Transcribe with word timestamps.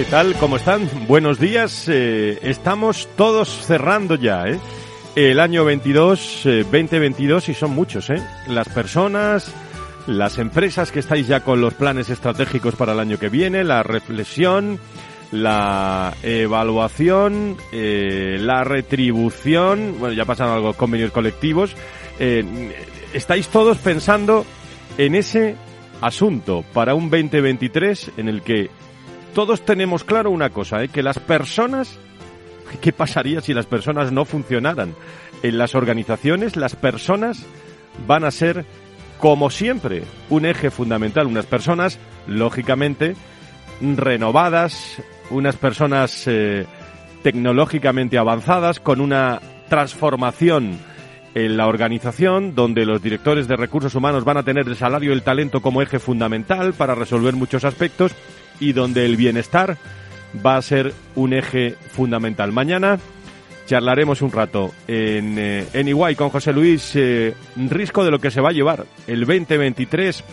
¿Qué 0.00 0.06
tal? 0.06 0.34
¿Cómo 0.36 0.56
están? 0.56 0.88
Buenos 1.06 1.38
días. 1.38 1.84
Eh, 1.86 2.38
estamos 2.40 3.06
todos 3.16 3.50
cerrando 3.66 4.14
ya, 4.14 4.48
¿eh? 4.48 4.58
El 5.14 5.38
año 5.38 5.62
22, 5.66 6.40
2022 6.64 7.50
y 7.50 7.54
son 7.54 7.72
muchos, 7.72 8.08
¿eh? 8.08 8.22
Las 8.48 8.70
personas, 8.70 9.52
las 10.06 10.38
empresas 10.38 10.90
que 10.90 11.00
estáis 11.00 11.28
ya 11.28 11.40
con 11.40 11.60
los 11.60 11.74
planes 11.74 12.08
estratégicos 12.08 12.76
para 12.76 12.94
el 12.94 12.98
año 12.98 13.18
que 13.18 13.28
viene, 13.28 13.62
la 13.62 13.82
reflexión, 13.82 14.80
la 15.32 16.14
evaluación, 16.22 17.58
eh, 17.70 18.38
la 18.40 18.64
retribución, 18.64 19.96
bueno, 19.98 20.14
ya 20.14 20.24
pasan 20.24 20.48
algo 20.48 20.72
convenios 20.72 21.12
colectivos. 21.12 21.76
Eh, 22.18 22.74
estáis 23.12 23.48
todos 23.48 23.76
pensando 23.76 24.46
en 24.96 25.14
ese 25.14 25.56
asunto 26.00 26.64
para 26.72 26.94
un 26.94 27.10
2023 27.10 28.12
en 28.16 28.30
el 28.30 28.40
que 28.40 28.70
todos 29.34 29.64
tenemos 29.64 30.04
claro 30.04 30.30
una 30.30 30.50
cosa, 30.50 30.82
¿eh? 30.82 30.88
que 30.88 31.02
las 31.02 31.18
personas, 31.18 31.98
¿qué 32.80 32.92
pasaría 32.92 33.40
si 33.40 33.54
las 33.54 33.66
personas 33.66 34.12
no 34.12 34.24
funcionaran? 34.24 34.94
En 35.42 35.58
las 35.58 35.74
organizaciones 35.74 36.56
las 36.56 36.76
personas 36.76 37.44
van 38.06 38.24
a 38.24 38.30
ser, 38.30 38.64
como 39.18 39.50
siempre, 39.50 40.04
un 40.28 40.44
eje 40.46 40.70
fundamental. 40.70 41.26
Unas 41.26 41.46
personas, 41.46 41.98
lógicamente, 42.26 43.16
renovadas, 43.80 45.02
unas 45.30 45.56
personas 45.56 46.24
eh, 46.26 46.66
tecnológicamente 47.22 48.18
avanzadas, 48.18 48.80
con 48.80 49.00
una 49.00 49.40
transformación 49.68 50.78
en 51.34 51.56
la 51.56 51.68
organización, 51.68 52.54
donde 52.54 52.84
los 52.84 53.00
directores 53.00 53.46
de 53.46 53.56
recursos 53.56 53.94
humanos 53.94 54.24
van 54.24 54.36
a 54.36 54.42
tener 54.42 54.66
el 54.66 54.76
salario 54.76 55.10
y 55.10 55.14
el 55.14 55.22
talento 55.22 55.62
como 55.62 55.80
eje 55.80 55.98
fundamental 55.98 56.74
para 56.74 56.94
resolver 56.94 57.34
muchos 57.34 57.64
aspectos 57.64 58.12
y 58.60 58.72
donde 58.72 59.04
el 59.06 59.16
bienestar 59.16 59.76
va 60.44 60.56
a 60.56 60.62
ser 60.62 60.94
un 61.16 61.32
eje 61.32 61.76
fundamental. 61.92 62.52
Mañana 62.52 62.98
charlaremos 63.66 64.20
un 64.22 64.32
rato 64.32 64.72
en, 64.88 65.36
eh, 65.38 66.14
con 66.16 66.30
José 66.30 66.52
Luis 66.52 66.92
eh, 66.96 67.34
Risco 67.56 68.04
de 68.04 68.10
lo 68.10 68.18
que 68.18 68.30
se 68.30 68.40
va 68.40 68.48
a 68.48 68.52
llevar 68.52 68.84
el 69.06 69.20
2023 69.20 70.24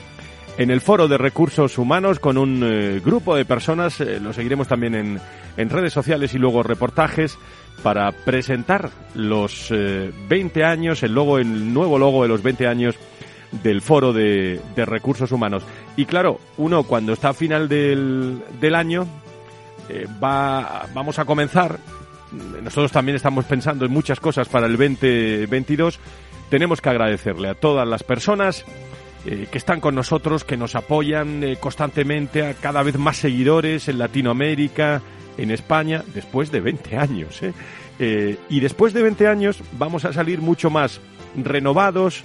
en 0.57 0.71
el 0.71 0.81
Foro 0.81 1.07
de 1.07 1.19
Recursos 1.19 1.77
Humanos 1.77 2.19
con 2.19 2.39
un 2.39 2.63
eh, 2.63 2.99
grupo 3.03 3.35
de 3.35 3.45
personas, 3.45 4.01
eh, 4.01 4.19
lo 4.19 4.33
seguiremos 4.33 4.67
también 4.67 4.95
en, 4.95 5.19
en, 5.55 5.69
redes 5.69 5.93
sociales 5.93 6.33
y 6.33 6.39
luego 6.39 6.63
reportajes 6.63 7.37
para 7.83 8.11
presentar 8.11 8.89
los 9.13 9.71
20 9.71 10.63
años, 10.63 11.03
el 11.03 11.13
logo, 11.13 11.37
el 11.37 11.71
nuevo 11.71 11.99
logo 11.99 12.23
de 12.23 12.29
los 12.29 12.41
20 12.41 12.65
años 12.65 12.95
del 13.51 13.81
Foro 13.81 14.13
de, 14.13 14.61
Recursos 14.75 15.31
Humanos. 15.31 15.63
Y 15.95 16.05
claro, 16.05 16.39
uno 16.57 16.83
cuando 16.83 17.13
está 17.13 17.29
a 17.29 17.33
final 17.33 17.67
del, 17.69 18.41
del 18.59 18.75
año, 18.75 19.07
eh, 19.89 20.05
va, 20.21 20.85
vamos 20.93 21.17
a 21.17 21.25
comenzar, 21.25 21.79
nosotros 22.61 22.91
también 22.91 23.15
estamos 23.15 23.45
pensando 23.45 23.85
en 23.85 23.91
muchas 23.91 24.19
cosas 24.19 24.49
para 24.49 24.67
el 24.67 24.75
2022, 24.75 25.99
tenemos 26.49 26.81
que 26.81 26.89
agradecerle 26.89 27.49
a 27.49 27.53
todas 27.53 27.87
las 27.87 28.03
personas 28.03 28.65
eh, 29.25 29.47
que 29.49 29.57
están 29.57 29.79
con 29.79 29.95
nosotros, 29.95 30.43
que 30.43 30.57
nos 30.57 30.75
apoyan 30.75 31.41
eh, 31.43 31.57
constantemente, 31.57 32.45
a 32.45 32.53
cada 32.53 32.83
vez 32.83 32.97
más 32.97 33.17
seguidores 33.17 33.87
en 33.87 33.97
Latinoamérica, 33.97 35.01
en 35.37 35.51
España, 35.51 36.03
después 36.13 36.51
de 36.51 36.61
20 36.61 36.97
años. 36.97 37.41
y 37.99 38.59
después 38.59 38.93
de 38.93 39.03
20 39.03 39.27
años 39.27 39.61
vamos 39.77 40.03
a 40.03 40.13
salir 40.13 40.41
mucho 40.41 40.69
más 40.69 40.99
renovados, 41.35 42.23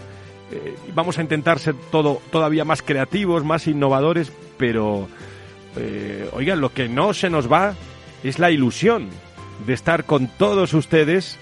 eh, 0.52 0.76
vamos 0.94 1.18
a 1.18 1.22
intentar 1.22 1.58
ser 1.58 1.74
todo 1.90 2.20
todavía 2.30 2.64
más 2.64 2.82
creativos, 2.82 3.44
más 3.44 3.66
innovadores, 3.66 4.30
pero 4.58 5.08
eh, 5.76 6.28
oigan, 6.34 6.60
lo 6.60 6.72
que 6.72 6.88
no 6.88 7.14
se 7.14 7.30
nos 7.30 7.50
va 7.50 7.74
es 8.22 8.38
la 8.38 8.50
ilusión 8.50 9.08
de 9.66 9.72
estar 9.72 10.04
con 10.04 10.26
todos 10.26 10.74
ustedes 10.74 11.38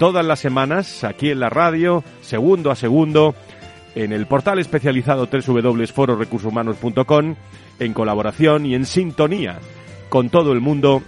todas 0.00 0.26
las 0.26 0.40
semanas 0.40 1.04
aquí 1.04 1.30
en 1.30 1.38
la 1.40 1.50
radio, 1.50 2.02
segundo 2.22 2.72
a 2.72 2.76
segundo, 2.76 3.36
en 3.94 4.12
el 4.12 4.26
portal 4.26 4.58
especializado 4.58 5.28
www.fororecursoshumanos.com, 5.30 7.36
en 7.78 7.92
colaboración 7.92 8.66
y 8.66 8.74
en 8.74 8.86
sintonía 8.86 9.60
con 10.08 10.30
todo 10.30 10.52
el 10.52 10.60
mundo 10.60 11.02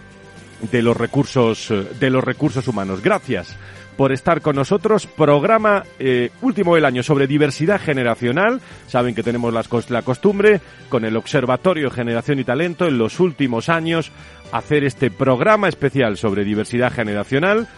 de 0.71 0.83
los 0.83 0.97
recursos 0.97 1.73
de 1.99 2.11
los 2.11 2.23
recursos 2.23 2.69
humanos. 2.69 3.03
Gracias 3.03 3.57
por 3.97 4.13
estar 4.13 4.41
con 4.41 4.57
nosotros. 4.57 5.07
Programa 5.07 5.85
eh, 5.99 6.31
último 6.41 6.75
del 6.75 6.85
año 6.85 7.03
sobre 7.03 7.27
diversidad 7.27 7.81
generacional. 7.81 8.61
Saben 8.87 9.15
que 9.15 9.23
tenemos 9.23 9.53
las, 9.53 9.69
la 9.91 10.03
costumbre 10.03 10.61
con 10.89 11.05
el 11.05 11.17
Observatorio 11.17 11.91
Generación 11.91 12.39
y 12.39 12.45
Talento 12.45 12.87
en 12.87 12.99
los 12.99 13.21
últimos 13.21 13.69
años 13.69 14.13
hacer 14.53 14.85
este 14.85 15.11
programa 15.11 15.69
especial 15.69 16.17
sobre 16.17 16.45
diversidad 16.45 16.93
generacional 16.93 17.69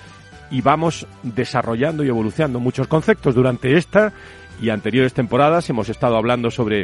y 0.50 0.60
vamos 0.60 1.06
desarrollando 1.22 2.04
y 2.04 2.08
evolucionando 2.08 2.60
muchos 2.60 2.88
conceptos 2.88 3.34
durante 3.34 3.76
esta 3.76 4.12
y 4.60 4.70
anteriores 4.70 5.14
temporadas. 5.14 5.69
Hemos 5.70 5.88
estado 5.88 6.16
hablando 6.16 6.50
sobre 6.50 6.82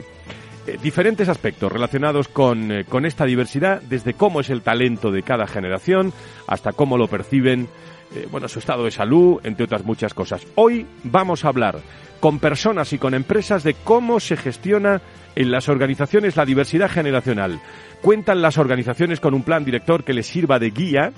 eh, 0.67 0.79
diferentes 0.83 1.29
aspectos 1.29 1.71
relacionados 1.71 2.29
con, 2.29 2.71
eh, 2.71 2.85
con 2.85 3.07
esta 3.07 3.25
diversidad, 3.25 3.81
desde 3.83 4.15
cómo 4.15 4.41
es 4.41 4.51
el 4.51 4.63
talento 4.63 5.11
de 5.11 5.23
cada 5.23 5.47
generación 5.47 6.13
hasta 6.47 6.73
cómo 6.73 6.99
lo 6.99 7.09
perciben 7.09 7.69
eh, 8.15 8.27
bueno, 8.31 8.49
su 8.49 8.59
estado 8.59 8.85
de 8.85 8.91
salud, 8.91 9.41
entre 9.45 9.65
otras 9.65 9.85
muchas 9.85 10.15
cosas. 10.15 10.47
Hoy 10.57 10.87
vamos 11.05 11.45
a 11.45 11.49
hablar 11.49 11.81
con 12.19 12.39
personas 12.39 12.93
y 12.93 12.99
con 12.99 13.15
empresas 13.15 13.63
de 13.63 13.75
cómo 13.75 14.21
se 14.21 14.37
gestiona 14.37 15.01
en 15.37 15.51
las 15.51 15.69
organizaciones 15.69 16.37
la 16.37 16.45
diversidad 16.45 16.91
generacional. 16.91 17.61
Cuentan 18.03 18.43
las 18.43 18.59
organizaciones 18.59 19.21
con 19.21 19.35
un 19.35 19.43
plan 19.43 19.65
director 19.65 20.05
que 20.05 20.13
les 20.13 20.27
sirva 20.27 20.59
de 20.59 20.71
guía, 20.71 21.13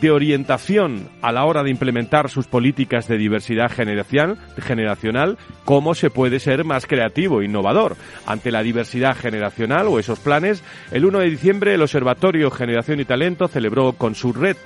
de 0.00 0.10
orientación 0.10 1.08
a 1.22 1.30
la 1.30 1.44
hora 1.44 1.62
de 1.62 1.70
implementar 1.70 2.28
sus 2.28 2.46
políticas 2.46 3.06
de 3.06 3.16
diversidad 3.16 3.70
generacional, 3.70 5.38
cómo 5.64 5.94
se 5.94 6.10
puede 6.10 6.40
ser 6.40 6.64
más 6.64 6.86
creativo 6.86 7.40
e 7.40 7.44
innovador 7.44 7.96
ante 8.26 8.50
la 8.50 8.62
diversidad 8.62 9.16
generacional 9.16 9.86
o 9.86 9.98
esos 9.98 10.18
planes. 10.18 10.64
El 10.90 11.04
1 11.04 11.20
de 11.20 11.30
diciembre 11.30 11.74
el 11.74 11.82
Observatorio 11.82 12.50
Generación 12.50 13.00
y 13.00 13.04
Talento 13.04 13.46
celebró 13.46 13.92
con 13.92 14.14
su 14.14 14.32
red 14.32 14.56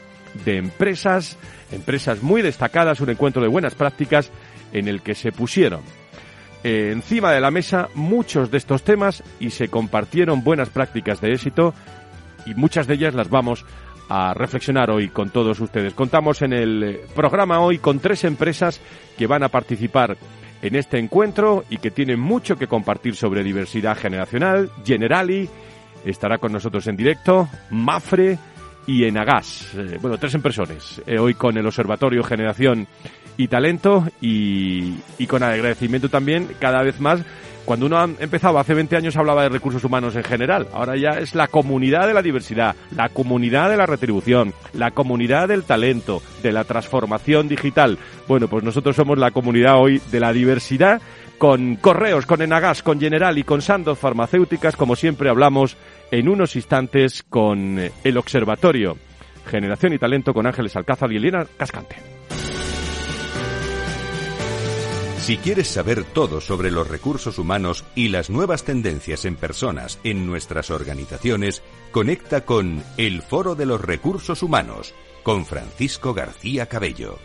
de 0.45 0.57
empresas, 0.57 1.37
empresas 1.73 2.23
muy 2.23 2.43
destacadas, 2.43 3.01
un 3.01 3.11
encuentro 3.11 3.43
de 3.43 3.49
buenas 3.49 3.75
prácticas 3.75 4.31
en 4.73 4.89
el 4.89 5.03
que 5.03 5.15
se 5.15 5.33
pusieron 5.33 5.81
eh, 6.65 6.91
encima 6.93 7.33
de 7.33 7.41
la 7.41 7.53
mesa 7.53 7.89
muchos 7.95 8.51
de 8.51 8.59
estos 8.59 8.83
temas 8.83 9.23
y 9.39 9.51
se 9.51 9.69
compartieron 9.69 10.43
buenas 10.43 10.71
prácticas 10.71 11.21
de 11.21 11.33
éxito 11.33 11.73
y 12.47 12.55
muchas 12.55 12.89
de 12.89 12.95
ellas 12.95 13.15
las 13.15 13.31
vamos 13.31 13.65
a 14.09 14.35
reflexionar 14.35 14.91
hoy 14.91 15.09
con 15.09 15.31
todos 15.31 15.61
ustedes. 15.61 15.95
Contamos 15.95 16.43
en 16.43 16.53
el 16.53 17.01
programa 17.15 17.61
hoy 17.61 17.79
con 17.79 18.01
tres 18.01 18.25
empresas 18.25 18.81
que 19.17 19.27
van 19.27 19.45
a 19.45 19.51
participar 19.51 20.17
en 20.61 20.75
este 20.75 20.99
encuentro 20.99 21.65
y 21.71 21.77
que 21.77 21.93
tienen 21.93 22.19
mucho 22.19 22.57
que 22.57 22.67
compartir 22.67 23.15
sobre 23.15 23.45
diversidad 23.45 23.97
generacional. 23.97 24.71
Generali 24.85 25.49
estará 26.05 26.39
con 26.39 26.53
nosotros 26.53 26.87
en 26.89 26.97
directo, 26.97 27.49
Mafre, 27.71 28.39
y 28.89 29.05
en 29.05 29.19
Agas. 29.19 29.69
Eh, 29.77 29.99
bueno, 30.01 30.17
tres 30.17 30.35
empresores. 30.35 31.01
Eh, 31.07 31.19
hoy 31.19 31.35
con 31.35 31.57
el 31.59 31.67
Observatorio 31.67 32.25
Generación 32.25 32.89
y 33.37 33.47
talento 33.47 34.09
y, 34.21 34.95
y 35.19 35.27
con 35.27 35.43
agradecimiento 35.43 36.09
también 36.09 36.49
cada 36.59 36.83
vez 36.83 36.99
más 36.99 37.21
cuando 37.67 37.85
uno 37.85 37.99
ha 37.99 38.05
empezado 38.05 38.59
hace 38.59 38.73
20 38.73 38.97
años 38.97 39.15
hablaba 39.19 39.43
de 39.43 39.51
recursos 39.51 39.85
humanos 39.85 40.17
en 40.17 40.25
general. 40.25 40.69
Ahora 40.73 40.97
ya 40.97 41.19
es 41.19 41.35
la 41.35 41.49
comunidad 41.49 42.07
de 42.07 42.15
la 42.15 42.23
diversidad, 42.23 42.75
la 42.97 43.11
comunidad 43.11 43.69
de 43.69 43.77
la 43.77 43.85
retribución, 43.85 44.55
la 44.73 44.93
comunidad 44.93 45.49
del 45.49 45.65
talento, 45.65 46.23
de 46.43 46.53
la 46.53 46.65
transformación 46.65 47.47
digital. 47.47 47.99
Bueno, 48.27 48.49
pues 48.49 48.65
nosotros 48.65 48.97
somos 48.97 49.19
la 49.19 49.33
comunidad 49.33 49.79
hoy 49.79 50.01
de 50.11 50.19
la 50.19 50.33
diversidad 50.33 51.03
con 51.39 51.77
Correos, 51.77 52.27
con 52.27 52.43
Enagas, 52.43 52.83
con 52.83 53.01
General 53.01 53.39
y 53.39 53.45
con 53.45 53.63
Sandoz 53.63 53.99
Farmacéuticas, 53.99 54.77
como 54.77 54.97
siempre 54.97 55.31
hablamos 55.31 55.77
en 56.11 56.29
unos 56.29 56.57
instantes 56.57 57.23
con 57.23 57.79
el 58.05 58.19
Observatorio 58.19 58.97
Generación 59.49 59.95
y 59.95 59.99
Talento 59.99 60.35
con 60.35 60.47
Ángeles 60.47 60.77
Alcázar 60.77 61.11
y 61.13 61.17
Elena 61.17 61.47
Cascante. 61.57 61.97
Si 65.19 65.37
quieres 65.37 65.69
saber 65.69 66.05
todo 66.05 66.41
sobre 66.41 66.71
los 66.71 66.89
recursos 66.89 67.39
humanos 67.39 67.85
y 67.95 68.09
las 68.09 68.31
nuevas 68.31 68.65
tendencias 68.65 69.27
en 69.27 69.37
personas 69.37 69.99
en 70.03 70.27
nuestras 70.27 70.71
organizaciones, 70.71 71.63
conecta 71.91 72.47
con 72.47 72.83
El 72.97 73.21
Foro 73.21 73.55
de 73.55 73.67
los 73.67 73.81
Recursos 73.81 74.43
Humanos 74.43 74.95
con 75.23 75.45
Francisco 75.45 76.15
García 76.15 76.65
Cabello. 76.67 77.19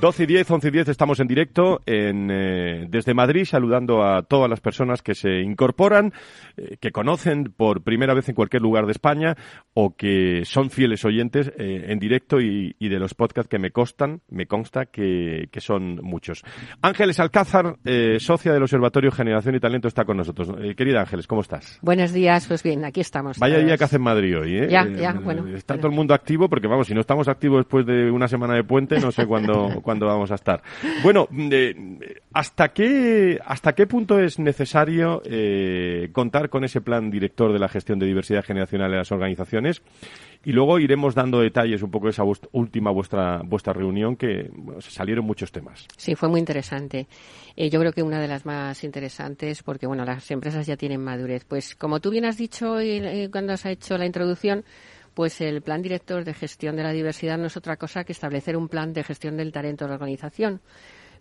12 0.00 0.24
y 0.24 0.26
10, 0.26 0.50
11 0.50 0.68
y 0.68 0.70
10 0.72 0.88
estamos 0.88 1.20
en 1.20 1.28
directo 1.28 1.80
en, 1.86 2.28
eh, 2.30 2.86
desde 2.88 3.14
Madrid 3.14 3.44
saludando 3.44 4.02
a 4.02 4.22
todas 4.22 4.50
las 4.50 4.60
personas 4.60 5.02
que 5.02 5.14
se 5.14 5.40
incorporan, 5.40 6.12
eh, 6.56 6.76
que 6.80 6.90
conocen 6.90 7.52
por 7.56 7.82
primera 7.82 8.12
vez 8.12 8.28
en 8.28 8.34
cualquier 8.34 8.62
lugar 8.62 8.86
de 8.86 8.92
España 8.92 9.36
o 9.72 9.94
que 9.96 10.42
son 10.44 10.70
fieles 10.70 11.04
oyentes 11.04 11.52
eh, 11.56 11.86
en 11.88 11.98
directo 12.00 12.40
y, 12.40 12.74
y, 12.78 12.88
de 12.88 12.98
los 12.98 13.14
podcasts 13.14 13.48
que 13.48 13.58
me 13.58 13.70
constan, 13.70 14.20
me 14.28 14.46
consta 14.46 14.86
que, 14.86 15.48
que 15.50 15.60
son 15.60 16.00
muchos. 16.02 16.42
Ángeles 16.82 17.20
Alcázar, 17.20 17.76
socia 18.18 18.52
del 18.52 18.62
Observatorio 18.62 19.10
Generación 19.12 19.54
y 19.54 19.60
Talento, 19.60 19.88
está 19.88 20.04
con 20.04 20.16
nosotros. 20.16 20.50
querida 20.76 21.00
Ángeles, 21.00 21.26
¿cómo 21.26 21.40
estás? 21.40 21.78
Buenos 21.82 22.12
días, 22.12 22.46
pues 22.46 22.62
bien, 22.62 22.84
aquí 22.84 23.00
estamos. 23.00 23.38
Vaya 23.38 23.58
día 23.58 23.76
que 23.76 23.84
hace 23.84 23.96
en 23.96 24.02
Madrid 24.02 24.38
hoy, 24.38 24.56
¿eh? 24.56 24.68
Ya, 24.68 24.86
ya, 24.86 25.12
bueno. 25.12 25.46
Está 25.48 25.76
todo 25.76 25.86
el 25.86 25.94
mundo 25.94 26.14
activo 26.14 26.48
porque, 26.48 26.66
vamos, 26.66 26.88
si 26.88 26.94
no 26.94 27.00
estamos 27.00 27.28
activos 27.28 27.60
después 27.60 27.86
de 27.86 28.10
una 28.10 28.28
semana 28.28 28.54
de 28.54 28.64
puente, 28.64 28.98
no 28.98 29.12
sé 29.12 29.26
cuándo 29.26 29.68
cuándo 29.84 30.06
vamos 30.06 30.32
a 30.32 30.34
estar. 30.34 30.62
Bueno, 31.02 31.28
eh, 31.30 31.74
¿hasta 32.32 32.70
qué 32.70 33.38
hasta 33.44 33.74
qué 33.74 33.86
punto 33.86 34.18
es 34.18 34.38
necesario 34.38 35.22
eh, 35.24 36.08
contar 36.12 36.48
con 36.48 36.64
ese 36.64 36.80
plan 36.80 37.10
director 37.10 37.52
de 37.52 37.58
la 37.60 37.68
gestión 37.68 37.98
de 37.98 38.06
diversidad 38.06 38.44
generacional 38.44 38.90
en 38.90 38.98
las 38.98 39.12
organizaciones? 39.12 39.82
Y 40.44 40.52
luego 40.52 40.78
iremos 40.78 41.14
dando 41.14 41.40
detalles 41.40 41.82
un 41.82 41.90
poco 41.90 42.06
de 42.06 42.10
esa 42.10 42.24
última 42.52 42.90
vuestra 42.90 43.40
vuestra 43.44 43.72
reunión 43.72 44.16
que 44.16 44.50
salieron 44.80 45.24
muchos 45.24 45.50
temas. 45.52 45.86
Sí, 45.96 46.14
fue 46.14 46.28
muy 46.28 46.40
interesante. 46.40 47.06
Eh, 47.56 47.70
yo 47.70 47.80
creo 47.80 47.92
que 47.92 48.02
una 48.02 48.20
de 48.20 48.28
las 48.28 48.44
más 48.44 48.84
interesantes 48.84 49.62
porque 49.62 49.86
bueno, 49.86 50.04
las 50.04 50.30
empresas 50.30 50.66
ya 50.66 50.76
tienen 50.76 51.02
madurez. 51.02 51.44
Pues 51.44 51.74
como 51.74 52.00
tú 52.00 52.10
bien 52.10 52.24
has 52.24 52.36
dicho 52.36 52.78
eh, 52.80 53.28
cuando 53.30 53.52
has 53.52 53.64
hecho 53.64 53.96
la 53.96 54.06
introducción, 54.06 54.64
pues 55.14 55.40
el 55.40 55.62
plan 55.62 55.80
director 55.80 56.24
de 56.24 56.34
gestión 56.34 56.76
de 56.76 56.82
la 56.82 56.92
diversidad 56.92 57.38
no 57.38 57.46
es 57.46 57.56
otra 57.56 57.76
cosa 57.76 58.04
que 58.04 58.12
establecer 58.12 58.56
un 58.56 58.68
plan 58.68 58.92
de 58.92 59.04
gestión 59.04 59.36
del 59.36 59.52
talento 59.52 59.84
de 59.84 59.90
la 59.90 59.94
organización, 59.94 60.60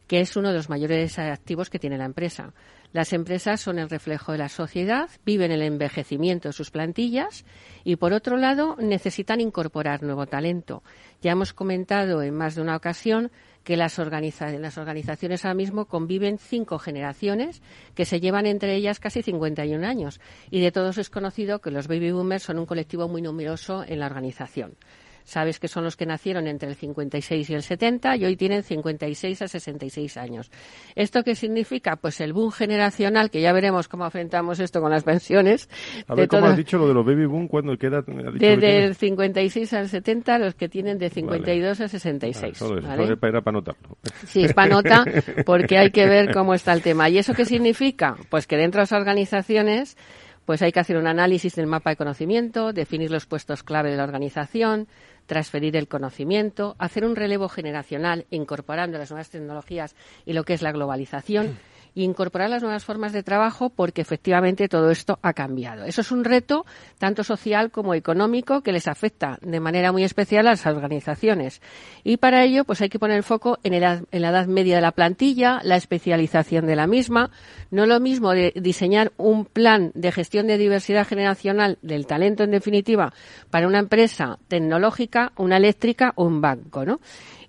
que 0.07 0.19
es 0.19 0.35
uno 0.35 0.49
de 0.49 0.55
los 0.55 0.69
mayores 0.69 1.17
activos 1.19 1.69
que 1.69 1.79
tiene 1.79 1.97
la 1.97 2.05
empresa. 2.05 2.53
Las 2.91 3.11
empresas 3.11 3.59
son 3.59 3.79
el 3.79 3.89
reflejo 3.89 4.33
de 4.33 4.37
la 4.37 4.49
sociedad, 4.49 5.09
viven 5.25 5.51
el 5.51 5.63
envejecimiento 5.63 6.49
de 6.49 6.53
sus 6.53 6.69
plantillas 6.69 7.43
y, 7.83 7.95
por 7.95 8.13
otro 8.13 8.37
lado, 8.37 8.75
necesitan 8.77 9.41
incorporar 9.41 10.03
nuevo 10.03 10.27
talento. 10.27 10.83
Ya 11.21 11.31
hemos 11.31 11.53
comentado 11.53 12.21
en 12.21 12.35
más 12.35 12.53
de 12.53 12.61
una 12.61 12.75
ocasión 12.75 13.31
que 13.63 13.77
las, 13.77 13.97
las 13.97 14.77
organizaciones 14.77 15.45
ahora 15.45 15.55
mismo 15.55 15.85
conviven 15.85 16.37
cinco 16.37 16.77
generaciones 16.77 17.61
que 17.95 18.05
se 18.05 18.19
llevan 18.19 18.45
entre 18.45 18.75
ellas 18.75 18.99
casi 18.99 19.23
51 19.23 19.87
años. 19.87 20.19
Y 20.51 20.61
de 20.61 20.71
todos 20.71 20.97
es 20.97 21.09
conocido 21.09 21.61
que 21.61 21.71
los 21.71 21.87
baby 21.87 22.11
boomers 22.11 22.43
son 22.43 22.59
un 22.59 22.65
colectivo 22.65 23.07
muy 23.07 23.21
numeroso 23.21 23.83
en 23.87 23.99
la 23.99 24.05
organización. 24.05 24.75
Sabes 25.23 25.59
que 25.59 25.67
son 25.67 25.83
los 25.83 25.95
que 25.95 26.05
nacieron 26.05 26.47
entre 26.47 26.69
el 26.69 26.75
56 26.75 27.49
y 27.49 27.53
el 27.53 27.63
70 27.63 28.17
y 28.17 28.25
hoy 28.25 28.35
tienen 28.35 28.63
56 28.63 29.41
a 29.41 29.47
66 29.47 30.17
años. 30.17 30.51
¿Esto 30.95 31.23
qué 31.23 31.35
significa? 31.35 31.95
Pues 31.95 32.19
el 32.21 32.33
boom 32.33 32.51
generacional, 32.51 33.29
que 33.29 33.41
ya 33.41 33.53
veremos 33.53 33.87
cómo 33.87 34.05
afrontamos 34.05 34.59
esto 34.59 34.81
con 34.81 34.91
las 34.91 35.03
pensiones. 35.03 35.69
A 36.07 36.15
ver, 36.15 36.27
¿cómo 36.27 36.47
has 36.47 36.57
dicho 36.57 36.77
lo 36.77 36.87
de 36.87 36.93
los 36.93 37.05
baby 37.05 37.25
boom? 37.25 37.47
¿Cuándo 37.47 37.77
queda? 37.77 38.03
Desde 38.03 38.85
el 38.85 38.95
56 38.95 39.73
al 39.73 39.89
70, 39.89 40.39
los 40.39 40.55
que 40.55 40.69
tienen 40.69 40.97
de 40.97 41.09
52 41.09 41.81
a 41.81 41.87
66. 41.87 42.61
Ah, 42.61 42.67
¿vale? 42.87 43.03
Era 43.03 43.41
para 43.41 43.57
anotarlo. 43.57 43.97
Sí, 44.25 44.43
es 44.43 44.53
para 44.53 44.69
nota 44.69 45.05
porque 45.45 45.77
hay 45.77 45.91
que 45.91 46.05
ver 46.05 46.33
cómo 46.33 46.53
está 46.53 46.73
el 46.73 46.81
tema. 46.81 47.09
¿Y 47.09 47.17
eso 47.17 47.33
qué 47.33 47.45
significa? 47.45 48.15
Pues 48.29 48.47
que 48.47 48.57
dentro 48.57 48.79
de 48.79 48.83
las 48.83 48.91
organizaciones 48.91 49.97
pues 50.45 50.61
hay 50.61 50.71
que 50.71 50.79
hacer 50.79 50.97
un 50.97 51.07
análisis 51.07 51.55
del 51.55 51.67
mapa 51.67 51.91
de 51.91 51.95
conocimiento, 51.95 52.73
definir 52.73 53.11
los 53.11 53.25
puestos 53.25 53.63
clave 53.63 53.91
de 53.91 53.97
la 53.97 54.03
organización, 54.03 54.87
transferir 55.25 55.75
el 55.75 55.87
conocimiento, 55.87 56.75
hacer 56.79 57.05
un 57.05 57.15
relevo 57.15 57.49
generacional 57.49 58.25
incorporando 58.29 58.97
las 58.97 59.11
nuevas 59.11 59.29
tecnologías 59.29 59.95
y 60.25 60.33
lo 60.33 60.43
que 60.43 60.53
es 60.53 60.61
la 60.61 60.71
globalización 60.71 61.57
y 61.95 62.03
incorporar 62.03 62.49
las 62.49 62.63
nuevas 62.63 62.83
formas 62.83 63.13
de 63.13 63.23
trabajo 63.23 63.69
porque 63.69 64.01
efectivamente 64.01 64.67
todo 64.67 64.91
esto 64.91 65.19
ha 65.21 65.33
cambiado. 65.33 65.85
Eso 65.85 66.01
es 66.01 66.11
un 66.11 66.23
reto 66.23 66.65
tanto 66.97 67.23
social 67.23 67.71
como 67.71 67.93
económico 67.93 68.61
que 68.61 68.71
les 68.71 68.87
afecta 68.87 69.37
de 69.41 69.59
manera 69.59 69.91
muy 69.91 70.03
especial 70.03 70.47
a 70.47 70.51
las 70.51 70.65
organizaciones. 70.65 71.61
Y 72.03 72.17
para 72.17 72.43
ello, 72.43 72.65
pues 72.65 72.81
hay 72.81 72.89
que 72.89 72.99
poner 72.99 73.17
el 73.17 73.23
foco 73.23 73.59
en, 73.63 73.73
en 73.73 74.21
la 74.21 74.29
edad 74.29 74.47
media 74.47 74.75
de 74.75 74.81
la 74.81 74.91
plantilla, 74.91 75.59
la 75.63 75.75
especialización 75.75 76.65
de 76.65 76.75
la 76.75 76.87
misma. 76.87 77.31
No 77.71 77.85
lo 77.85 77.99
mismo 77.99 78.31
de 78.31 78.53
diseñar 78.55 79.11
un 79.17 79.45
plan 79.45 79.91
de 79.93 80.11
gestión 80.11 80.47
de 80.47 80.57
diversidad 80.57 81.07
generacional 81.07 81.77
del 81.81 82.07
talento, 82.07 82.43
en 82.43 82.51
definitiva, 82.51 83.13
para 83.49 83.67
una 83.67 83.79
empresa 83.79 84.39
tecnológica, 84.47 85.31
una 85.37 85.57
eléctrica 85.57 86.13
o 86.15 86.25
un 86.25 86.41
banco, 86.41 86.85
¿no? 86.85 86.99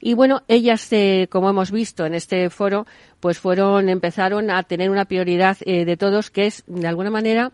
Y 0.07 0.13
bueno, 0.13 0.43
ellas, 0.49 0.87
eh, 0.93 1.29
como 1.31 1.49
hemos 1.49 1.71
visto 1.71 2.05
en 2.05 2.13
este 2.13 2.51
foro, 2.51 2.87
pues 3.21 3.39
fueron, 3.39 3.89
empezaron 3.89 4.51
a 4.51 4.63
tener 4.63 4.91
una 4.91 5.07
prioridad 5.07 5.57
eh, 5.65 5.87
de 5.87 5.97
todos, 5.97 6.31
que 6.31 6.45
es, 6.45 6.63
de 6.67 6.87
alguna 6.87 7.09
manera, 7.09 7.53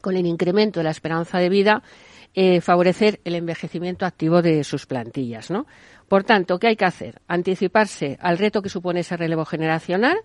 con 0.00 0.16
el 0.16 0.24
incremento 0.24 0.78
de 0.78 0.84
la 0.84 0.92
esperanza 0.92 1.38
de 1.38 1.48
vida, 1.48 1.82
eh, 2.32 2.60
favorecer 2.60 3.18
el 3.24 3.34
envejecimiento 3.34 4.06
activo 4.06 4.40
de 4.40 4.62
sus 4.62 4.86
plantillas, 4.86 5.50
¿no? 5.50 5.66
Por 6.06 6.22
tanto, 6.22 6.60
¿qué 6.60 6.68
hay 6.68 6.76
que 6.76 6.84
hacer? 6.84 7.20
Anticiparse 7.26 8.18
al 8.20 8.38
reto 8.38 8.62
que 8.62 8.68
supone 8.68 9.00
ese 9.00 9.16
relevo 9.16 9.44
generacional, 9.44 10.16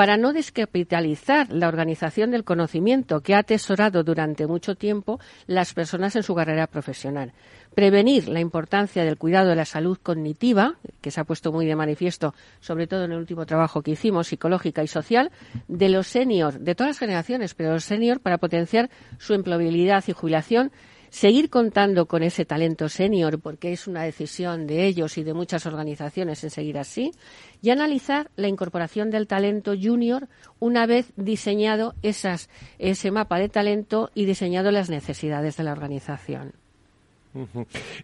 para 0.00 0.16
no 0.16 0.32
descapitalizar 0.32 1.52
la 1.52 1.68
organización 1.68 2.30
del 2.30 2.42
conocimiento 2.42 3.20
que 3.20 3.34
ha 3.34 3.40
atesorado 3.40 4.02
durante 4.02 4.46
mucho 4.46 4.74
tiempo 4.74 5.20
las 5.46 5.74
personas 5.74 6.16
en 6.16 6.22
su 6.22 6.34
carrera 6.34 6.68
profesional. 6.68 7.34
Prevenir 7.74 8.26
la 8.26 8.40
importancia 8.40 9.04
del 9.04 9.18
cuidado 9.18 9.50
de 9.50 9.56
la 9.56 9.66
salud 9.66 9.98
cognitiva, 10.02 10.76
que 11.02 11.10
se 11.10 11.20
ha 11.20 11.24
puesto 11.24 11.52
muy 11.52 11.66
de 11.66 11.76
manifiesto, 11.76 12.34
sobre 12.60 12.86
todo 12.86 13.04
en 13.04 13.12
el 13.12 13.18
último 13.18 13.44
trabajo 13.44 13.82
que 13.82 13.90
hicimos, 13.90 14.28
psicológica 14.28 14.82
y 14.82 14.86
social, 14.86 15.30
de 15.68 15.90
los 15.90 16.06
senior, 16.06 16.58
de 16.58 16.74
todas 16.74 16.92
las 16.92 16.98
generaciones, 16.98 17.52
pero 17.52 17.74
los 17.74 17.84
senior, 17.84 18.20
para 18.20 18.38
potenciar 18.38 18.88
su 19.18 19.34
empleabilidad 19.34 20.02
y 20.06 20.12
jubilación 20.12 20.72
seguir 21.10 21.50
contando 21.50 22.06
con 22.06 22.22
ese 22.22 22.44
talento 22.44 22.88
senior, 22.88 23.40
porque 23.40 23.72
es 23.72 23.86
una 23.86 24.02
decisión 24.02 24.66
de 24.66 24.86
ellos 24.86 25.18
y 25.18 25.24
de 25.24 25.34
muchas 25.34 25.66
organizaciones 25.66 26.42
en 26.44 26.50
seguir 26.50 26.78
así, 26.78 27.12
y 27.60 27.70
analizar 27.70 28.30
la 28.36 28.48
incorporación 28.48 29.10
del 29.10 29.26
talento 29.26 29.74
junior 29.80 30.28
una 30.58 30.86
vez 30.86 31.12
diseñado 31.16 31.94
esas, 32.02 32.48
ese 32.78 33.10
mapa 33.10 33.38
de 33.38 33.48
talento 33.48 34.10
y 34.14 34.24
diseñado 34.24 34.70
las 34.70 34.88
necesidades 34.88 35.56
de 35.56 35.64
la 35.64 35.72
organización. 35.72 36.54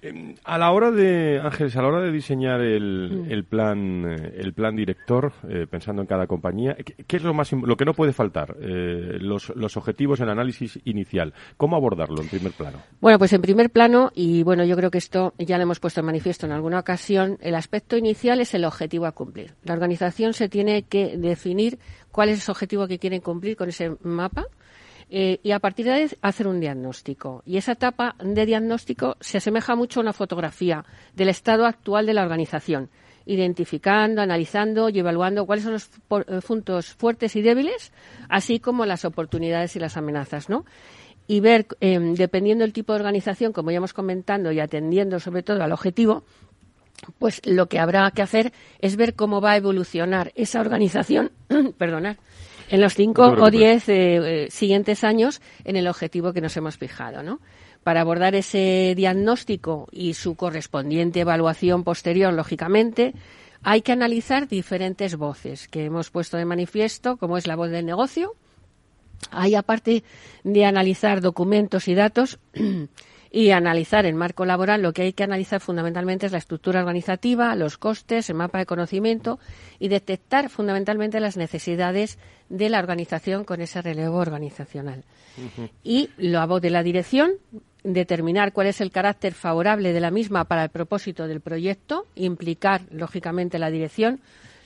Em, 0.02 0.34
a 0.44 0.58
la 0.58 0.70
hora 0.70 0.90
de 0.90 1.40
Ángeles, 1.42 1.76
a 1.76 1.82
la 1.82 1.88
hora 1.88 2.00
de 2.00 2.12
diseñar 2.12 2.60
el, 2.60 3.24
mm. 3.26 3.32
el 3.32 3.44
plan, 3.44 4.04
eh, 4.06 4.34
el 4.38 4.52
plan 4.52 4.76
director, 4.76 5.32
eh, 5.48 5.66
pensando 5.68 6.02
en 6.02 6.06
cada 6.06 6.26
compañía, 6.26 6.76
¿qué, 6.76 7.16
es 7.16 7.22
lo 7.22 7.34
más 7.34 7.52
lo 7.52 7.76
que 7.76 7.84
no 7.84 7.94
puede 7.94 8.12
faltar? 8.12 8.56
Eh, 8.60 9.18
los, 9.20 9.50
los 9.56 9.76
objetivos, 9.76 10.20
el 10.20 10.28
análisis 10.28 10.78
inicial. 10.84 11.34
¿Cómo 11.56 11.76
abordarlo 11.76 12.22
en 12.22 12.28
primer 12.28 12.52
plano? 12.52 12.78
Bueno, 13.00 13.18
pues 13.18 13.32
en 13.32 13.42
primer 13.42 13.70
plano 13.70 14.10
y 14.14 14.42
bueno, 14.44 14.64
yo 14.64 14.76
creo 14.76 14.90
que 14.90 14.98
esto 14.98 15.34
ya 15.38 15.56
lo 15.56 15.64
hemos 15.64 15.80
puesto 15.80 16.00
en 16.00 16.06
manifiesto 16.06 16.46
en 16.46 16.52
alguna 16.52 16.78
ocasión. 16.78 17.38
El 17.40 17.56
aspecto 17.56 17.96
inicial 17.96 18.40
es 18.40 18.54
el 18.54 18.64
objetivo 18.64 19.06
a 19.06 19.12
cumplir. 19.12 19.54
La 19.64 19.74
organización 19.74 20.34
se 20.34 20.48
tiene 20.48 20.84
que 20.84 21.16
definir 21.16 21.78
cuál 22.12 22.28
es 22.28 22.46
el 22.46 22.52
objetivo 22.52 22.86
que 22.86 22.98
quieren 22.98 23.20
cumplir 23.20 23.56
con 23.56 23.68
ese 23.68 23.96
mapa 24.02 24.46
eh, 25.08 25.38
y 25.42 25.52
a 25.52 25.60
partir 25.60 25.86
de 25.86 25.92
ahí 25.92 26.06
hacer 26.20 26.48
un 26.48 26.60
diagnóstico. 26.60 27.42
Y 27.46 27.56
esa 27.56 27.72
etapa 27.72 28.16
de 28.22 28.46
diagnóstico 28.46 29.16
se 29.20 29.38
asemeja 29.38 29.76
mucho 29.76 30.00
a 30.00 30.02
una 30.02 30.12
fotografía 30.12 30.84
del 31.14 31.28
estado 31.28 31.64
actual 31.66 32.06
de 32.06 32.14
la 32.14 32.22
organización, 32.22 32.90
identificando, 33.24 34.20
analizando 34.20 34.88
y 34.88 34.98
evaluando 34.98 35.46
cuáles 35.46 35.64
son 35.64 35.74
los 35.74 35.88
eh, 36.10 36.40
puntos 36.46 36.94
fuertes 36.94 37.36
y 37.36 37.42
débiles, 37.42 37.92
así 38.28 38.58
como 38.58 38.84
las 38.84 39.04
oportunidades 39.04 39.76
y 39.76 39.78
las 39.78 39.96
amenazas, 39.96 40.48
¿no? 40.48 40.64
Y 41.28 41.40
ver, 41.40 41.66
em, 41.80 42.14
dependiendo 42.14 42.62
del 42.62 42.72
tipo 42.72 42.92
de 42.92 43.00
organización, 43.00 43.52
como 43.52 43.70
ya 43.70 43.78
hemos 43.78 43.92
comentado, 43.92 44.52
y 44.52 44.60
atendiendo 44.60 45.18
sobre 45.18 45.42
todo 45.42 45.62
al 45.62 45.72
objetivo, 45.72 46.24
pues 47.18 47.44
lo 47.44 47.66
que 47.66 47.78
habrá 47.78 48.10
que 48.12 48.22
hacer 48.22 48.52
es 48.80 48.96
ver 48.96 49.14
cómo 49.14 49.40
va 49.40 49.52
a 49.52 49.56
evolucionar 49.56 50.32
esa 50.34 50.60
organización, 50.60 51.32
perdonad, 51.78 52.16
en 52.68 52.80
los 52.80 52.94
cinco 52.94 53.24
o 53.26 53.50
diez 53.50 53.88
eh, 53.88 54.44
eh, 54.44 54.50
siguientes 54.50 55.04
años 55.04 55.40
en 55.64 55.76
el 55.76 55.88
objetivo 55.88 56.32
que 56.32 56.40
nos 56.40 56.56
hemos 56.56 56.76
fijado, 56.76 57.22
¿no? 57.22 57.40
Para 57.82 58.00
abordar 58.00 58.34
ese 58.34 58.94
diagnóstico 58.96 59.88
y 59.92 60.14
su 60.14 60.34
correspondiente 60.34 61.20
evaluación 61.20 61.84
posterior, 61.84 62.32
lógicamente, 62.32 63.14
hay 63.62 63.82
que 63.82 63.92
analizar 63.92 64.48
diferentes 64.48 65.16
voces 65.16 65.68
que 65.68 65.84
hemos 65.84 66.10
puesto 66.10 66.36
de 66.36 66.44
manifiesto, 66.44 67.16
como 67.16 67.36
es 67.36 67.46
la 67.46 67.56
voz 67.56 67.70
del 67.70 67.86
negocio. 67.86 68.34
Hay, 69.30 69.54
aparte 69.54 70.04
de 70.44 70.64
analizar 70.64 71.20
documentos 71.20 71.88
y 71.88 71.94
datos, 71.94 72.38
y 73.30 73.50
analizar 73.50 74.06
el 74.06 74.14
marco 74.14 74.44
laboral, 74.44 74.82
lo 74.82 74.92
que 74.92 75.02
hay 75.02 75.12
que 75.12 75.24
analizar 75.24 75.60
fundamentalmente 75.60 76.26
es 76.26 76.32
la 76.32 76.38
estructura 76.38 76.80
organizativa, 76.80 77.54
los 77.54 77.78
costes, 77.78 78.30
el 78.30 78.36
mapa 78.36 78.58
de 78.58 78.66
conocimiento 78.66 79.38
y 79.78 79.88
detectar 79.88 80.48
fundamentalmente 80.48 81.20
las 81.20 81.36
necesidades 81.36 82.18
de 82.48 82.68
la 82.68 82.78
organización 82.78 83.44
con 83.44 83.60
ese 83.60 83.82
relevo 83.82 84.18
organizacional. 84.18 85.04
Y 85.82 86.10
la 86.16 86.46
voz 86.46 86.62
de 86.62 86.70
la 86.70 86.82
dirección, 86.82 87.32
determinar 87.82 88.52
cuál 88.52 88.68
es 88.68 88.80
el 88.80 88.90
carácter 88.90 89.34
favorable 89.34 89.92
de 89.92 90.00
la 90.00 90.10
misma 90.10 90.44
para 90.44 90.64
el 90.64 90.70
propósito 90.70 91.26
del 91.26 91.40
proyecto, 91.40 92.06
implicar, 92.14 92.82
lógicamente, 92.90 93.58
la 93.58 93.70
dirección, 93.70 94.20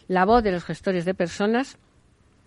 la 0.08 0.24
voz 0.24 0.42
de 0.42 0.52
los 0.52 0.64
gestores 0.64 1.04
de 1.04 1.14
personas 1.14 1.78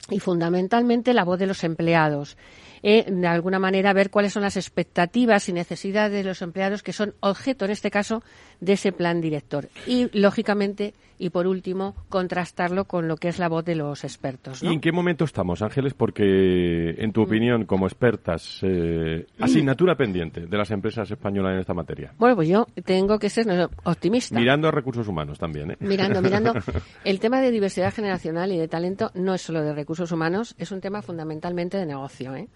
y, 0.09 0.19
fundamentalmente, 0.19 1.13
la 1.13 1.23
voz 1.23 1.39
de 1.39 1.47
los 1.47 1.63
empleados. 1.63 2.37
Eh, 2.85 3.05
de 3.09 3.27
alguna 3.27 3.59
manera 3.59 3.93
ver 3.93 4.09
cuáles 4.09 4.33
son 4.33 4.43
las 4.43 4.57
expectativas 4.57 5.47
y 5.47 5.53
necesidades 5.53 6.11
de 6.11 6.23
los 6.25 6.41
empleados 6.41 6.83
que 6.83 6.91
son 6.91 7.15
objeto, 7.21 7.63
en 7.63 7.71
este 7.71 7.89
caso, 7.89 8.23
de 8.63 8.73
ese 8.73 8.91
plan 8.91 9.21
director. 9.21 9.67
Y, 9.85 10.09
lógicamente, 10.17 10.93
y 11.19 11.29
por 11.29 11.47
último, 11.47 11.95
contrastarlo 12.09 12.85
con 12.85 13.07
lo 13.07 13.17
que 13.17 13.27
es 13.27 13.39
la 13.39 13.49
voz 13.49 13.65
de 13.65 13.75
los 13.75 14.03
expertos. 14.03 14.63
¿Y 14.63 14.67
en 14.67 14.79
qué 14.79 14.91
momento 14.91 15.25
estamos, 15.25 15.61
Ángeles? 15.61 15.93
Porque, 15.93 16.95
en 16.97 17.11
tu 17.11 17.21
mm. 17.21 17.23
opinión, 17.23 17.65
como 17.65 17.85
expertas, 17.85 18.59
eh, 18.61 19.25
asignatura 19.39 19.95
pendiente 19.95 20.47
de 20.47 20.57
las 20.57 20.71
empresas 20.71 21.09
españolas 21.11 21.53
en 21.53 21.59
esta 21.59 21.73
materia. 21.73 22.13
Bueno, 22.17 22.35
pues 22.35 22.47
yo 22.47 22.67
tengo 22.85 23.19
que 23.19 23.29
ser 23.29 23.47
optimista. 23.83 24.39
Mirando 24.39 24.69
a 24.69 24.71
recursos 24.71 25.07
humanos 25.07 25.37
también, 25.37 25.71
¿eh? 25.71 25.77
Mirando, 25.79 26.21
mirando. 26.21 26.53
El 27.03 27.19
tema 27.19 27.41
de 27.41 27.51
diversidad 27.51 27.93
generacional 27.93 28.51
y 28.51 28.57
de 28.57 28.67
talento 28.67 29.11
no 29.13 29.33
es 29.33 29.41
solo 29.41 29.61
de 29.61 29.73
recursos 29.73 30.11
humanos, 30.11 30.55
es 30.57 30.71
un 30.71 30.79
tema 30.79 31.01
fundamentalmente 31.01 31.77
de 31.77 31.85
negocio, 31.85 32.35
¿eh? 32.35 32.47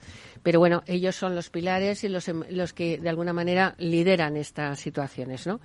Pero 0.43 0.59
bueno, 0.59 0.83
ellos 0.87 1.15
son 1.15 1.35
los 1.35 1.49
pilares 1.49 2.03
y 2.03 2.09
los, 2.09 2.27
em, 2.29 2.43
los 2.49 2.73
que 2.73 2.97
de 2.97 3.09
alguna 3.09 3.33
manera 3.33 3.75
lideran 3.77 4.37
estas 4.37 4.79
situaciones, 4.79 5.45
¿no? 5.47 5.59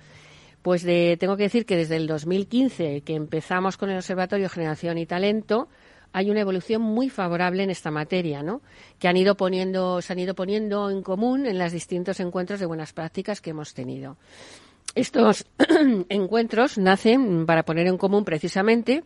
Pues 0.63 0.83
tengo 1.19 1.35
que 1.35 1.43
decir 1.43 1.65
que 1.65 1.75
desde 1.75 1.97
el 1.97 2.07
2015, 2.07 3.01
que 3.01 3.15
empezamos 3.15 3.75
con 3.75 3.89
el 3.89 3.97
Observatorio 3.97 4.47
Generación 4.47 4.97
y 4.97 5.05
Talento, 5.05 5.67
hay 6.13 6.31
una 6.31 6.39
evolución 6.39 6.81
muy 6.81 7.09
favorable 7.09 7.63
en 7.63 7.69
esta 7.69 7.91
materia, 7.91 8.41
¿no? 8.43 8.61
Que 8.97 9.09
han 9.09 9.17
ido 9.17 9.35
poniendo, 9.35 10.01
se 10.01 10.13
han 10.13 10.19
ido 10.19 10.35
poniendo 10.35 10.89
en 10.89 11.03
común 11.03 11.47
en 11.47 11.59
los 11.59 11.73
distintos 11.73 12.21
encuentros 12.21 12.61
de 12.61 12.65
buenas 12.65 12.93
prácticas 12.93 13.41
que 13.41 13.49
hemos 13.49 13.73
tenido. 13.73 14.15
Estos 14.95 15.45
encuentros 16.09 16.77
nacen 16.77 17.45
para 17.45 17.63
poner 17.63 17.87
en 17.87 17.97
común 17.97 18.23
precisamente 18.23 19.03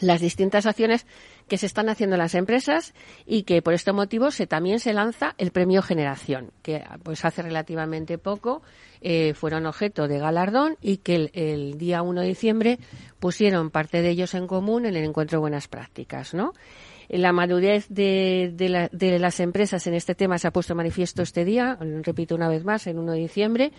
las 0.00 0.20
distintas 0.20 0.66
acciones 0.66 1.06
que 1.48 1.58
se 1.58 1.66
están 1.66 1.88
haciendo 1.88 2.16
las 2.16 2.34
empresas 2.34 2.94
y 3.26 3.42
que 3.42 3.60
por 3.60 3.74
este 3.74 3.92
motivo 3.92 4.30
se 4.30 4.46
también 4.46 4.78
se 4.78 4.92
lanza 4.92 5.34
el 5.36 5.50
premio 5.50 5.82
Generación, 5.82 6.52
que 6.62 6.84
pues 7.02 7.24
hace 7.24 7.42
relativamente 7.42 8.18
poco 8.18 8.62
eh, 9.00 9.34
fueron 9.34 9.66
objeto 9.66 10.06
de 10.06 10.18
galardón 10.18 10.76
y 10.80 10.98
que 10.98 11.30
el, 11.32 11.78
día 11.78 12.02
1 12.02 12.20
de 12.20 12.26
diciembre 12.26 12.78
pusieron 13.18 13.70
parte 13.70 14.00
de 14.02 14.10
ellos 14.10 14.34
en 14.34 14.46
común 14.46 14.86
en 14.86 14.96
el 14.96 15.04
encuentro 15.04 15.38
de 15.38 15.40
buenas 15.40 15.68
prácticas, 15.68 16.34
¿no? 16.34 16.52
La 17.12 17.32
madurez 17.32 17.88
de, 17.88 19.18
las 19.18 19.40
empresas 19.40 19.84
en 19.88 19.94
este 19.94 20.14
tema 20.14 20.38
se 20.38 20.46
ha 20.46 20.52
puesto 20.52 20.76
manifiesto 20.76 21.22
este 21.22 21.44
día, 21.44 21.76
repito 22.04 22.36
una 22.36 22.48
vez 22.48 22.64
más, 22.64 22.86
en 22.86 23.00
1 23.00 23.12
de 23.12 23.18
diciembre, 23.18 23.72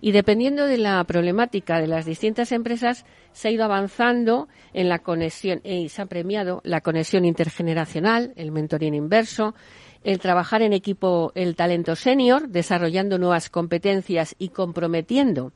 y 0.00 0.12
dependiendo 0.12 0.64
de 0.64 0.78
la 0.78 1.04
problemática 1.04 1.80
de 1.80 1.86
las 1.86 2.06
distintas 2.06 2.50
empresas, 2.50 3.04
se 3.32 3.48
ha 3.48 3.50
ido 3.50 3.64
avanzando 3.64 4.48
en 4.72 4.88
la 4.88 5.00
conexión 5.00 5.60
y 5.64 5.90
se 5.90 6.00
ha 6.00 6.06
premiado 6.06 6.62
la 6.64 6.80
conexión 6.80 7.26
intergeneracional, 7.26 8.32
el 8.36 8.52
mentoring 8.52 8.94
inverso, 8.94 9.54
el 10.02 10.18
trabajar 10.18 10.62
en 10.62 10.72
equipo 10.72 11.30
el 11.34 11.56
talento 11.56 11.94
senior, 11.94 12.48
desarrollando 12.48 13.18
nuevas 13.18 13.50
competencias 13.50 14.34
y 14.38 14.48
comprometiendo 14.48 15.52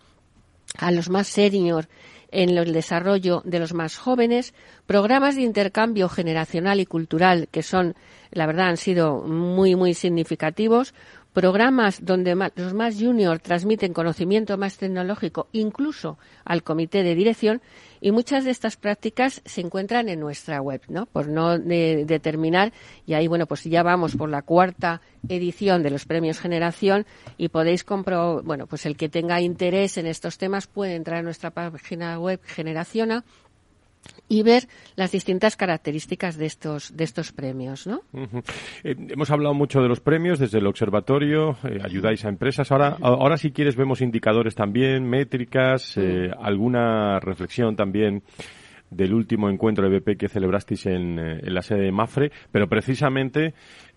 a 0.77 0.91
los 0.91 1.09
más 1.09 1.29
senior 1.29 1.89
en 2.33 2.57
el 2.57 2.73
desarrollo 2.73 3.43
de 3.45 3.61
los 3.61 3.75
más 3.75 3.97
jóvenes, 3.97 4.55
programas 4.87 5.37
de 5.37 5.43
intercambio 5.43 6.09
generacional 6.09 6.81
y 6.81 6.87
cultural 6.87 7.49
que 7.51 7.63
son, 7.63 7.95
la 8.33 8.47
verdad, 8.47 8.71
han 8.71 8.77
sido 8.79 9.21
muy, 9.21 9.77
muy 9.77 9.95
significativos, 9.95 10.95
programas 11.33 12.05
donde 12.05 12.35
los 12.57 12.75
más 12.75 12.97
junior 12.99 13.39
transmiten 13.39 13.93
conocimiento 13.93 14.59
más 14.59 14.77
tecnológico 14.77 15.49
incluso 15.53 16.19
al 16.45 16.63
comité 16.63 17.03
de 17.03 17.15
dirección 17.15 17.63
y 18.03 18.11
muchas 18.11 18.45
de 18.45 18.51
estas 18.51 18.77
prácticas 18.77 19.41
se 19.45 19.61
encuentran 19.61 20.09
en 20.09 20.19
nuestra 20.19 20.61
web, 20.61 20.83
¿no? 20.89 21.07
Por 21.07 21.29
no 21.29 21.57
determinar 21.57 22.73
y 23.07 23.15
ahí 23.15 23.29
bueno, 23.29 23.47
pues 23.47 23.63
ya 23.63 23.85
vamos 23.85 24.17
por 24.17 24.29
la 24.29 24.43
cuarta 24.43 25.01
edición 25.29 25.85
de 25.85 25.91
los 25.91 26.05
premios 26.05 26.41
Generación 26.41 27.07
y 27.39 27.49
podéis 27.49 27.85
comprobar, 27.85 28.43
bueno, 28.43 28.67
pues 28.67 28.87
el 28.87 28.97
que 28.97 29.09
tenga 29.09 29.41
interés 29.41 29.99
en 29.99 30.07
estos 30.07 30.37
temas 30.37 30.67
puede 30.67 30.97
entrar 30.97 31.21
a 31.21 31.23
nuestra 31.23 31.53
página 31.53 32.19
web 32.19 32.41
Generaciona 32.45 33.25
y 34.29 34.43
ver 34.43 34.69
las 34.97 35.13
distintas 35.13 35.57
características 35.57 36.37
de 36.37 36.47
estos 36.47 36.97
de 36.97 37.05
estos 37.05 37.33
premios, 37.33 37.87
¿no? 37.87 38.03
Eh, 38.83 38.97
hemos 39.11 39.31
hablado 39.31 39.55
mucho 39.55 39.81
de 39.83 39.89
los 39.89 40.01
premios 40.01 40.39
desde 40.39 40.59
el 40.59 40.67
observatorio, 40.67 41.57
eh, 41.65 41.79
ayudáis 41.83 42.25
a 42.25 42.29
empresas. 42.29 42.73
Ahora, 42.73 42.97
ahora 43.01 43.37
si 43.37 43.53
quieres 43.53 43.77
vemos 43.77 44.01
indicadores 44.01 44.55
también, 44.55 45.05
métricas, 45.05 45.97
eh, 45.97 46.31
alguna 46.41 47.21
reflexión 47.21 47.77
también 47.77 48.23
del 48.91 49.15
último 49.15 49.49
encuentro 49.49 49.89
de 49.89 49.99
BP 49.99 50.19
que 50.19 50.29
celebrasteis 50.29 50.87
en, 50.87 51.19
en 51.19 51.55
la 51.55 51.63
sede 51.63 51.85
de 51.85 51.93
Mafre, 51.93 52.31
pero 52.51 52.69
precisamente 52.69 53.55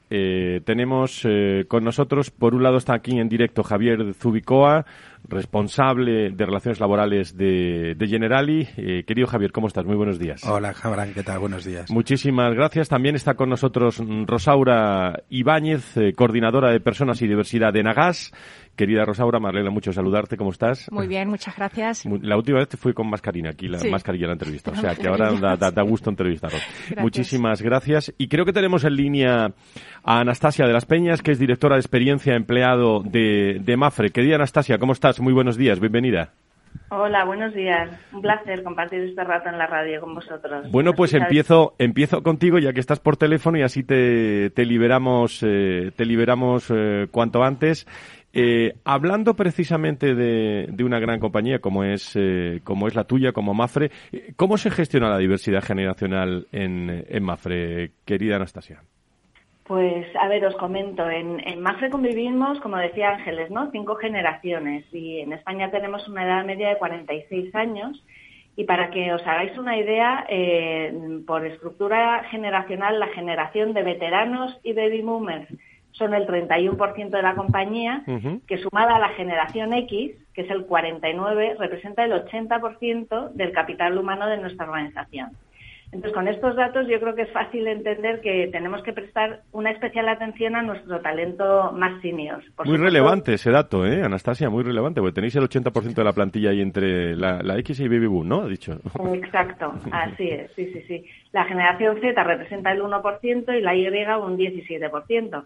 tenemos 0.07 1.27
con 1.67 1.83
nosotros, 1.83 2.29
por 2.29 2.53
un 2.53 2.61
lado 2.63 2.77
está 2.77 2.93
aquí 2.93 3.19
en 3.19 3.27
directo 3.27 3.63
Javier 3.63 4.13
Zubicoa, 4.13 4.85
responsable 5.29 6.31
de 6.31 6.45
relaciones 6.45 6.79
laborales 6.79 7.35
de, 7.37 7.95
Generali. 8.07 8.67
Eh, 8.77 9.03
querido 9.05 9.27
Javier, 9.27 9.51
¿cómo 9.51 9.67
estás? 9.67 9.85
Muy 9.85 9.95
buenos 9.95 10.19
días. 10.19 10.43
Hola, 10.43 10.73
Javier, 10.73 11.13
¿qué 11.13 11.23
tal? 11.23 11.39
Buenos 11.39 11.65
días. 11.65 11.89
Muchísimas 11.89 12.53
gracias. 12.53 12.89
También 12.89 13.15
está 13.15 13.33
con 13.33 13.49
nosotros 13.49 14.01
Rosaura 14.25 15.23
Ibáñez, 15.29 15.97
eh, 15.97 16.13
coordinadora 16.13 16.71
de 16.71 16.79
Personas 16.79 17.21
y 17.21 17.27
Diversidad 17.27 17.73
de 17.73 17.83
Nagas. 17.83 18.31
Querida 18.75 19.05
Rosaura, 19.05 19.39
me 19.39 19.49
alegra 19.49 19.71
mucho 19.71 19.91
saludarte. 19.93 20.37
¿Cómo 20.37 20.51
estás? 20.51 20.91
Muy 20.91 21.07
bien, 21.07 21.29
muchas 21.29 21.55
gracias. 21.55 22.05
La 22.05 22.37
última 22.37 22.59
vez 22.59 22.69
te 22.69 22.77
fui 22.77 22.93
con 22.93 23.09
mascarina 23.09 23.49
aquí, 23.51 23.67
la 23.67 23.79
mascarilla 23.89 24.23
de 24.23 24.27
la 24.27 24.33
entrevista. 24.33 24.71
O 24.71 24.75
sea, 24.75 24.95
que 24.95 25.07
ahora 25.07 25.31
da, 25.31 25.81
gusto 25.83 26.09
entrevistaros. 26.09 26.61
Muchísimas 26.97 27.61
gracias. 27.61 28.13
Y 28.17 28.27
creo 28.27 28.45
que 28.45 28.53
tenemos 28.53 28.83
en 28.83 28.95
línea 28.95 29.53
a 30.03 30.19
Anastasia 30.19 30.65
de 30.65 30.73
las 30.73 30.85
Peñas, 30.85 31.21
que 31.21 31.31
es 31.31 31.39
directora 31.39 31.75
de 31.75 31.81
experiencia 31.81 32.35
empleado 32.35 33.01
de, 33.01 33.59
de 33.63 33.77
Mafre. 33.77 34.11
Querida 34.11 34.35
Anastasia, 34.35 34.77
¿cómo 34.77 34.93
estás? 34.93 35.19
Muy 35.19 35.33
buenos 35.33 35.57
días, 35.57 35.79
bienvenida. 35.79 36.33
Hola, 36.89 37.25
buenos 37.25 37.53
días. 37.53 37.89
Un 38.13 38.21
placer 38.21 38.63
compartir 38.63 39.01
este 39.01 39.23
rato 39.23 39.49
en 39.49 39.57
la 39.57 39.65
radio 39.65 39.99
con 40.01 40.13
vosotros. 40.13 40.69
Bueno, 40.71 40.93
pues 40.93 41.13
empiezo, 41.13 41.73
empiezo 41.79 42.21
contigo 42.21 42.59
ya 42.59 42.73
que 42.73 42.79
estás 42.79 42.99
por 42.99 43.17
teléfono 43.17 43.57
y 43.57 43.63
así 43.63 43.83
te, 43.83 44.51
te 44.51 44.65
liberamos, 44.65 45.41
eh, 45.41 45.91
te 45.95 46.05
liberamos 46.05 46.71
eh, 46.73 47.07
cuanto 47.11 47.43
antes. 47.43 47.87
Eh, 48.37 48.73
hablando 48.83 49.33
precisamente 49.35 50.13
de, 50.13 50.83
una 50.83 50.99
gran 50.99 51.19
compañía 51.19 51.59
como 51.59 51.85
es, 51.85 52.19
como 52.65 52.87
es 52.87 52.95
la 52.95 53.05
tuya, 53.05 53.31
como 53.31 53.53
Mafre, 53.53 53.91
¿cómo 54.35 54.57
se 54.57 54.71
gestiona 54.71 55.09
la 55.09 55.17
diversidad 55.17 55.63
generacional 55.63 56.47
en, 56.51 57.05
en 57.07 57.23
Mafre, 57.23 57.91
querida 58.03 58.35
Anastasia? 58.35 58.81
Pues, 59.65 60.05
a 60.15 60.27
ver, 60.27 60.45
os 60.45 60.55
comento. 60.57 61.09
En, 61.09 61.39
en 61.47 61.59
Mafre 61.59 61.89
convivimos, 61.89 62.59
como 62.59 62.77
decía 62.77 63.09
Ángeles, 63.09 63.49
¿no? 63.49 63.71
Cinco 63.71 63.95
generaciones 63.95 64.85
y 64.93 65.21
en 65.21 65.33
España 65.33 65.71
tenemos 65.71 66.07
una 66.07 66.23
edad 66.23 66.45
media 66.45 66.69
de 66.69 66.77
46 66.77 67.55
años. 67.55 68.03
Y 68.55 68.65
para 68.65 68.91
que 68.91 69.11
os 69.11 69.25
hagáis 69.25 69.57
una 69.57 69.75
idea, 69.75 70.25
eh, 70.29 71.19
por 71.25 71.45
estructura 71.45 72.23
generacional, 72.29 72.99
la 72.99 73.07
generación 73.07 73.73
de 73.73 73.83
veteranos 73.83 74.55
y 74.63 74.73
baby 74.73 75.01
boomers 75.01 75.47
son 75.97 76.13
el 76.13 76.27
31% 76.27 77.09
de 77.09 77.21
la 77.21 77.35
compañía, 77.35 78.03
que 78.47 78.57
sumada 78.57 78.97
a 78.97 78.99
la 78.99 79.09
generación 79.09 79.73
X, 79.73 80.11
que 80.33 80.41
es 80.41 80.49
el 80.49 80.67
49%, 80.67 81.57
representa 81.57 82.03
el 82.03 82.11
80% 82.11 83.31
del 83.31 83.51
capital 83.53 83.97
humano 83.97 84.27
de 84.27 84.37
nuestra 84.37 84.65
organización. 84.65 85.31
Entonces, 85.91 86.13
con 86.13 86.27
estos 86.27 86.55
datos 86.57 86.87
yo 86.89 86.99
creo 86.99 87.15
que 87.15 87.21
es 87.21 87.31
fácil 87.31 87.67
entender 87.67 88.19
que 88.19 88.49
tenemos 88.51 88.83
que 88.83 88.91
prestar 88.91 89.43
una 89.53 89.71
especial 89.71 90.09
atención 90.09 90.57
a 90.57 90.61
nuestro 90.61 90.99
talento 90.99 91.71
más 91.71 92.01
senior. 92.01 92.43
muy 92.65 92.75
relevante 92.75 93.35
ese 93.35 93.51
dato, 93.51 93.85
¿eh, 93.85 94.03
Anastasia? 94.03 94.49
Muy 94.49 94.63
relevante, 94.63 94.99
porque 94.99 95.15
tenéis 95.15 95.37
el 95.37 95.47
80% 95.47 95.93
de 95.93 96.03
la 96.03 96.11
plantilla 96.11 96.49
ahí 96.49 96.59
entre 96.59 97.15
la, 97.15 97.39
X 97.59 97.79
y 97.79 97.87
Baby 97.87 98.07
Boom, 98.07 98.27
¿no? 98.27 98.41
Ha 98.41 98.47
dicho. 98.47 98.73
Exacto, 99.13 99.73
así 99.91 100.27
es, 100.27 100.51
sí, 100.55 100.69
sí, 100.73 100.81
sí. 100.85 101.05
La 101.31 101.45
generación 101.45 102.01
Z 102.01 102.21
representa 102.21 102.73
el 102.73 102.81
1% 102.81 103.57
y 103.57 103.61
la 103.61 103.75
Y 103.75 103.87
un 103.87 104.37
17%. 104.37 105.45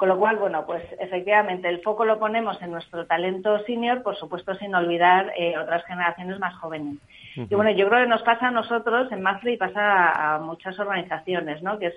Con 0.00 0.08
lo 0.08 0.18
cual, 0.18 0.36
bueno, 0.36 0.64
pues 0.64 0.82
efectivamente 0.98 1.68
el 1.68 1.82
foco 1.82 2.06
lo 2.06 2.18
ponemos 2.18 2.56
en 2.62 2.70
nuestro 2.70 3.04
talento 3.04 3.62
senior, 3.66 4.02
por 4.02 4.16
supuesto 4.16 4.54
sin 4.54 4.74
olvidar 4.74 5.30
eh, 5.36 5.58
otras 5.58 5.84
generaciones 5.84 6.38
más 6.38 6.54
jóvenes. 6.56 6.96
Y 7.36 7.54
bueno, 7.54 7.70
yo 7.72 7.86
creo 7.86 8.04
que 8.04 8.08
nos 8.08 8.22
pasa 8.22 8.48
a 8.48 8.50
nosotros 8.50 9.12
en 9.12 9.20
Mafre 9.20 9.52
y 9.52 9.56
pasa 9.58 10.36
a, 10.36 10.38
muchas 10.38 10.78
organizaciones, 10.78 11.62
¿no? 11.62 11.78
Que 11.78 11.88
es 11.88 11.94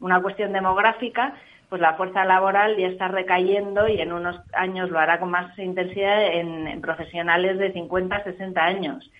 una 0.00 0.20
cuestión 0.20 0.52
demográfica, 0.52 1.34
pues 1.68 1.80
la 1.80 1.94
fuerza 1.94 2.24
laboral 2.24 2.76
ya 2.76 2.88
está 2.88 3.06
recayendo 3.06 3.86
y 3.86 4.00
en 4.00 4.12
unos 4.12 4.40
años 4.54 4.90
lo 4.90 4.98
hará 4.98 5.20
con 5.20 5.30
más 5.30 5.56
intensidad 5.56 6.24
en, 6.24 6.80
profesionales 6.80 7.56
de 7.58 7.72
50, 7.72 8.24
60 8.24 8.64
años. 8.64 9.12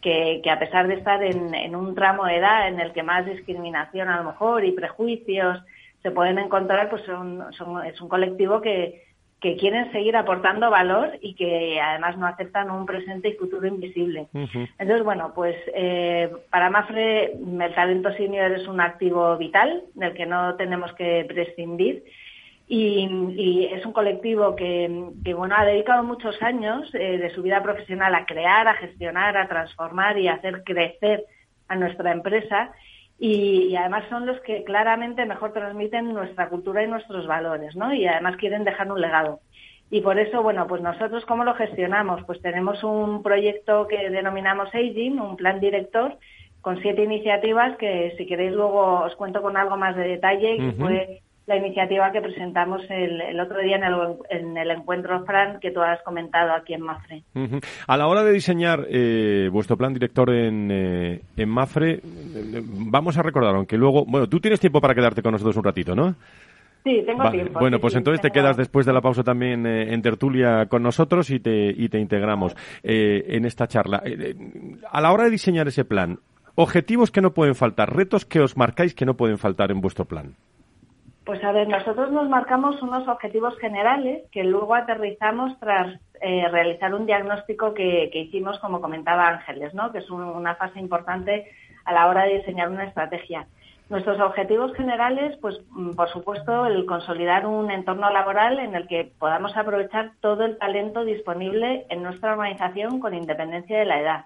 Que, 0.00 0.40
a 0.48 0.60
pesar 0.60 0.86
de 0.86 0.94
estar 0.94 1.24
en, 1.24 1.56
en, 1.56 1.74
un 1.74 1.96
tramo 1.96 2.24
de 2.24 2.36
edad 2.36 2.68
en 2.68 2.78
el 2.78 2.92
que 2.92 3.02
más 3.02 3.26
discriminación 3.26 4.08
a 4.08 4.18
lo 4.18 4.30
mejor 4.30 4.64
y 4.64 4.70
prejuicios 4.70 5.60
se 6.02 6.10
pueden 6.10 6.38
encontrar, 6.38 6.88
pues 6.90 7.02
son, 7.04 7.44
es 7.86 8.00
un 8.00 8.08
colectivo 8.08 8.60
que, 8.60 9.04
que 9.40 9.56
quieren 9.56 9.90
seguir 9.92 10.16
aportando 10.16 10.70
valor 10.70 11.18
y 11.20 11.34
que 11.34 11.80
además 11.80 12.16
no 12.18 12.26
aceptan 12.26 12.70
un 12.70 12.84
presente 12.86 13.30
y 13.30 13.32
futuro 13.34 13.66
invisible. 13.66 14.28
Entonces, 14.32 15.02
bueno, 15.02 15.32
pues 15.34 15.56
eh, 15.74 16.30
para 16.50 16.70
Mafre 16.70 17.32
el 17.32 17.74
talento 17.74 18.12
senior 18.14 18.52
es 18.52 18.68
un 18.68 18.80
activo 18.80 19.36
vital 19.38 19.82
del 19.94 20.12
que 20.14 20.26
no 20.26 20.54
tenemos 20.56 20.92
que 20.92 21.24
prescindir 21.26 22.04
y, 22.72 23.68
es 23.72 23.84
un 23.84 23.92
colectivo 23.92 24.54
que, 24.54 25.10
bueno, 25.34 25.56
ha 25.58 25.64
dedicado 25.64 26.04
muchos 26.04 26.40
años 26.40 26.88
eh, 26.94 27.18
de 27.18 27.30
su 27.30 27.42
vida 27.42 27.60
profesional 27.62 28.14
a 28.14 28.26
crear, 28.26 28.68
a 28.68 28.74
gestionar, 28.74 29.36
a 29.36 29.48
transformar 29.48 30.18
y 30.18 30.28
a 30.28 30.34
hacer 30.34 30.62
crecer 30.62 31.24
a 31.66 31.74
nuestra 31.74 32.12
empresa 32.12 32.70
y, 33.22 33.76
además 33.76 34.04
son 34.08 34.24
los 34.24 34.40
que 34.40 34.64
claramente 34.64 35.26
mejor 35.26 35.52
transmiten 35.52 36.14
nuestra 36.14 36.48
cultura 36.48 36.82
y 36.82 36.88
nuestros 36.88 37.26
valores, 37.26 37.76
¿no? 37.76 37.92
Y 37.92 38.06
además 38.06 38.38
quieren 38.38 38.64
dejar 38.64 38.90
un 38.90 38.98
legado. 38.98 39.40
Y 39.90 40.00
por 40.00 40.18
eso, 40.18 40.42
bueno, 40.42 40.66
pues 40.66 40.80
nosotros 40.80 41.26
cómo 41.26 41.44
lo 41.44 41.54
gestionamos? 41.54 42.24
Pues 42.24 42.40
tenemos 42.40 42.82
un 42.82 43.22
proyecto 43.22 43.86
que 43.88 44.08
denominamos 44.08 44.74
Aging, 44.74 45.20
un 45.20 45.36
plan 45.36 45.60
director 45.60 46.16
con 46.62 46.80
siete 46.80 47.04
iniciativas 47.04 47.76
que 47.76 48.14
si 48.16 48.24
queréis 48.24 48.52
luego 48.52 49.00
os 49.00 49.14
cuento 49.16 49.42
con 49.42 49.56
algo 49.58 49.76
más 49.76 49.96
de 49.96 50.08
detalle, 50.08 50.56
que 50.56 50.72
fue 50.72 51.20
la 51.46 51.56
iniciativa 51.56 52.12
que 52.12 52.20
presentamos 52.20 52.82
el, 52.88 53.40
otro 53.40 53.58
día 53.60 53.76
en 53.76 54.56
el, 54.56 54.70
encuentro 54.70 55.24
Fran 55.24 55.58
que 55.58 55.70
tú 55.70 55.80
has 55.80 56.00
comentado 56.02 56.52
aquí 56.52 56.74
en 56.74 56.82
Mafre. 56.82 57.24
A 57.86 57.96
la 57.96 58.06
hora 58.06 58.22
de 58.22 58.32
diseñar 58.32 58.86
eh, 58.88 59.48
vuestro 59.50 59.76
plan 59.76 59.92
director 59.92 60.30
en, 60.30 60.70
eh, 60.70 61.20
en 61.36 61.48
Mafre, 61.48 61.94
eh, 61.94 62.62
vamos 62.64 63.18
a 63.18 63.22
recordar, 63.22 63.54
aunque 63.54 63.76
luego, 63.76 64.04
bueno, 64.04 64.28
tú 64.28 64.38
tienes 64.38 64.60
tiempo 64.60 64.80
para 64.80 64.94
quedarte 64.94 65.22
con 65.22 65.32
nosotros 65.32 65.56
un 65.56 65.64
ratito, 65.64 65.96
¿no? 65.96 66.14
Sí, 66.84 67.02
tengo 67.04 67.30
tiempo. 67.30 67.58
Bueno, 67.58 67.78
pues 67.78 67.94
entonces 67.94 68.22
te 68.22 68.30
quedas 68.30 68.56
después 68.56 68.86
de 68.86 68.92
la 68.92 69.02
pausa 69.02 69.22
también 69.22 69.66
en 69.66 70.00
tertulia 70.00 70.64
con 70.66 70.82
nosotros 70.82 71.28
y 71.28 71.38
te, 71.38 71.74
y 71.76 71.90
te 71.90 71.98
integramos 71.98 72.56
en 72.82 73.44
esta 73.44 73.66
charla. 73.66 74.02
a 74.90 75.00
la 75.02 75.12
hora 75.12 75.24
de 75.24 75.30
diseñar 75.30 75.68
ese 75.68 75.84
plan, 75.84 76.20
objetivos 76.54 77.10
que 77.10 77.20
no 77.20 77.34
pueden 77.34 77.54
faltar, 77.54 77.94
retos 77.94 78.24
que 78.24 78.40
os 78.40 78.56
marcáis 78.56 78.94
que 78.94 79.04
no 79.04 79.14
pueden 79.14 79.36
faltar 79.36 79.70
en 79.70 79.82
vuestro 79.82 80.06
plan. 80.06 80.36
Pues 81.30 81.44
a 81.44 81.52
ver, 81.52 81.68
nosotros 81.68 82.10
nos 82.10 82.28
marcamos 82.28 82.82
unos 82.82 83.06
objetivos 83.06 83.56
generales 83.58 84.24
que 84.32 84.42
luego 84.42 84.74
aterrizamos 84.74 85.56
tras 85.60 85.96
eh, 86.20 86.48
realizar 86.50 86.92
un 86.92 87.06
diagnóstico 87.06 87.72
que, 87.72 88.10
hicimos, 88.12 88.58
como 88.58 88.80
comentaba 88.80 89.28
Ángeles, 89.28 89.72
¿no? 89.72 89.92
que 89.92 89.98
es 89.98 90.10
una 90.10 90.56
fase 90.56 90.80
importante 90.80 91.46
a 91.84 91.92
la 91.92 92.08
hora 92.08 92.24
de 92.24 92.38
diseñar 92.38 92.68
una 92.68 92.82
estrategia. 92.82 93.46
Nuestros 93.90 94.18
objetivos 94.18 94.74
generales, 94.74 95.38
pues 95.40 95.56
mm, 95.70 95.92
por 95.92 96.08
supuesto, 96.08 96.66
el 96.66 96.84
consolidar 96.84 97.46
un 97.46 97.70
entorno 97.70 98.10
laboral 98.10 98.58
en 98.58 98.74
el 98.74 98.88
que 98.88 99.12
podamos 99.16 99.56
aprovechar 99.56 100.10
todo 100.20 100.44
el 100.44 100.58
talento 100.58 101.04
disponible 101.04 101.86
en 101.90 102.02
nuestra 102.02 102.32
organización 102.32 102.98
con 102.98 103.14
independencia 103.14 103.78
de 103.78 103.84
la 103.84 104.00
edad. 104.00 104.24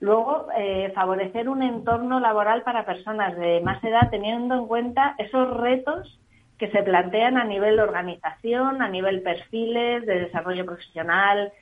Luego, 0.00 0.48
eh, 0.56 0.90
favorecer 0.94 1.50
un 1.50 1.62
entorno 1.62 2.20
laboral 2.20 2.62
para 2.62 2.86
personas 2.86 3.36
de 3.36 3.60
más 3.60 3.84
edad 3.84 4.08
teniendo 4.10 4.54
en 4.54 4.66
cuenta 4.66 5.14
esos 5.18 5.50
retos 5.58 6.18
que 6.62 6.70
se 6.70 6.84
plantean 6.84 7.38
a 7.38 7.42
nivel 7.42 7.74
de 7.74 7.82
organización, 7.82 8.82
a 8.82 8.88
nivel 8.88 9.20
perfiles, 9.22 10.06
de 10.06 10.20
desarrollo 10.20 10.64
profesional, 10.64 11.52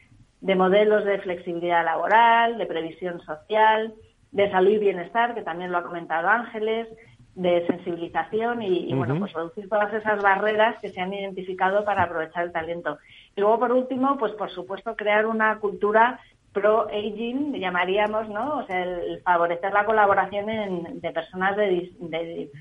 de 0.43 0.55
modelos 0.55 1.07
de 1.07 1.19
flexibilidad 1.21 1.83
laboral, 1.83 2.59
de 2.59 2.67
previsión 2.67 3.19
social, 3.23 3.95
de 4.31 4.51
salud 4.51 4.73
y 4.73 4.77
bienestar, 4.77 5.35
que 5.35 5.41
también 5.41 5.73
lo 5.73 5.79
ha 5.79 5.85
comentado 5.85 6.29
Ángeles, 6.29 6.87
de 7.35 7.67
sensibilización 7.67 8.61
y, 8.61 8.93
bueno, 8.93 9.19
pues 9.19 9.33
reducir 9.33 9.71
todas 9.71 9.91
esas 9.95 10.23
barreras 10.23 10.79
que 10.83 10.91
se 10.91 11.01
han 11.01 11.15
identificado 11.15 11.83
para 11.83 12.03
aprovechar 12.03 12.45
el 12.45 12.53
talento. 12.53 12.99
Y 13.35 13.41
luego, 13.41 13.59
por 13.59 13.73
último, 13.73 14.19
pues 14.19 14.33
por 14.33 14.51
supuesto, 14.51 14.97
crear 14.97 15.25
una 15.25 15.61
cultura 15.61 16.21
pro-aging, 16.53 17.55
llamaríamos, 17.55 18.29
¿no? 18.29 18.59
O 18.59 18.67
sea, 18.67 18.83
el 18.83 19.23
favorecer 19.23 19.73
la 19.73 19.87
colaboración 19.87 21.01
de 21.01 21.11
personas 21.13 21.57
de, 21.57 21.89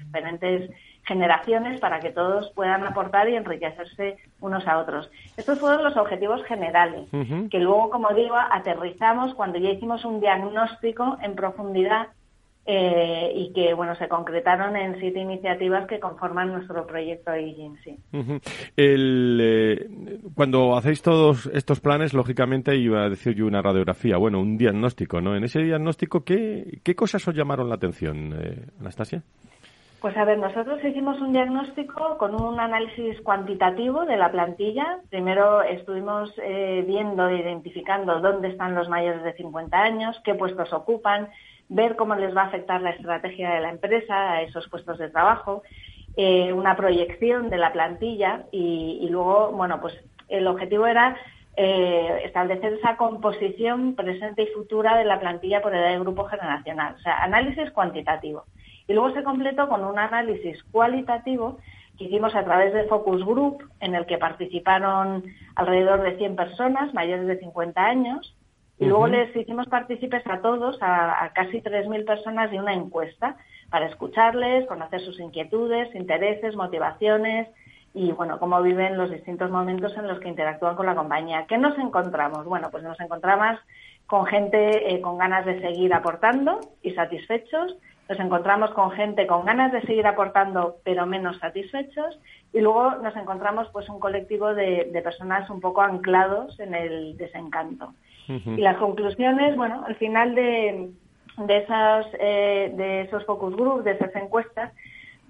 diferentes 0.05 0.71
generaciones 1.03 1.79
para 1.79 1.99
que 1.99 2.11
todos 2.11 2.51
puedan 2.53 2.85
aportar 2.85 3.29
y 3.29 3.35
enriquecerse 3.35 4.17
unos 4.41 4.67
a 4.67 4.77
otros. 4.77 5.09
Estos 5.37 5.59
fueron 5.59 5.83
los 5.83 5.97
objetivos 5.97 6.43
generales, 6.45 7.09
que 7.49 7.59
luego, 7.59 7.89
como 7.89 8.13
digo, 8.13 8.35
aterrizamos 8.35 9.33
cuando 9.33 9.57
ya 9.57 9.71
hicimos 9.71 10.05
un 10.05 10.19
diagnóstico 10.19 11.17
en 11.21 11.35
profundidad 11.35 12.07
eh, 12.71 13.31
y 13.33 13.51
que 13.51 13.73
bueno 13.73 13.95
se 13.95 14.07
concretaron 14.07 14.75
en 14.75 14.99
siete 14.99 15.19
iniciativas 15.19 15.87
que 15.87 15.99
conforman 15.99 16.53
nuestro 16.53 16.85
proyecto 16.85 17.31
Agency. 17.31 17.97
Eh, 18.77 19.89
cuando 20.35 20.77
hacéis 20.77 21.01
todos 21.01 21.49
estos 21.51 21.79
planes, 21.79 22.13
lógicamente 22.13 22.75
iba 22.75 23.03
a 23.03 23.09
decir 23.09 23.33
yo 23.33 23.47
una 23.47 23.63
radiografía, 23.63 24.17
bueno, 24.17 24.39
un 24.39 24.55
diagnóstico, 24.55 25.19
¿no? 25.19 25.35
En 25.35 25.45
ese 25.45 25.63
diagnóstico, 25.63 26.23
¿qué, 26.23 26.79
qué 26.83 26.93
cosas 26.93 27.27
os 27.27 27.33
llamaron 27.33 27.69
la 27.69 27.75
atención, 27.75 28.35
eh, 28.39 28.67
Anastasia? 28.79 29.23
Pues 30.01 30.15
a 30.15 30.23
ver, 30.23 30.37
nosotros 30.37 30.83
hicimos 30.83 31.19
un 31.19 31.33
diagnóstico 31.33 32.17
con 32.17 32.41
un 32.41 32.59
análisis 32.59 33.19
cuantitativo 33.21 34.05
de 34.05 34.15
la 34.15 34.31
plantilla. 34.31 34.99
Primero 35.09 35.61
estuvimos 35.61 36.33
viendo 36.37 37.27
e 37.27 37.39
identificando 37.39 38.21
dónde 38.21 38.47
están 38.47 38.75
los 38.75 38.87
mayores 38.87 39.23
de 39.23 39.33
50 39.33 39.77
años, 39.77 40.19
qué 40.23 40.35
puestos 40.35 40.71
ocupan, 40.71 41.27
ver 41.69 41.95
cómo 41.95 42.15
les 42.15 42.35
va 42.35 42.41
a 42.43 42.45
afectar 42.45 42.81
la 42.81 42.89
estrategia 42.89 43.51
de 43.51 43.61
la 43.61 43.69
empresa 43.69 44.31
a 44.31 44.41
esos 44.41 44.67
puestos 44.69 44.97
de 44.97 45.09
trabajo, 45.09 45.63
eh, 46.17 46.51
una 46.51 46.75
proyección 46.75 47.49
de 47.49 47.57
la 47.57 47.71
plantilla 47.71 48.43
y, 48.51 49.07
luego, 49.09 49.51
bueno, 49.51 49.79
pues 49.79 49.93
el 50.27 50.47
objetivo 50.47 50.87
era 50.87 51.15
eh, 51.55 52.21
establecer 52.25 52.73
esa 52.73 52.97
composición 52.97 53.95
presente 53.95 54.43
y 54.43 54.47
futura 54.47 54.97
de 54.97 55.05
la 55.05 55.19
plantilla 55.19 55.61
por 55.61 55.75
edad 55.75 55.89
de 55.89 55.99
grupo 55.99 56.25
generacional, 56.25 56.95
o 56.95 56.99
sea, 56.99 57.23
análisis 57.23 57.71
cuantitativo. 57.71 58.45
Y 58.89 58.93
luego 58.93 59.13
se 59.13 59.23
completó 59.23 59.69
con 59.69 59.85
un 59.85 59.99
análisis 59.99 60.61
cualitativo 60.71 61.59
que 61.95 62.05
hicimos 62.05 62.33
a 62.33 62.43
través 62.43 62.73
de 62.73 62.85
Focus 62.85 63.23
Group, 63.23 63.69
en 63.79 63.93
el 63.93 64.07
que 64.07 64.17
participaron 64.17 65.23
alrededor 65.55 66.01
de 66.01 66.17
100 66.17 66.35
personas 66.35 66.91
mayores 66.95 67.27
de 67.27 67.37
50 67.37 67.85
años, 67.85 68.35
y 68.79 68.85
luego 68.85 69.07
les 69.07 69.35
hicimos 69.35 69.67
partícipes 69.67 70.25
a 70.25 70.41
todos, 70.41 70.81
a, 70.81 71.23
a 71.23 71.33
casi 71.33 71.61
3.000 71.61 72.03
personas, 72.03 72.49
de 72.49 72.59
una 72.59 72.73
encuesta 72.73 73.37
para 73.69 73.85
escucharles, 73.85 74.65
conocer 74.67 75.01
sus 75.01 75.19
inquietudes, 75.19 75.93
intereses, 75.93 76.55
motivaciones 76.55 77.47
y, 77.93 78.11
bueno, 78.13 78.39
cómo 78.39 78.59
viven 78.63 78.97
los 78.97 79.11
distintos 79.11 79.51
momentos 79.51 79.95
en 79.97 80.07
los 80.07 80.19
que 80.19 80.29
interactúan 80.29 80.75
con 80.75 80.87
la 80.87 80.95
compañía. 80.95 81.45
¿Qué 81.47 81.59
nos 81.59 81.77
encontramos? 81.77 82.45
Bueno, 82.45 82.71
pues 82.71 82.83
nos 82.83 82.99
encontramos 82.99 83.59
con 84.07 84.25
gente 84.25 84.95
eh, 84.95 84.99
con 85.01 85.19
ganas 85.19 85.45
de 85.45 85.61
seguir 85.61 85.93
aportando 85.93 86.59
y 86.81 86.91
satisfechos, 86.91 87.75
nos 88.09 88.19
encontramos 88.19 88.71
con 88.71 88.91
gente 88.91 89.27
con 89.27 89.45
ganas 89.45 89.71
de 89.71 89.81
seguir 89.81 90.07
aportando 90.07 90.77
pero 90.83 91.05
menos 91.05 91.37
satisfechos 91.37 92.19
y 92.51 92.59
luego 92.59 92.95
nos 93.03 93.15
encontramos 93.15 93.67
pues 93.71 93.87
un 93.87 93.99
colectivo 93.99 94.53
de 94.53 95.01
personas 95.03 95.49
un 95.49 95.61
poco 95.61 95.81
anclados 95.81 96.59
en 96.59 96.73
el 96.73 97.15
desencanto. 97.17 97.93
Y 98.29 98.61
las 98.61 98.77
conclusiones, 98.77 99.55
bueno, 99.55 99.83
al 99.87 99.95
final 99.95 100.35
de, 100.35 100.91
de, 101.37 101.57
esas, 101.57 102.05
eh, 102.19 102.71
de 102.75 103.01
esos 103.01 103.25
focus 103.25 103.55
groups, 103.55 103.83
de 103.83 103.91
esas 103.91 104.15
encuestas, 104.15 104.71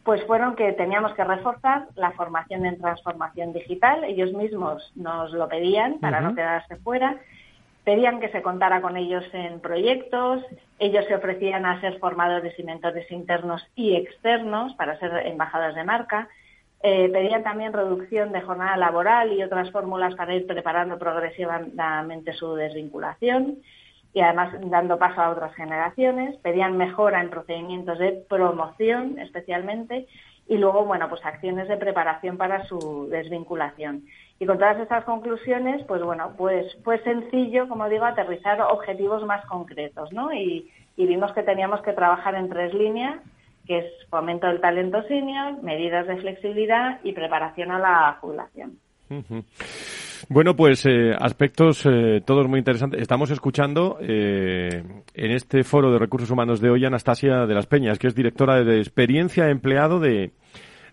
pues 0.04 0.22
fueron 0.26 0.56
que 0.56 0.74
teníamos 0.74 1.14
que 1.14 1.24
reforzar 1.24 1.88
la 1.96 2.12
formación 2.12 2.66
en 2.66 2.78
transformación 2.78 3.54
digital. 3.54 4.04
Ellos 4.04 4.34
mismos 4.34 4.92
nos 4.96 5.32
lo 5.32 5.48
pedían 5.48 6.00
para 6.00 6.20
no 6.20 6.36
quedarse 6.36 6.76
fuera. 6.78 7.16
Pedían 7.84 8.20
que 8.20 8.30
se 8.30 8.42
contara 8.42 8.82
con 8.82 8.98
ellos 8.98 9.26
en 9.34 9.60
proyectos, 9.60 10.44
ellos 10.78 11.06
se 11.06 11.16
ofrecían 11.16 11.66
a 11.66 11.82
ser 11.82 12.00
formadores 12.00 12.58
y 12.60 12.64
mentores 12.64 13.10
internos 13.12 13.66
y 13.76 13.96
externos 13.96 14.74
para 14.76 15.00
ser 15.00 15.26
embajadores 15.28 15.76
de 15.76 15.84
marca, 15.84 16.30
eh, 16.82 17.10
pedían 17.10 17.44
también 17.44 17.74
reducción 17.74 18.32
de 18.32 18.42
jornada 18.42 18.78
laboral 18.78 19.34
y 19.34 19.44
otras 19.44 19.70
fórmulas 19.72 20.16
para 20.16 20.34
ir 20.34 20.48
preparando 20.48 20.98
progresivamente 20.98 22.34
su 22.34 22.56
desvinculación 22.56 23.58
y 24.14 24.22
además 24.22 24.54
dando 24.62 24.98
paso 24.98 25.22
a 25.22 25.30
otras 25.30 25.54
generaciones. 25.56 26.38
Pedían 26.38 26.78
mejora 26.78 27.22
en 27.22 27.30
procedimientos 27.30 28.00
de 28.00 28.24
promoción 28.30 29.20
especialmente 29.20 30.08
y 30.48 30.58
luego, 30.58 30.86
bueno, 30.86 31.10
pues 31.10 31.24
acciones 31.26 31.68
de 31.68 31.78
preparación 31.78 32.38
para 32.38 32.66
su 32.66 33.08
desvinculación. 33.10 34.06
Y 34.40 34.46
con 34.46 34.58
todas 34.58 34.80
estas 34.80 35.04
conclusiones, 35.04 35.84
pues 35.86 36.02
bueno, 36.02 36.34
pues 36.38 36.66
fue 36.84 37.04
sencillo, 37.04 37.68
como 37.68 37.90
digo, 37.90 38.06
aterrizar 38.06 38.62
objetivos 38.62 39.26
más 39.26 39.46
concretos, 39.46 40.12
¿no? 40.14 40.34
Y, 40.34 40.70
vimos 40.96 41.32
que 41.32 41.44
teníamos 41.44 41.82
que 41.82 41.94
trabajar 41.94 42.36
en 42.36 42.50
tres 42.50 42.74
líneas 42.74 43.22
que 43.66 43.80
es 43.80 43.86
fomento 44.10 44.48
del 44.48 44.60
talento 44.60 45.02
senior, 45.04 45.62
medidas 45.64 46.08
de 46.08 46.18
flexibilidad 46.18 47.00
y 47.04 47.14
preparación 47.14 47.72
a 47.72 47.80
la 47.80 48.18
jubilación. 48.20 48.78
Bueno, 50.28 50.56
pues 50.56 50.86
eh, 50.86 51.14
aspectos 51.18 51.86
eh, 51.86 52.22
todos 52.26 52.48
muy 52.48 52.60
interesantes. 52.60 53.02
Estamos 53.02 53.32
escuchando 53.32 53.98
eh, 54.02 54.84
en 55.14 55.32
este 55.32 55.64
foro 55.64 55.92
de 55.92 56.00
recursos 56.00 56.30
humanos 56.30 56.60
de 56.60 56.70
hoy 56.70 56.84
Anastasia 56.84 57.46
de 57.46 57.54
las 57.54 57.68
Peñas, 57.68 57.98
que 57.98 58.08
es 58.08 58.16
directora 58.16 58.64
de 58.64 58.80
experiencia 58.80 59.50
empleado 59.50 60.00
de, 60.00 60.32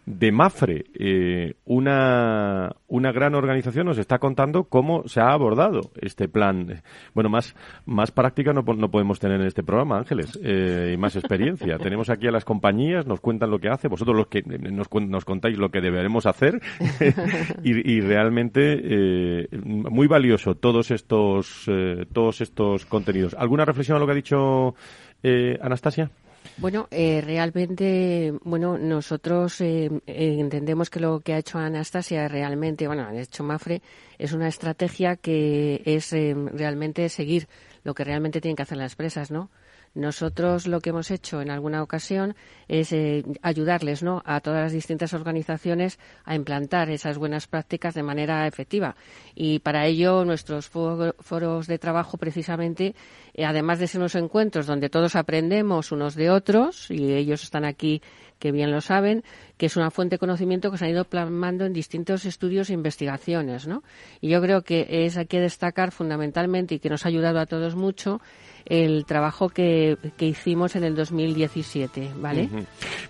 de 0.07 0.31
Mafre, 0.31 0.85
eh, 0.95 1.55
una, 1.64 2.77
una 2.87 3.12
gran 3.12 3.35
organización, 3.35 3.87
nos 3.87 3.99
está 3.99 4.19
contando 4.19 4.64
cómo 4.64 5.07
se 5.09 5.21
ha 5.21 5.33
abordado 5.33 5.90
este 6.01 6.29
plan. 6.29 6.83
Bueno, 7.12 7.29
más, 7.29 7.57
más 7.85 8.12
práctica 8.12 8.53
no, 8.53 8.62
no 8.62 8.90
podemos 8.90 9.19
tener 9.19 9.40
en 9.40 9.49
este 9.49 9.64
programa, 9.64 9.99
Ángeles, 9.99 10.38
eh, 10.45 10.92
y 10.95 10.97
más 10.97 11.16
experiencia. 11.16 11.79
Tenemos 11.83 12.09
aquí 12.09 12.29
a 12.29 12.31
las 12.31 12.45
compañías, 12.45 13.05
nos 13.07 13.21
cuentan 13.21 13.51
lo 13.51 13.59
que 13.59 13.69
hace, 13.69 13.88
vosotros 13.88 14.16
los 14.16 14.29
que 14.29 14.42
nos, 14.42 14.88
nos 14.92 15.25
contáis 15.25 15.59
lo 15.59 15.71
que 15.71 15.81
deberemos 15.81 16.27
hacer, 16.27 16.61
y, 17.64 17.97
y, 17.97 18.01
realmente 18.01 18.81
eh, 18.83 19.49
muy 19.61 20.07
valioso 20.07 20.55
todos 20.55 20.92
estos, 20.92 21.64
eh, 21.66 22.07
todos 22.12 22.40
estos 22.40 22.87
contenidos. 22.87 23.35
¿Alguna 23.35 23.64
reflexión 23.64 23.97
a 23.97 24.01
lo 24.01 24.07
que 24.07 24.12
ha 24.12 24.16
dicho 24.16 24.75
eh, 25.23 25.59
Anastasia? 25.61 26.11
Bueno, 26.59 26.88
eh, 26.90 27.21
realmente, 27.21 28.33
bueno, 28.42 28.79
nosotros 28.79 29.61
eh, 29.61 29.90
eh, 30.07 30.37
entendemos 30.40 30.88
que 30.88 31.01
lo 31.01 31.21
que 31.21 31.35
ha 31.35 31.38
hecho 31.38 31.59
Anastasia 31.59 32.29
realmente, 32.29 32.87
bueno, 32.87 33.03
ha 33.03 33.14
hecho 33.14 33.45
Mafre, 33.45 33.83
es 34.19 34.33
una 34.33 34.49
estrategia 34.49 35.16
que 35.16 35.83
es 35.85 36.12
realmente 36.12 37.11
seguir 37.11 37.47
lo 37.85 37.92
que 37.95 38.05
realmente 38.05 38.40
tienen 38.40 38.57
que 38.57 38.62
hacer 38.62 38.79
las 38.79 38.92
empresas, 38.92 39.31
¿no? 39.31 39.51
Nosotros 39.96 40.66
lo 40.66 40.80
que 40.80 40.90
hemos 40.90 41.11
hecho 41.11 41.40
en 41.40 41.50
alguna 41.50 41.82
ocasión 41.82 42.37
es 42.68 42.92
eh, 42.92 43.24
ayudarles 43.40 44.02
¿no? 44.02 44.22
a 44.26 44.40
todas 44.40 44.64
las 44.64 44.72
distintas 44.72 45.14
organizaciones 45.14 45.98
a 46.26 46.35
implantar 46.35 46.90
esas 46.90 47.16
buenas 47.16 47.46
prácticas 47.46 47.94
de 47.94 48.02
manera 48.02 48.46
efectiva. 48.46 48.94
Y 49.35 49.61
para 49.61 49.87
ello 49.87 50.26
nuestros 50.26 50.68
foros 50.68 51.66
de 51.66 51.78
trabajo 51.78 52.18
precisamente, 52.18 52.94
eh, 53.32 53.46
además 53.46 53.78
de 53.78 53.87
ser 53.87 54.02
unos 54.02 54.16
encuentros 54.16 54.66
donde 54.66 54.90
todos 54.90 55.16
aprendemos 55.16 55.90
unos 55.90 56.14
de 56.14 56.28
otros, 56.28 56.90
y 56.90 57.14
ellos 57.14 57.42
están 57.42 57.64
aquí 57.64 58.02
que 58.38 58.53
bien 58.53 58.70
lo 58.70 58.81
saben, 58.81 59.25
que 59.57 59.66
es 59.66 59.77
una 59.77 59.90
fuente 59.90 60.16
de 60.16 60.18
conocimiento 60.18 60.70
que 60.70 60.79
se 60.79 60.87
ha 60.87 60.90
ido 60.90 61.05
plasmando 61.05 61.64
en 61.64 61.72
distintos 61.72 62.25
estudios 62.25 62.70
e 62.70 62.75
investigaciones, 62.75 63.66
¿no? 63.66 63.83
Y 64.20 64.29
yo 64.29 64.40
creo 64.42 64.62
que 64.62 64.87
es 64.88 65.16
hay 65.16 65.27
que 65.27 65.40
destacar 65.40 65.92
fundamentalmente 65.92 66.75
y 66.75 66.79
que 66.79 66.90
nos 66.90 67.05
ha 67.05 67.09
ayudado 67.09 67.40
a 67.40 67.46
todos 67.46 67.75
mucho 67.75 68.20
el 68.66 69.05
trabajo 69.07 69.49
que, 69.49 69.96
hicimos 70.18 70.75
en 70.77 70.85
el 70.85 70.96
2017, 70.96 72.11
¿vale? 72.16 72.49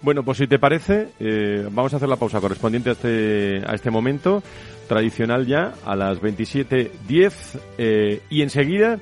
Bueno, 0.03 0.23
pues 0.23 0.39
si 0.39 0.47
te 0.47 0.59
parece, 0.59 1.09
eh, 1.19 1.67
vamos 1.71 1.95
a 1.95 1.97
hacer 1.97 2.09
la 2.09 2.17
pausa 2.17 2.41
correspondiente 2.41 2.91
a 2.91 2.93
este, 2.93 3.63
a 3.67 3.75
este 3.75 3.91
momento, 3.91 4.43
tradicional 4.87 5.47
ya, 5.47 5.73
a 5.85 5.97
las 5.97 6.21
27.10, 6.21 7.61
eh, 7.79 8.21
y 8.31 8.43
enseguida... 8.43 8.99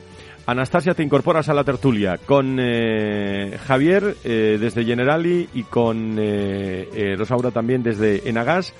Anastasia, 0.46 0.94
te 0.94 1.02
incorporas 1.02 1.48
a 1.48 1.54
la 1.54 1.64
tertulia 1.64 2.18
con 2.18 2.58
eh, 2.60 3.58
Javier 3.66 4.16
eh, 4.24 4.58
desde 4.60 4.84
Generali 4.84 5.48
y 5.54 5.62
con 5.62 6.16
Rosaura 7.16 7.50
también 7.50 7.82
desde 7.82 8.28
Enagas 8.28 8.74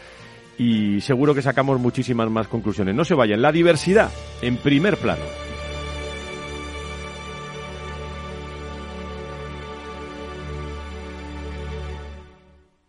y 0.59 1.01
seguro 1.01 1.35
que 1.35 1.43
sacamos 1.43 1.81
muchísimas 1.81 2.31
más 2.31 2.49
conclusiones. 2.49 2.95
No 2.95 3.05
se 3.05 3.15
vayan, 3.15 3.43
la 3.43 3.53
diversidad 3.53 4.11
en 4.43 4.57
primer 4.57 4.97
plano. 4.99 5.54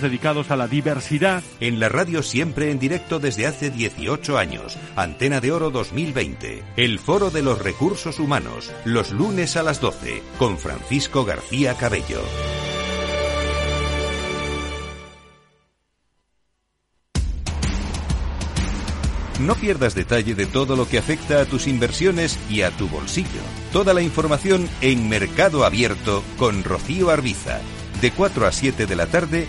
dedicados 0.00 0.50
a 0.50 0.56
la 0.56 0.68
diversidad. 0.68 1.42
En 1.60 1.80
la 1.80 1.88
radio 1.88 2.22
siempre 2.22 2.70
en 2.70 2.78
directo 2.78 3.18
desde 3.18 3.46
hace 3.46 3.70
18 3.70 4.38
años. 4.38 4.78
Antena 4.96 5.40
de 5.40 5.52
Oro 5.52 5.70
2020. 5.70 6.62
El 6.76 6.98
Foro 6.98 7.30
de 7.30 7.42
los 7.42 7.58
Recursos 7.58 8.18
Humanos. 8.18 8.72
Los 8.84 9.12
lunes 9.12 9.56
a 9.56 9.62
las 9.62 9.80
12. 9.80 10.22
Con 10.38 10.58
Francisco 10.58 11.24
García 11.24 11.74
Cabello. 11.74 12.20
No 19.40 19.54
pierdas 19.54 19.94
detalle 19.94 20.34
de 20.34 20.44
todo 20.44 20.76
lo 20.76 20.86
que 20.86 20.98
afecta 20.98 21.40
a 21.40 21.46
tus 21.46 21.66
inversiones 21.66 22.38
y 22.50 22.60
a 22.60 22.70
tu 22.70 22.88
bolsillo. 22.88 23.40
Toda 23.72 23.94
la 23.94 24.02
información 24.02 24.68
en 24.82 25.08
Mercado 25.08 25.64
Abierto 25.64 26.22
con 26.36 26.62
Rocío 26.62 27.08
Arbiza, 27.08 27.58
de 28.02 28.10
4 28.10 28.46
a 28.46 28.52
7 28.52 28.84
de 28.84 28.96
la 28.96 29.06
tarde 29.06 29.48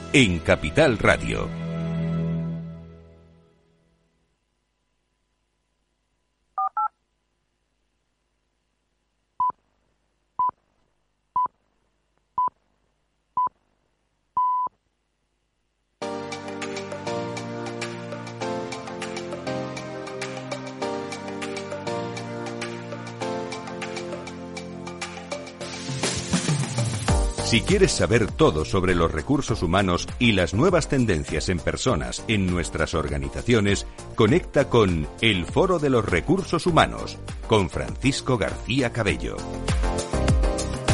en 0.13 0.39
Capital 0.39 0.97
Radio. 0.97 1.60
Si 27.51 27.59
quieres 27.59 27.91
saber 27.91 28.31
todo 28.31 28.63
sobre 28.63 28.95
los 28.95 29.11
recursos 29.11 29.61
humanos 29.61 30.07
y 30.19 30.31
las 30.31 30.53
nuevas 30.53 30.87
tendencias 30.87 31.49
en 31.49 31.59
personas 31.59 32.23
en 32.29 32.47
nuestras 32.47 32.93
organizaciones, 32.93 33.85
conecta 34.15 34.69
con 34.69 35.05
El 35.19 35.45
Foro 35.45 35.77
de 35.77 35.89
los 35.89 36.05
Recursos 36.05 36.65
Humanos 36.65 37.17
con 37.47 37.69
Francisco 37.69 38.37
García 38.37 38.93
Cabello. 38.93 39.35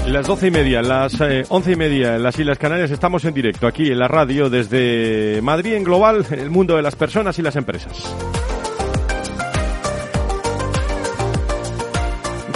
Las 0.07 0.25
doce 0.25 0.47
y 0.47 0.51
media, 0.51 0.81
las 0.81 1.21
eh, 1.21 1.43
once 1.49 1.73
y 1.73 1.75
media 1.75 2.15
en 2.15 2.23
las 2.23 2.39
Islas 2.39 2.57
Canarias 2.57 2.89
estamos 2.89 3.23
en 3.25 3.35
directo 3.35 3.67
aquí 3.67 3.91
en 3.91 3.99
la 3.99 4.07
radio 4.07 4.49
desde 4.49 5.39
Madrid 5.43 5.75
en 5.75 5.83
global, 5.83 6.25
el 6.31 6.49
mundo 6.49 6.75
de 6.75 6.81
las 6.81 6.95
personas 6.95 7.37
y 7.37 7.43
las 7.43 7.55
empresas. 7.55 8.03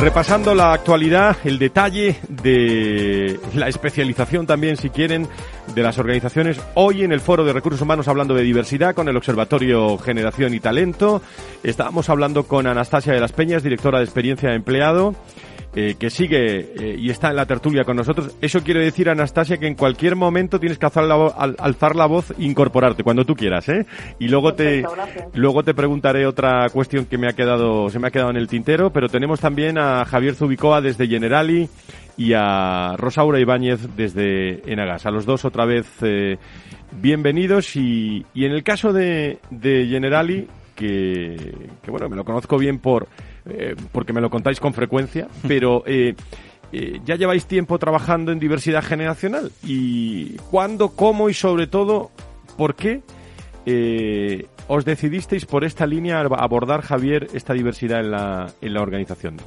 Repasando 0.01 0.55
la 0.55 0.73
actualidad, 0.73 1.37
el 1.43 1.59
detalle 1.59 2.15
de 2.27 3.39
la 3.53 3.67
especialización 3.67 4.47
también, 4.47 4.75
si 4.75 4.89
quieren, 4.89 5.27
de 5.75 5.83
las 5.83 5.99
organizaciones. 5.99 6.59
Hoy 6.73 7.03
en 7.03 7.11
el 7.11 7.19
Foro 7.19 7.45
de 7.45 7.53
Recursos 7.53 7.81
Humanos 7.81 8.07
hablando 8.07 8.33
de 8.33 8.41
diversidad 8.41 8.95
con 8.95 9.07
el 9.09 9.15
Observatorio 9.15 9.99
Generación 9.99 10.55
y 10.55 10.59
Talento. 10.59 11.21
Estábamos 11.61 12.09
hablando 12.09 12.47
con 12.47 12.65
Anastasia 12.65 13.13
de 13.13 13.19
las 13.19 13.31
Peñas, 13.31 13.61
directora 13.61 13.99
de 13.99 14.05
Experiencia 14.05 14.49
de 14.49 14.55
Empleado. 14.55 15.13
Eh, 15.73 15.95
que 15.97 16.09
sigue 16.09 16.73
eh, 16.75 16.97
y 16.99 17.09
está 17.09 17.29
en 17.29 17.37
la 17.37 17.45
tertulia 17.45 17.85
con 17.85 17.95
nosotros. 17.95 18.35
Eso 18.41 18.61
quiere 18.61 18.81
decir, 18.81 19.09
Anastasia, 19.09 19.57
que 19.57 19.67
en 19.67 19.75
cualquier 19.75 20.17
momento 20.17 20.59
tienes 20.59 20.77
que 20.77 20.85
alzar 20.85 21.05
la, 21.05 21.15
voz, 21.15 21.33
alzar 21.37 21.95
la 21.95 22.07
voz 22.07 22.31
e 22.31 22.43
incorporarte, 22.43 23.03
cuando 23.03 23.23
tú 23.23 23.35
quieras, 23.35 23.69
¿eh? 23.69 23.85
Y 24.19 24.27
luego 24.27 24.53
te, 24.53 24.83
luego 25.33 25.63
te 25.63 25.73
preguntaré 25.73 26.25
otra 26.25 26.67
cuestión 26.71 27.05
que 27.05 27.17
me 27.17 27.29
ha 27.29 27.33
quedado, 27.33 27.89
se 27.89 27.99
me 27.99 28.09
ha 28.09 28.11
quedado 28.11 28.31
en 28.31 28.35
el 28.35 28.49
tintero, 28.49 28.91
pero 28.91 29.07
tenemos 29.07 29.39
también 29.39 29.77
a 29.77 30.03
Javier 30.03 30.35
Zubicoa 30.35 30.81
desde 30.81 31.07
Generali 31.07 31.69
y 32.17 32.33
a 32.35 32.97
Rosaura 32.97 33.39
Ibáñez 33.39 33.95
desde 33.95 34.69
Enagas. 34.69 35.05
A 35.05 35.11
los 35.11 35.25
dos 35.25 35.45
otra 35.45 35.63
vez 35.63 35.87
eh, 36.01 36.35
bienvenidos 36.91 37.77
y, 37.77 38.25
y 38.33 38.43
en 38.43 38.51
el 38.51 38.63
caso 38.63 38.91
de, 38.91 39.39
de 39.49 39.87
Generali, 39.87 40.49
que, 40.75 41.55
que 41.81 41.91
bueno, 41.91 42.09
me 42.09 42.17
lo 42.17 42.25
conozco 42.25 42.57
bien 42.57 42.79
por 42.79 43.07
eh, 43.45 43.75
porque 43.91 44.13
me 44.13 44.21
lo 44.21 44.29
contáis 44.29 44.59
con 44.59 44.73
frecuencia, 44.73 45.27
pero 45.47 45.83
eh, 45.85 46.15
eh, 46.71 46.99
ya 47.05 47.15
lleváis 47.15 47.45
tiempo 47.45 47.79
trabajando 47.79 48.31
en 48.31 48.39
diversidad 48.39 48.83
generacional. 48.83 49.51
¿Y 49.63 50.37
cuándo, 50.49 50.89
cómo 50.89 51.29
y 51.29 51.33
sobre 51.33 51.67
todo, 51.67 52.11
por 52.57 52.75
qué 52.75 53.01
os 54.67 54.85
decidisteis 54.85 55.45
por 55.45 55.63
esta 55.63 55.85
línea 55.85 56.19
abordar, 56.19 56.81
Javier, 56.81 57.27
esta 57.33 57.53
diversidad 57.53 57.99
en 57.99 58.11
la, 58.11 58.53
en 58.59 58.73
la 58.73 58.81
organización? 58.81 59.37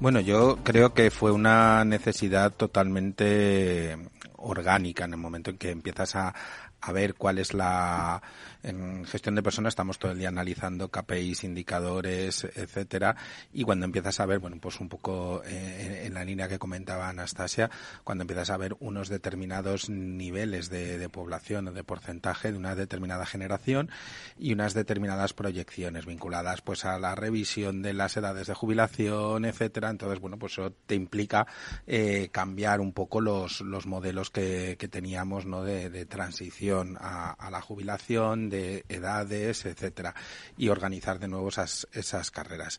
Bueno, 0.00 0.20
yo 0.20 0.58
creo 0.62 0.94
que 0.94 1.10
fue 1.10 1.30
una 1.30 1.84
necesidad 1.84 2.52
totalmente 2.52 3.96
orgánica 4.36 5.04
en 5.04 5.12
el 5.12 5.18
momento 5.18 5.50
en 5.50 5.58
que 5.58 5.70
empiezas 5.70 6.16
a, 6.16 6.34
a 6.80 6.92
ver 6.92 7.14
cuál 7.14 7.38
es 7.38 7.54
la 7.54 8.22
en 8.64 9.04
gestión 9.04 9.34
de 9.34 9.42
personas 9.42 9.72
estamos 9.72 9.98
todo 9.98 10.12
el 10.12 10.18
día 10.18 10.28
analizando 10.28 10.90
KPIs, 10.90 11.44
indicadores, 11.44 12.44
etcétera, 12.44 13.16
y 13.52 13.62
cuando 13.62 13.84
empiezas 13.84 14.20
a 14.20 14.26
ver, 14.26 14.38
bueno, 14.38 14.56
pues 14.60 14.80
un 14.80 14.88
poco 14.88 15.42
eh, 15.44 16.04
en 16.06 16.14
la 16.14 16.24
línea 16.24 16.48
que 16.48 16.58
comentaba 16.58 17.08
Anastasia, 17.08 17.70
cuando 18.02 18.22
empiezas 18.22 18.50
a 18.50 18.56
ver 18.56 18.76
unos 18.80 19.08
determinados 19.08 19.90
niveles 19.90 20.70
de, 20.70 21.04
población 21.08 21.68
o 21.68 21.72
de 21.72 21.84
porcentaje 21.84 22.50
de 22.50 22.58
una 22.58 22.74
determinada 22.74 23.26
generación 23.26 23.90
y 24.38 24.54
unas 24.54 24.72
determinadas 24.72 25.34
proyecciones 25.34 26.06
vinculadas 26.06 26.62
pues 26.62 26.86
a 26.86 26.98
la 26.98 27.14
revisión 27.14 27.82
de 27.82 27.92
las 27.92 28.16
edades 28.16 28.46
de 28.46 28.54
jubilación, 28.54 29.44
etcétera, 29.44 29.90
entonces 29.90 30.18
bueno, 30.18 30.38
pues 30.38 30.54
eso 30.54 30.72
te 30.86 30.94
implica 30.94 31.46
eh, 31.86 32.30
cambiar 32.32 32.80
un 32.80 32.92
poco 32.92 33.20
los, 33.20 33.60
los 33.60 33.86
modelos 33.86 34.30
que, 34.30 34.76
que 34.78 34.88
teníamos, 34.88 35.44
¿no? 35.44 35.62
De, 35.62 35.90
de 35.90 36.06
transición 36.06 36.96
a 36.98 37.48
la 37.50 37.60
jubilación, 37.60 38.48
de 38.54 38.84
edades, 38.88 39.64
etcétera, 39.66 40.14
y 40.56 40.68
organizar 40.68 41.18
de 41.18 41.28
nuevo 41.28 41.48
esas, 41.48 41.88
esas 41.92 42.30
carreras. 42.30 42.78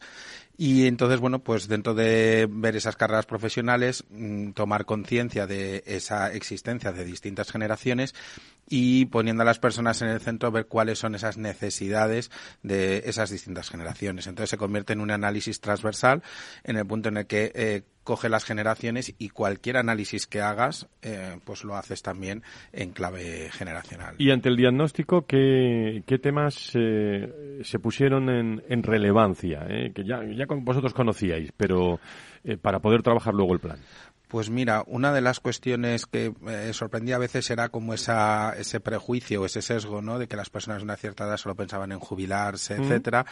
Y 0.58 0.88
entonces, 0.88 1.20
bueno, 1.20 1.40
pues 1.40 1.68
dentro 1.68 1.94
de 1.94 2.48
ver 2.50 2.76
esas 2.76 2.96
carreras 2.96 3.26
profesionales, 3.26 4.06
mm, 4.10 4.52
tomar 4.52 4.86
conciencia 4.86 5.48
de 5.48 5.84
esa 5.86 6.32
existencia 6.34 6.92
de 6.92 7.04
distintas 7.04 7.52
generaciones 7.52 8.16
y 8.68 9.06
poniendo 9.06 9.44
a 9.44 9.46
las 9.46 9.60
personas 9.60 10.02
en 10.02 10.10
el 10.10 10.22
centro 10.22 10.52
ver 10.52 10.68
cuáles 10.68 11.00
son 11.00 11.16
esas 11.16 11.38
necesidades 11.38 12.32
de 12.64 13.04
esas 13.06 13.30
distintas 13.30 13.70
generaciones. 13.70 14.28
Entonces 14.28 14.50
se 14.50 14.58
convierte 14.58 14.94
en 14.94 15.02
un 15.02 15.12
análisis 15.12 15.60
transversal 15.60 16.24
en 16.64 16.78
el 16.78 16.86
punto 16.86 17.10
en 17.10 17.18
el 17.18 17.28
que 17.28 17.52
eh, 17.54 17.84
coge 18.06 18.30
las 18.30 18.46
generaciones 18.46 19.14
y 19.18 19.30
cualquier 19.30 19.78
análisis 19.78 20.28
que 20.28 20.40
hagas, 20.40 20.88
eh, 21.02 21.40
pues 21.44 21.64
lo 21.64 21.76
haces 21.76 22.04
también 22.04 22.44
en 22.72 22.92
clave 22.92 23.50
generacional. 23.52 24.16
Y 24.20 24.30
ante 24.30 24.48
el 24.48 24.56
diagnóstico, 24.56 25.26
¿qué, 25.26 26.04
qué 26.06 26.20
temas 26.20 26.72
eh, 26.76 27.60
se 27.64 27.80
pusieron 27.80 28.30
en, 28.30 28.84
relevancia? 28.84 29.66
Eh? 29.68 29.92
Que 29.94 30.06
ya 30.06 30.45
vosotros 30.48 30.94
conocíais, 30.94 31.52
pero 31.56 32.00
eh, 32.44 32.58
para 32.58 32.80
poder 32.80 33.02
trabajar 33.02 33.34
luego 33.34 33.54
el 33.54 33.60
plan. 33.60 33.80
Pues 34.36 34.50
mira, 34.50 34.84
una 34.88 35.14
de 35.14 35.22
las 35.22 35.40
cuestiones 35.40 36.06
que 36.06 36.34
me 36.42 36.74
sorprendía 36.74 37.16
a 37.16 37.20
veces 37.20 37.50
era 37.50 37.70
como 37.70 37.94
esa, 37.94 38.54
ese 38.58 38.82
prejuicio, 38.82 39.46
ese 39.46 39.62
sesgo, 39.62 40.02
¿no? 40.02 40.20
De 40.20 40.28
que 40.28 40.36
las 40.36 40.50
personas 40.50 40.80
de 40.80 40.84
una 40.84 40.98
cierta 40.98 41.24
edad 41.24 41.38
solo 41.38 41.56
pensaban 41.56 41.94
en 41.94 42.00
jubilarse, 42.00 42.76
etcétera, 42.76 43.26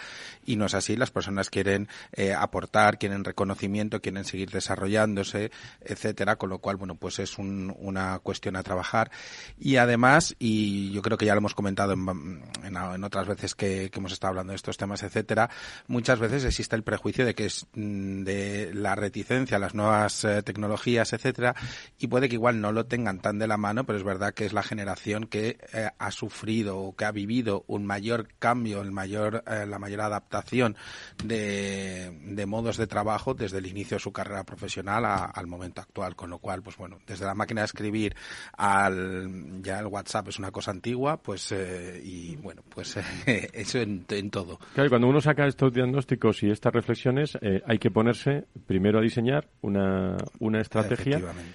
y 0.46 0.56
no 0.56 0.68
es 0.68 0.76
así. 0.76 0.96
Las 0.96 1.12
personas 1.12 1.50
quieren 1.50 1.90
eh, 2.14 2.34
aportar, 2.34 2.98
quieren 2.98 3.26
reconocimiento, 3.26 4.00
quieren 4.00 4.24
seguir 4.24 4.52
desarrollándose, 4.52 5.52
etcétera, 5.82 6.38
con 6.38 6.50
lo 6.50 6.60
cual, 6.60 6.78
bueno, 6.78 6.96
pues 6.96 7.20
es 7.20 7.38
un, 7.38 7.76
una 7.80 8.20
cuestión 8.20 8.56
a 8.56 8.64
trabajar. 8.64 9.12
Y 9.60 9.76
además, 9.76 10.38
y 10.40 10.90
yo 10.94 11.02
creo 11.02 11.18
que 11.18 11.26
ya 11.26 11.34
lo 11.34 11.40
hemos 11.40 11.54
comentado 11.54 11.92
en, 11.92 12.42
en, 12.64 13.04
otras 13.04 13.28
veces 13.28 13.56
que, 13.56 13.90
que, 13.92 14.00
hemos 14.00 14.14
estado 14.14 14.30
hablando 14.30 14.52
de 14.52 14.56
estos 14.56 14.78
temas, 14.78 15.04
etcétera, 15.04 15.50
muchas 15.88 16.20
veces 16.20 16.46
existe 16.46 16.78
el 16.78 16.84
prejuicio 16.84 17.26
de 17.26 17.36
que 17.36 17.48
es 17.48 17.68
mm, 17.74 18.24
de 18.24 18.72
la 18.74 18.96
reticencia 18.96 19.58
a 19.58 19.60
las 19.60 19.76
nuevas 19.76 20.24
eh, 20.24 20.42
tecnologías 20.44 20.93
etcétera, 21.02 21.56
y 22.00 22.08
puede 22.08 22.30
que 22.30 22.36
igual 22.36 22.62
no 22.62 22.72
lo 22.72 22.86
tengan 22.86 23.20
tan 23.20 23.40
de 23.40 23.48
la 23.48 23.58
mano, 23.58 23.86
pero 23.86 23.98
es 23.98 24.04
verdad 24.04 24.34
que 24.34 24.46
es 24.46 24.54
la 24.54 24.64
generación 24.64 25.26
que 25.26 25.58
eh, 25.74 25.90
ha 25.98 26.12
sufrido 26.12 26.78
o 26.80 26.96
que 26.96 27.06
ha 27.06 27.12
vivido 27.12 27.64
un 27.68 27.86
mayor 27.86 28.28
cambio, 28.40 28.82
el 28.82 28.92
mayor, 28.92 29.44
eh, 29.48 29.66
la 29.66 29.80
mayor 29.80 30.02
adaptación 30.02 30.76
de, 31.24 32.12
de, 32.24 32.46
modos 32.46 32.78
de 32.78 32.88
trabajo 32.88 33.34
desde 33.34 33.58
el 33.58 33.68
inicio 33.68 33.96
de 33.96 34.02
su 34.02 34.12
carrera 34.12 34.44
profesional 34.44 35.06
al 35.06 35.48
momento 35.48 35.82
actual, 35.82 36.16
con 36.16 36.30
lo 36.30 36.40
cual, 36.40 36.62
pues 36.62 36.78
bueno, 36.78 37.00
desde 37.08 37.26
la 37.26 37.34
máquina 37.34 37.62
de 37.62 37.66
escribir 37.66 38.16
al 38.58 39.62
ya 39.62 39.80
el 39.80 39.88
WhatsApp 39.88 40.28
es 40.28 40.40
una 40.40 40.52
cosa 40.52 40.72
antigua, 40.72 41.18
pues 41.18 41.52
eh, 41.52 42.02
y 42.04 42.36
bueno, 42.38 42.62
pues 42.70 42.98
eso 43.26 43.80
en, 43.80 44.04
todo. 44.30 44.60
Cuando 44.76 45.08
uno 45.08 45.22
saca 45.22 45.46
estos 45.48 45.74
diagnósticos 45.74 46.44
y 46.44 46.50
estas 46.50 46.74
reflexiones, 46.74 47.38
hay 47.66 47.78
que 47.78 47.92
ponerse 47.92 48.46
primero 48.66 49.00
a 49.00 49.02
diseñar 49.02 49.48
una, 49.62 50.18
una 50.40 50.62
estrategia, 50.62 50.73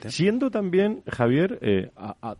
siendo 0.07 0.50
también, 0.50 1.02
Javier, 1.07 1.59
eh, 1.62 1.90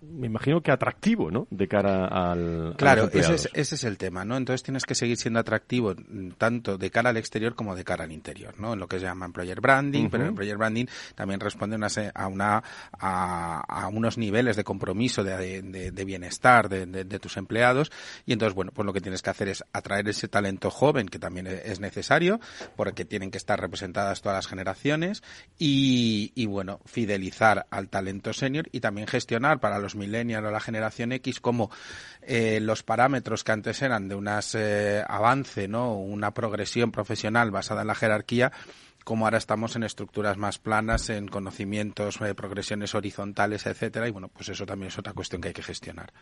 me 0.03 0.27
imagino 0.27 0.63
que 0.63 0.71
atractivo, 0.71 1.31
¿no? 1.31 1.47
De 1.51 1.69
cara 1.69 2.07
al. 2.07 2.75
Claro, 2.77 3.11
ese, 3.13 3.35
es, 3.35 3.49
ese 3.53 3.75
es 3.75 3.85
el 3.85 3.99
tema, 3.99 4.25
¿no? 4.25 4.37
Entonces 4.37 4.63
tienes 4.63 4.85
que 4.85 4.95
seguir 4.95 5.17
siendo 5.17 5.41
atractivo 5.41 5.95
mm, 5.95 6.31
tanto 6.39 6.79
de 6.79 6.91
cara 6.91 7.11
al 7.11 7.17
exterior 7.17 7.55
como 7.55 7.75
de 7.75 7.85
cara 7.85 8.05
al 8.05 8.13
interior, 8.13 8.55
¿no? 8.59 8.75
En 8.75 8.79
lo 8.79 8.87
que 8.87 8.99
se 8.99 9.07
llama 9.07 9.27
employer 9.27 9.61
branding, 9.61 10.09
pero 10.09 10.25
el 10.25 10.31
employer 10.31 10.57
branding 10.57 10.87
también 11.15 11.41
responde 11.41 11.77
una, 11.77 11.89
a, 12.15 12.27
una, 12.27 12.63
a, 12.93 13.89
unos 13.93 14.19
niveles 14.19 14.57
de 14.57 14.65
compromiso, 14.65 15.25
de, 15.25 15.63
de, 15.63 16.05
bienestar 16.05 16.69
de, 16.69 16.87
de, 16.87 17.19
tus 17.19 17.37
empleados. 17.37 17.91
Y 18.27 18.33
entonces, 18.33 18.55
bueno, 18.55 18.73
pues 18.73 18.87
lo 18.87 18.93
que 18.93 19.01
tienes 19.01 19.23
que 19.23 19.31
hacer 19.31 19.49
es 19.49 19.65
atraer 19.73 20.09
ese 20.09 20.29
talento 20.29 20.71
joven 20.71 21.09
que 21.09 21.19
también 21.19 21.47
e, 21.47 21.63
es 21.65 21.81
necesario, 21.81 22.41
porque 22.77 23.05
tienen 23.05 23.31
que 23.31 23.39
estar 23.39 23.61
representadas 23.61 24.23
todas 24.23 24.37
las 24.37 24.47
generaciones 24.47 25.23
y, 25.59 26.33
y 26.35 26.47
bueno, 26.47 26.68
fidelizar 26.85 27.67
al 27.71 27.89
talento 27.89 28.33
senior 28.33 28.69
y 28.73 28.81
también 28.81 29.07
gestionar 29.07 29.61
para 29.61 29.79
los 29.79 29.95
millennials 29.95 30.47
o 30.47 30.51
la 30.51 30.61
generación 30.61 31.13
X 31.13 31.41
como 31.41 31.71
eh, 32.23 32.61
los 32.61 32.83
parámetros 32.83 33.45
que 33.45 33.53
antes 33.53 33.83
eran 33.83 34.09
de 34.09 34.15
un 34.15 34.29
eh, 34.55 35.03
avance, 35.07 35.69
¿no? 35.69 35.95
Una 35.95 36.33
progresión 36.33 36.93
profesional 36.93 37.51
basada 37.51 37.83
en 37.83 37.87
la 37.87 37.95
jerarquía 37.95 38.53
como 39.09 39.25
ahora 39.25 39.39
estamos 39.39 39.75
en 39.75 39.85
estructuras 39.85 40.37
más 40.37 40.59
planas, 40.59 41.09
en 41.09 41.29
conocimientos, 41.29 42.21
eh, 42.21 42.35
progresiones 42.35 42.95
horizontales, 42.95 43.65
etcétera, 43.65 44.07
y 44.07 44.11
bueno, 44.11 44.29
pues 44.29 44.51
eso 44.51 44.67
también 44.67 44.89
es 44.89 44.99
otra 44.99 45.15
cuestión 45.15 45.41
que 45.41 45.49
hay 45.49 45.55
que 45.55 45.63
gestionar. 45.63 46.13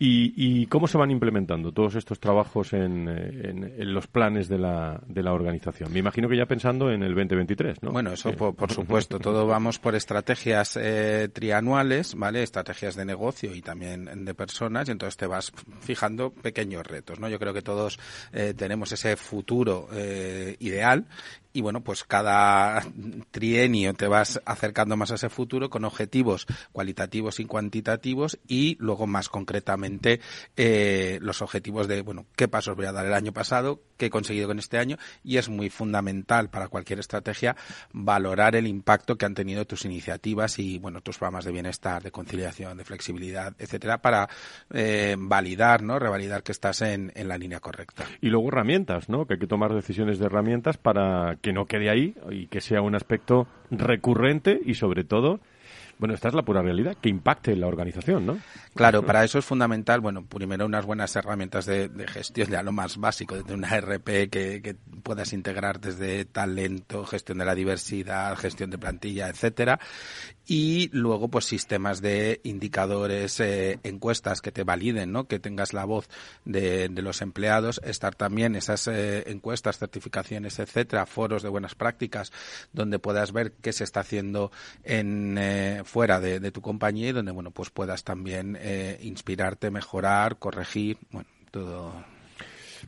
¿Y, 0.00 0.66
cómo 0.66 0.88
se 0.88 0.98
van 0.98 1.12
implementando 1.12 1.70
todos 1.70 1.94
estos 1.94 2.18
trabajos 2.18 2.72
en, 2.72 3.06
en, 3.06 3.94
los 3.94 4.08
planes 4.08 4.48
de 4.48 4.58
la, 4.58 5.00
de 5.06 5.22
la 5.22 5.32
organización? 5.32 5.92
Me 5.92 6.00
imagino 6.00 6.28
que 6.28 6.36
ya 6.36 6.46
pensando 6.46 6.90
en 6.90 7.04
el 7.04 7.14
2023, 7.14 7.84
¿no? 7.84 7.92
Bueno, 7.92 8.14
eso 8.14 8.32
por, 8.32 8.72
supuesto, 8.72 9.20
todo 9.20 9.46
vamos 9.46 9.78
por 9.78 9.94
estrategias 9.94 10.76
eh, 10.82 11.28
trianuales, 11.32 12.16
¿vale? 12.16 12.42
Estrategias 12.42 12.96
de 12.96 13.04
negocio 13.04 13.54
y 13.54 13.62
también 13.62 14.24
de 14.24 14.34
personas, 14.34 14.88
y 14.88 14.90
entonces 14.90 15.16
te 15.16 15.28
vas 15.28 15.52
fijando 15.78 16.30
pequeños 16.30 16.84
retos, 16.84 17.20
¿no? 17.20 17.28
Yo 17.28 17.38
creo 17.38 17.54
que 17.54 17.62
todos 17.62 18.00
eh, 18.32 18.54
tenemos 18.56 18.90
ese 18.90 19.14
futuro 19.14 19.86
eh, 19.92 20.56
ideal 20.58 21.06
y 21.52 21.60
bueno, 21.60 21.82
pues 21.82 22.04
cada 22.04 22.82
trienio 23.30 23.94
te 23.94 24.08
vas 24.08 24.40
acercando 24.44 24.96
más 24.96 25.10
a 25.10 25.16
ese 25.16 25.28
futuro 25.28 25.70
con 25.70 25.84
objetivos 25.84 26.46
cualitativos 26.72 27.40
y 27.40 27.44
cuantitativos 27.44 28.38
y 28.46 28.76
luego 28.80 29.06
más 29.06 29.28
concretamente 29.28 30.20
eh, 30.56 31.18
los 31.22 31.42
objetivos 31.42 31.88
de, 31.88 32.02
bueno, 32.02 32.26
qué 32.36 32.48
pasos 32.48 32.76
voy 32.76 32.86
a 32.86 32.92
dar 32.92 33.06
el 33.06 33.14
año 33.14 33.32
pasado, 33.32 33.80
qué 33.96 34.06
he 34.06 34.10
conseguido 34.10 34.48
con 34.48 34.58
este 34.58 34.78
año 34.78 34.96
y 35.22 35.36
es 35.36 35.48
muy 35.48 35.70
fundamental 35.70 36.50
para 36.50 36.68
cualquier 36.68 36.98
estrategia 36.98 37.56
valorar 37.92 38.56
el 38.56 38.66
impacto 38.66 39.16
que 39.16 39.26
han 39.26 39.34
tenido 39.34 39.64
tus 39.66 39.84
iniciativas 39.84 40.58
y, 40.58 40.78
bueno, 40.78 41.00
tus 41.00 41.18
programas 41.18 41.44
de 41.44 41.52
bienestar, 41.52 42.02
de 42.02 42.10
conciliación, 42.10 42.76
de 42.76 42.84
flexibilidad, 42.84 43.54
etcétera, 43.58 43.98
para 44.00 44.28
eh, 44.72 45.16
validar, 45.18 45.82
¿no? 45.82 45.98
Revalidar 45.98 46.42
que 46.42 46.52
estás 46.52 46.82
en, 46.82 47.12
en 47.14 47.28
la 47.28 47.38
línea 47.38 47.60
correcta. 47.60 48.04
Y 48.20 48.28
luego 48.28 48.48
herramientas, 48.48 49.08
¿no? 49.08 49.26
Que 49.26 49.34
hay 49.34 49.40
que 49.40 49.46
tomar 49.46 49.74
decisiones 49.74 50.18
de 50.18 50.26
herramientas 50.26 50.78
para 50.78 51.36
que 51.42 51.52
no 51.52 51.66
quede 51.66 51.90
ahí 51.90 52.14
y 52.30 52.46
que 52.46 52.60
sea 52.60 52.80
un 52.80 52.94
aspecto 52.94 53.46
recurrente 53.70 54.60
y 54.64 54.74
sobre 54.74 55.04
todo 55.04 55.40
bueno, 56.02 56.16
esta 56.16 56.26
es 56.26 56.34
la 56.34 56.42
pura 56.42 56.62
realidad, 56.62 56.96
que 57.00 57.08
impacte 57.08 57.52
en 57.52 57.60
la 57.60 57.68
organización, 57.68 58.26
¿no? 58.26 58.40
Claro, 58.74 59.06
para 59.06 59.22
eso 59.22 59.38
es 59.38 59.44
fundamental, 59.44 60.00
bueno, 60.00 60.26
primero 60.26 60.66
unas 60.66 60.84
buenas 60.84 61.14
herramientas 61.14 61.64
de, 61.64 61.88
gestión, 62.08 62.48
ya 62.50 62.60
lo 62.64 62.72
más 62.72 62.96
básico, 62.96 63.36
desde 63.36 63.54
una 63.54 63.68
RP 63.80 64.28
que, 64.28 64.60
que, 64.60 64.74
puedas 65.04 65.32
integrar 65.32 65.78
desde 65.78 66.24
talento, 66.24 67.06
gestión 67.06 67.38
de 67.38 67.44
la 67.44 67.54
diversidad, 67.54 68.36
gestión 68.36 68.70
de 68.70 68.78
plantilla, 68.78 69.28
etcétera, 69.28 69.78
y 70.44 70.90
luego 70.92 71.28
pues 71.28 71.44
sistemas 71.44 72.00
de 72.00 72.40
indicadores, 72.42 73.38
eh, 73.38 73.78
encuestas 73.84 74.40
que 74.40 74.50
te 74.50 74.64
validen, 74.64 75.12
¿no? 75.12 75.28
Que 75.28 75.38
tengas 75.38 75.72
la 75.72 75.84
voz 75.84 76.08
de, 76.44 76.88
de 76.88 77.02
los 77.02 77.22
empleados, 77.22 77.80
estar 77.84 78.16
también 78.16 78.56
esas 78.56 78.88
eh, 78.88 79.22
encuestas, 79.30 79.78
certificaciones, 79.78 80.58
etcétera, 80.58 81.06
foros 81.06 81.44
de 81.44 81.48
buenas 81.48 81.76
prácticas 81.76 82.32
donde 82.72 82.98
puedas 82.98 83.32
ver 83.32 83.52
qué 83.52 83.72
se 83.72 83.84
está 83.84 84.00
haciendo 84.00 84.50
en 84.82 85.36
eh, 85.38 85.82
fuera 85.92 86.20
de, 86.20 86.40
de, 86.40 86.50
tu 86.50 86.62
compañía 86.62 87.10
y 87.10 87.12
donde 87.12 87.32
bueno 87.32 87.50
pues 87.50 87.68
puedas 87.68 88.02
también 88.02 88.56
eh, 88.58 88.98
inspirarte, 89.02 89.70
mejorar, 89.70 90.38
corregir, 90.38 90.96
bueno 91.10 91.28
todo 91.50 91.92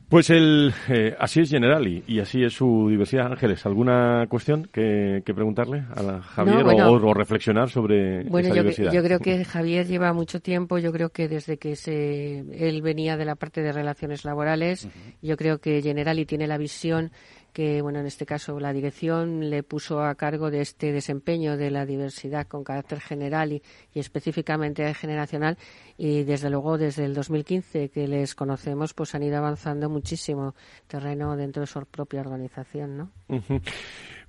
pues 0.09 0.29
el, 0.29 0.73
eh, 0.89 1.15
así 1.19 1.41
es 1.41 1.49
Generali 1.49 2.03
y 2.07 2.19
así 2.19 2.43
es 2.43 2.53
su 2.53 2.87
diversidad. 2.89 3.27
Ángeles, 3.27 3.65
¿alguna 3.65 4.25
cuestión 4.29 4.69
que, 4.71 5.21
preguntarle 5.23 5.83
a 5.95 6.21
Javier 6.21 6.63
o, 6.63 7.13
reflexionar 7.13 7.69
sobre 7.69 8.23
bueno, 8.23 8.47
esa 8.47 8.55
yo, 8.57 8.61
diversidad? 8.61 8.91
yo 8.91 9.03
creo 9.03 9.19
que 9.19 9.43
Javier 9.45 9.87
lleva 9.87 10.13
mucho 10.13 10.41
tiempo, 10.41 10.77
yo 10.77 10.91
creo 10.91 11.09
que 11.09 11.27
desde 11.27 11.57
que 11.57 11.75
se, 11.75 12.39
él 12.39 12.81
venía 12.81 13.17
de 13.17 13.25
la 13.25 13.35
parte 13.35 13.61
de 13.61 13.71
relaciones 13.71 14.25
laborales, 14.25 14.87
yo 15.21 15.37
creo 15.37 15.59
que 15.59 15.81
Generali 15.81 16.25
tiene 16.25 16.45
la 16.45 16.57
visión 16.57 17.11
que, 17.55 17.81
bueno, 17.81 17.99
en 17.99 18.05
este 18.05 18.25
caso 18.25 18.59
la 18.59 18.73
dirección 18.73 19.49
le 19.49 19.63
puso 19.63 20.03
a 20.03 20.13
cargo 20.15 20.51
de 20.51 20.59
este 20.59 20.91
desempeño 20.91 21.55
de 21.55 21.71
la 21.71 21.85
diversidad 21.85 22.47
con 22.47 22.65
carácter 22.65 22.99
general 22.99 23.53
y, 23.53 23.63
específicamente 23.93 24.93
generacional 24.93 25.57
y 25.97 26.23
desde 26.23 26.49
luego 26.49 26.77
desde 26.77 27.05
el 27.05 27.13
2015 27.13 27.91
que 27.91 28.09
les 28.09 28.35
conocemos 28.35 28.93
pues 28.93 29.15
han 29.15 29.23
ido 29.23 29.37
avanzando 29.37 29.89
muchísimo 29.89 30.53
terreno 30.87 31.37
dentro 31.37 31.61
de 31.61 31.67
su 31.67 31.79
propia 31.85 32.19
organización, 32.19 32.97
¿no? 32.97 33.11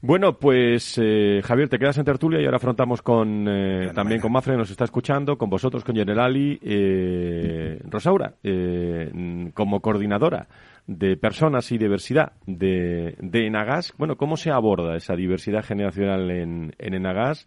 Bueno, 0.02 0.38
pues 0.38 1.00
eh, 1.02 1.40
Javier, 1.42 1.68
te 1.68 1.78
quedas 1.78 1.98
en 1.98 2.04
tertulia 2.04 2.40
y 2.40 2.44
ahora 2.44 2.58
afrontamos 2.58 3.02
con 3.02 3.46
eh, 3.48 3.90
también 3.94 4.20
con 4.20 4.30
Mafre, 4.30 4.56
nos 4.56 4.70
está 4.70 4.84
escuchando, 4.84 5.36
con 5.36 5.50
vosotros, 5.50 5.82
con 5.82 5.96
Generali, 5.96 6.60
eh, 6.62 7.80
Rosaura, 7.88 8.34
eh, 8.44 9.50
como 9.54 9.80
coordinadora 9.80 10.46
de 10.86 11.16
personas 11.16 11.70
y 11.72 11.78
diversidad 11.78 12.32
de, 12.46 13.16
de 13.18 13.46
Enagas. 13.46 13.92
Bueno, 13.98 14.16
¿cómo 14.16 14.36
se 14.36 14.50
aborda 14.50 14.96
esa 14.96 15.16
diversidad 15.16 15.64
generacional 15.64 16.30
en, 16.30 16.74
en 16.78 16.94
Enagas? 16.94 17.46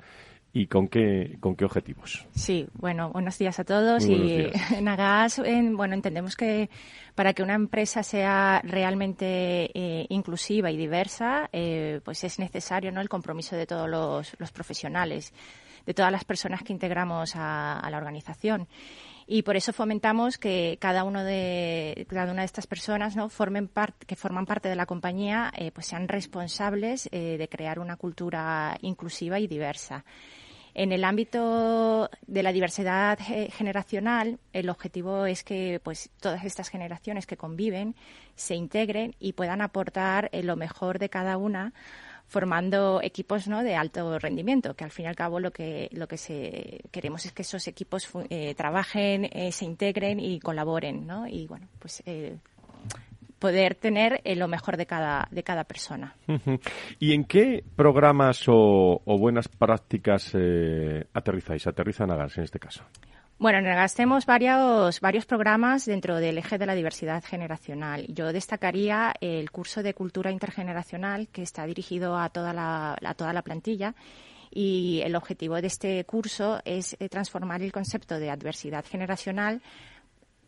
y 0.51 0.67
con 0.67 0.87
qué 0.87 1.37
con 1.39 1.55
qué 1.55 1.65
objetivos. 1.65 2.25
Sí, 2.33 2.67
bueno, 2.73 3.11
buenos 3.11 3.37
días 3.37 3.59
a 3.59 3.63
todos 3.63 4.05
y 4.05 4.47
en 4.75 4.87
Agas, 4.87 5.41
bueno, 5.73 5.93
entendemos 5.93 6.35
que 6.35 6.69
para 7.15 7.33
que 7.33 7.43
una 7.43 7.53
empresa 7.53 8.01
sea 8.03 8.61
realmente 8.63 9.69
eh, 9.73 10.07
inclusiva 10.09 10.71
y 10.71 10.77
diversa, 10.77 11.49
eh, 11.53 12.01
pues 12.03 12.23
es 12.23 12.39
necesario, 12.39 12.91
¿no? 12.91 13.01
El 13.01 13.09
compromiso 13.09 13.55
de 13.55 13.67
todos 13.67 13.87
los, 13.87 14.35
los 14.39 14.51
profesionales, 14.51 15.33
de 15.85 15.93
todas 15.93 16.11
las 16.11 16.23
personas 16.23 16.63
que 16.63 16.73
integramos 16.73 17.35
a, 17.35 17.79
a 17.79 17.89
la 17.91 17.97
organización 17.97 18.67
y 19.31 19.43
por 19.43 19.55
eso 19.55 19.73
fomentamos 19.73 20.39
que 20.39 20.79
cada 20.81 21.03
uno 21.03 21.23
de 21.23 22.07
cada 22.09 22.31
una 22.31 22.41
de 22.41 22.47
estas 22.47 22.65
personas 22.65 23.13
que 23.13 24.15
forman 24.15 24.45
parte 24.47 24.69
de 24.69 24.75
la 24.75 24.87
compañía 24.87 25.53
eh, 25.55 25.69
pues 25.71 25.85
sean 25.85 26.07
responsables 26.07 27.07
eh, 27.11 27.37
de 27.37 27.47
crear 27.47 27.77
una 27.77 27.95
cultura 27.95 28.75
inclusiva 28.81 29.39
y 29.39 29.45
diversa. 29.45 30.03
En 30.73 30.91
el 30.91 31.03
ámbito 31.03 32.09
de 32.25 32.41
la 32.41 32.51
diversidad 32.51 33.19
eh, 33.29 33.51
generacional, 33.51 34.39
el 34.51 34.67
objetivo 34.67 35.27
es 35.27 35.43
que 35.43 35.79
pues, 35.83 36.09
todas 36.19 36.43
estas 36.43 36.69
generaciones 36.69 37.27
que 37.27 37.37
conviven 37.37 37.95
se 38.33 38.55
integren 38.55 39.15
y 39.19 39.33
puedan 39.33 39.61
aportar 39.61 40.31
lo 40.33 40.55
mejor 40.55 40.97
de 40.97 41.09
cada 41.09 41.37
una 41.37 41.73
formando 42.29 43.01
equipos 43.01 43.47
¿no? 43.47 43.63
de 43.63 43.75
alto 43.75 44.17
rendimiento, 44.19 44.75
que 44.75 44.83
al 44.83 44.91
fin 44.91 45.05
y 45.05 45.07
al 45.09 45.15
cabo 45.15 45.39
lo 45.39 45.51
que, 45.51 45.89
lo 45.91 46.07
que 46.07 46.17
se, 46.17 46.81
queremos 46.91 47.25
es 47.25 47.33
que 47.33 47.41
esos 47.41 47.67
equipos 47.67 48.07
eh, 48.29 48.53
trabajen, 48.55 49.25
eh, 49.25 49.51
se 49.51 49.65
integren 49.65 50.19
y 50.19 50.39
colaboren, 50.39 51.07
¿no? 51.07 51.27
Y 51.27 51.47
bueno, 51.47 51.67
pues 51.79 52.03
eh, 52.05 52.37
poder 53.39 53.73
tener 53.75 54.21
lo 54.37 54.47
mejor 54.47 54.77
de 54.77 54.85
cada, 54.85 55.27
de 55.31 55.43
cada 55.43 55.63
persona. 55.63 56.15
¿Y 56.99 57.13
en 57.13 57.25
qué 57.25 57.63
programas 57.75 58.43
o, 58.47 59.01
buenas 59.05 59.47
prácticas 59.47 60.33
aterrizáis? 61.13 61.65
Aterrizan 61.65 62.11
a 62.11 62.15
GAS 62.15 62.37
en 62.37 62.43
este 62.43 62.59
caso. 62.59 62.83
Bueno, 63.39 63.61
gastemos 63.63 64.25
varios, 64.25 64.99
varios 64.99 65.25
programas 65.25 65.85
dentro 65.85 66.17
del 66.17 66.37
eje 66.37 66.57
de 66.57 66.65
la 66.65 66.75
diversidad 66.75 67.23
generacional. 67.23 68.05
Yo 68.09 68.33
destacaría 68.33 69.13
el 69.21 69.49
curso 69.49 69.81
de 69.81 69.93
cultura 69.93 70.29
intergeneracional 70.29 71.29
que 71.29 71.43
está 71.43 71.65
dirigido 71.65 72.17
a 72.17 72.27
toda 72.27 72.51
la, 72.51 72.97
toda 73.15 73.31
la 73.31 73.41
plantilla 73.41 73.95
y 74.51 74.99
el 75.05 75.15
objetivo 75.15 75.55
de 75.61 75.67
este 75.67 76.03
curso 76.03 76.59
es 76.65 76.97
eh, 76.99 77.07
transformar 77.07 77.61
el 77.61 77.71
concepto 77.71 78.19
de 78.19 78.29
adversidad 78.29 78.83
generacional 78.83 79.61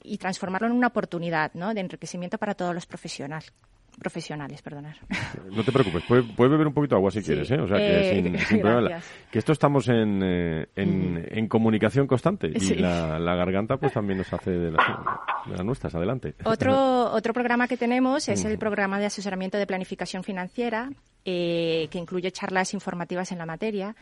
y 0.03 0.17
transformarlo 0.17 0.67
en 0.67 0.73
una 0.73 0.87
oportunidad 0.87 1.53
¿no? 1.53 1.73
de 1.73 1.79
enriquecimiento 1.79 2.37
para 2.37 2.55
todos 2.55 2.75
los 2.75 2.87
profesionales 2.87 3.53
profesionales, 3.99 4.61
perdonar. 4.61 4.95
No 5.51 5.63
te 5.63 5.71
preocupes, 5.71 6.03
puedes, 6.07 6.25
beber 6.37 6.67
un 6.67 6.73
poquito 6.73 6.95
de 6.95 6.99
agua 6.99 7.11
si 7.11 7.21
quieres, 7.21 7.49
¿eh? 7.51 7.59
O 7.59 7.67
sea, 7.67 7.77
que 7.77 8.19
eh, 8.19 8.45
sin, 8.47 8.61
problema. 8.61 9.01
Que 9.29 9.39
esto 9.39 9.51
estamos 9.51 9.87
en, 9.89 10.21
eh, 10.23 10.67
en, 10.75 11.47
comunicación 11.47 12.07
constante 12.07 12.47
y 12.47 12.75
la, 12.75 13.35
garganta 13.35 13.77
pues 13.77 13.93
también 13.93 14.19
nos 14.19 14.31
hace 14.31 14.51
de, 14.51 14.71
las 14.71 15.65
nuestras. 15.65 15.93
Adelante. 15.95 16.35
Otro, 16.43 17.11
otro 17.11 17.33
programa 17.33 17.67
que 17.67 17.77
tenemos 17.77 18.29
es 18.29 18.45
el 18.45 18.57
programa 18.57 18.99
de 18.99 19.07
asesoramiento 19.07 19.57
de 19.57 19.67
planificación 19.67 20.23
financiera, 20.23 20.89
que 21.23 21.89
incluye 21.93 22.31
charlas 22.31 22.73
informativas 22.73 23.31
en 23.31 23.39
la 23.39 23.45
materia. 23.45 23.95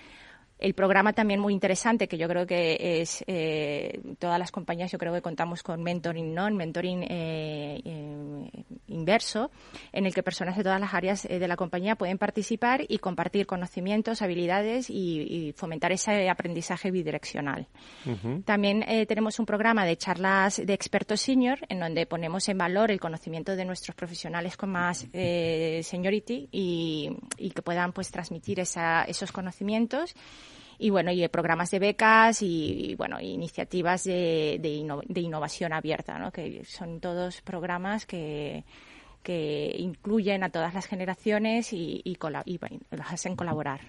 El 0.59 0.73
programa 0.73 1.13
también 1.13 1.39
muy 1.39 1.53
interesante, 1.53 2.09
que 2.09 2.17
yo 2.17 2.27
creo 2.27 2.45
que 2.45 2.99
es 3.01 3.23
eh, 3.27 4.01
todas 4.19 4.37
las 4.37 4.51
compañías, 4.51 4.91
yo 4.91 4.97
creo 4.97 5.13
que 5.13 5.21
contamos 5.21 5.63
con 5.63 5.81
mentoring, 5.81 6.33
¿no? 6.33 6.49
mentoring 6.51 7.03
eh, 7.03 7.81
eh, 7.85 8.65
inverso, 8.87 9.51
en 9.93 10.05
el 10.05 10.13
que 10.13 10.21
personas 10.21 10.57
de 10.57 10.63
todas 10.63 10.81
las 10.81 10.93
áreas 10.93 11.23
de 11.23 11.47
la 11.47 11.55
compañía 11.55 11.95
pueden 11.95 12.17
participar 12.17 12.83
y 12.89 12.97
compartir 12.97 13.45
conocimientos, 13.45 14.21
habilidades 14.21 14.89
y, 14.89 15.53
fomentar 15.55 15.91
ese 15.91 16.29
aprendizaje 16.29 16.91
bidireccional. 16.91 17.67
También 18.45 18.83
tenemos 19.07 19.39
un 19.39 19.45
programa 19.45 19.85
de 19.85 19.97
charlas 19.97 20.61
de 20.63 20.73
expertos 20.73 21.21
senior, 21.21 21.59
en 21.69 21.79
donde 21.79 22.05
ponemos 22.05 22.47
en 22.49 22.57
valor 22.57 22.91
el 22.91 22.99
conocimiento 22.99 23.55
de 23.55 23.65
nuestros 23.65 23.95
profesionales 23.95 24.57
con 24.57 24.71
más 24.71 25.07
seniority 25.11 26.49
y, 26.51 27.17
que 27.53 27.61
puedan 27.61 27.93
pues 27.93 28.11
transmitir 28.11 28.59
esos 28.59 29.31
conocimientos 29.31 30.15
y 30.79 30.89
bueno, 30.89 31.11
y 31.11 31.27
programas 31.27 31.69
de 31.71 31.79
becas 31.79 32.41
y, 32.41 32.95
bueno, 32.97 33.19
iniciativas 33.19 34.05
de, 34.05 34.57
de, 34.61 35.19
innovación 35.21 35.73
abierta, 35.73 36.17
¿no? 36.17 36.31
que 36.31 36.63
son 36.63 37.01
todos 37.01 37.41
programas 37.41 38.05
que, 38.05 38.63
que 39.21 39.75
incluyen 39.77 40.43
a 40.43 40.49
todas 40.49 40.73
las 40.73 40.87
generaciones 40.87 41.73
y, 41.73 42.01
y, 42.05 42.17
las 42.91 43.11
hacen 43.11 43.35
colaborar. 43.35 43.81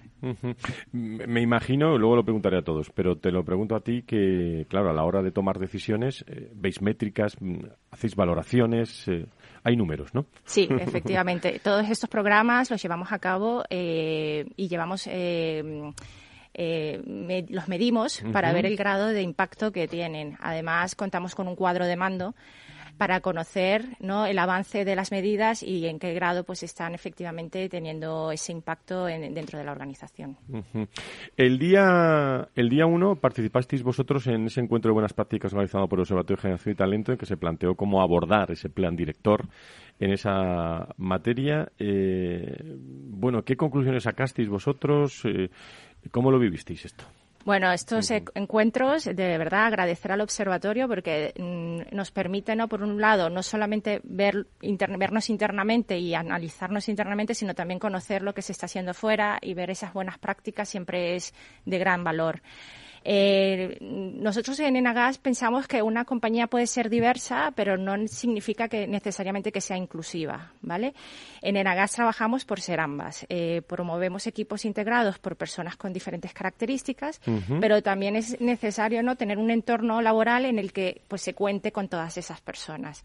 Me 0.91 1.41
imagino, 1.41 1.97
luego 1.97 2.17
lo 2.17 2.25
preguntaré 2.25 2.57
a 2.57 2.61
todos, 2.61 2.89
pero 2.93 3.17
te 3.17 3.31
lo 3.31 3.45
pregunto 3.45 3.77
a 3.77 3.79
ti 3.79 4.03
que, 4.03 4.65
claro, 4.67 4.89
a 4.89 4.93
la 4.93 5.05
hora 5.05 5.21
de 5.21 5.31
tomar 5.31 5.59
decisiones, 5.59 6.25
eh, 6.27 6.51
veis 6.53 6.81
métricas, 6.81 7.37
mm, 7.39 7.59
hacéis 7.91 8.17
valoraciones, 8.17 9.07
eh, 9.07 9.25
hay 9.63 9.77
números, 9.77 10.13
¿no? 10.13 10.25
Sí, 10.43 10.67
efectivamente. 10.79 11.61
Todos 11.63 11.89
estos 11.89 12.09
programas 12.09 12.69
los 12.69 12.81
llevamos 12.81 13.13
a 13.13 13.19
cabo 13.19 13.63
eh, 13.69 14.45
y 14.57 14.67
llevamos 14.67 15.07
eh, 16.53 17.01
los 17.49 17.67
medimos 17.67 18.23
para 18.31 18.53
ver 18.53 18.65
el 18.65 18.75
grado 18.75 19.07
de 19.07 19.21
impacto 19.21 19.71
que 19.71 19.87
tienen. 19.87 20.37
Además, 20.41 20.95
contamos 20.95 21.35
con 21.35 21.47
un 21.47 21.55
cuadro 21.55 21.85
de 21.85 21.95
mando 21.95 22.35
para 23.01 23.21
conocer 23.21 23.83
¿no? 23.99 24.27
el 24.27 24.37
avance 24.37 24.85
de 24.85 24.95
las 24.95 25.11
medidas 25.11 25.63
y 25.63 25.87
en 25.87 25.97
qué 25.97 26.13
grado 26.13 26.43
pues 26.43 26.61
están 26.61 26.93
efectivamente 26.93 27.67
teniendo 27.67 28.31
ese 28.31 28.51
impacto 28.51 29.05
dentro 29.05 29.57
de 29.57 29.65
la 29.65 29.71
organización. 29.71 30.37
El 31.35 31.57
día 31.57 32.47
el 32.55 32.69
día 32.69 32.85
uno 32.85 33.15
participasteis 33.15 33.81
vosotros 33.81 34.27
en 34.27 34.45
ese 34.45 34.61
encuentro 34.61 34.89
de 34.89 34.93
buenas 34.93 35.13
prácticas 35.13 35.51
organizado 35.51 35.87
por 35.87 35.97
el 35.97 36.01
Observatorio 36.01 36.35
de 36.35 36.41
Generación 36.41 36.73
y 36.73 36.75
Talento 36.75 37.11
en 37.11 37.17
que 37.17 37.25
se 37.25 37.37
planteó 37.37 37.73
cómo 37.73 38.03
abordar 38.03 38.51
ese 38.51 38.69
plan 38.69 38.95
director 38.95 39.47
en 40.01 40.11
esa 40.11 40.87
materia. 40.97 41.71
Eh, 41.77 42.57
bueno, 42.75 43.43
¿qué 43.45 43.55
conclusiones 43.55 44.03
sacasteis 44.03 44.49
vosotros? 44.49 45.21
Eh, 45.25 45.49
¿Cómo 46.09 46.31
lo 46.31 46.39
vivisteis 46.39 46.85
esto? 46.85 47.05
Bueno, 47.45 47.71
estos 47.71 48.11
encuentros, 48.11 49.05
de 49.05 49.37
verdad, 49.37 49.65
agradecer 49.65 50.11
al 50.11 50.21
observatorio 50.21 50.87
porque 50.87 51.33
mm, 51.37 51.95
nos 51.95 52.11
permite, 52.11 52.55
¿no? 52.55 52.67
por 52.67 52.83
un 52.83 52.99
lado, 53.01 53.29
no 53.29 53.41
solamente 53.41 53.99
ver, 54.03 54.47
vernos 54.61 55.29
internamente 55.29 55.97
y 55.97 56.13
analizarnos 56.13 56.89
internamente, 56.89 57.33
sino 57.33 57.55
también 57.55 57.79
conocer 57.79 58.21
lo 58.21 58.33
que 58.33 58.43
se 58.43 58.51
está 58.51 58.65
haciendo 58.65 58.93
fuera 58.93 59.39
y 59.41 59.53
ver 59.53 59.71
esas 59.71 59.93
buenas 59.93 60.19
prácticas 60.19 60.69
siempre 60.69 61.15
es 61.15 61.33
de 61.65 61.79
gran 61.79 62.03
valor. 62.03 62.41
Eh, 63.03 63.77
nosotros 63.81 64.59
en 64.59 64.75
Enagas 64.75 65.17
pensamos 65.17 65.67
que 65.67 65.81
una 65.81 66.05
compañía 66.05 66.47
puede 66.47 66.67
ser 66.67 66.89
diversa, 66.89 67.51
pero 67.55 67.77
no 67.77 68.07
significa 68.07 68.67
que 68.67 68.87
necesariamente 68.87 69.51
que 69.51 69.61
sea 69.61 69.77
inclusiva, 69.77 70.51
¿vale? 70.61 70.93
En 71.41 71.57
Enagas 71.57 71.93
trabajamos 71.93 72.45
por 72.45 72.61
ser 72.61 72.79
ambas. 72.79 73.25
Eh, 73.29 73.61
promovemos 73.67 74.27
equipos 74.27 74.65
integrados 74.65 75.17
por 75.19 75.35
personas 75.35 75.77
con 75.77 75.93
diferentes 75.93 76.33
características, 76.33 77.21
pero 77.59 77.81
también 77.81 78.15
es 78.15 78.39
necesario 78.39 79.01
no 79.03 79.15
tener 79.15 79.37
un 79.37 79.49
entorno 79.49 80.01
laboral 80.01 80.45
en 80.45 80.59
el 80.59 80.71
que 80.71 81.01
pues 81.07 81.21
se 81.21 81.33
cuente 81.33 81.71
con 81.71 81.87
todas 81.87 82.17
esas 82.17 82.41
personas 82.41 83.03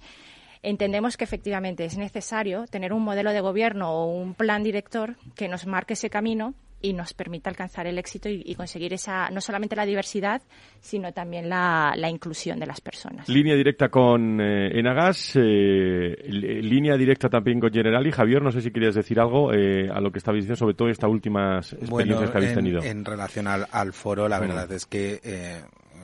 entendemos 0.62 1.16
que 1.16 1.24
efectivamente 1.24 1.84
es 1.84 1.96
necesario 1.96 2.66
tener 2.66 2.92
un 2.92 3.02
modelo 3.02 3.32
de 3.32 3.40
gobierno 3.40 3.92
o 3.92 4.06
un 4.06 4.34
plan 4.34 4.64
director 4.64 5.16
que 5.36 5.48
nos 5.48 5.66
marque 5.66 5.92
ese 5.92 6.10
camino 6.10 6.54
y 6.80 6.92
nos 6.92 7.14
permita 7.14 7.50
alcanzar 7.50 7.86
el 7.86 7.98
éxito 7.98 8.28
y, 8.28 8.54
conseguir 8.54 8.92
esa 8.92 9.30
no 9.30 9.40
solamente 9.40 9.76
la 9.76 9.86
diversidad, 9.86 10.42
sino 10.80 11.12
también 11.12 11.48
la, 11.48 11.94
inclusión 12.08 12.58
de 12.58 12.66
las 12.66 12.80
personas. 12.80 13.28
Línea 13.28 13.54
directa 13.54 13.88
con 13.88 14.40
eh, 14.40 14.78
Enagas, 14.78 15.32
eh, 15.36 16.16
línea 16.26 16.96
directa 16.96 17.28
también 17.28 17.60
con 17.60 17.72
Generali. 17.72 18.10
Javier, 18.12 18.42
no 18.42 18.52
sé 18.52 18.60
si 18.60 18.70
querías 18.70 18.94
decir 18.94 19.18
algo 19.18 19.52
eh, 19.52 19.90
a 19.92 20.00
lo 20.00 20.12
que 20.12 20.18
estabais 20.18 20.44
diciendo, 20.44 20.56
sobre 20.56 20.74
todo 20.74 20.88
estas 20.88 21.10
últimas 21.10 21.72
experiencias 21.72 22.30
que 22.30 22.38
habéis 22.38 22.54
tenido. 22.54 22.82
En 22.82 23.04
relación 23.04 23.46
al, 23.48 23.92
foro, 23.92 24.28
la 24.28 24.38
verdad 24.38 24.70
es 24.72 24.86
que 24.86 25.20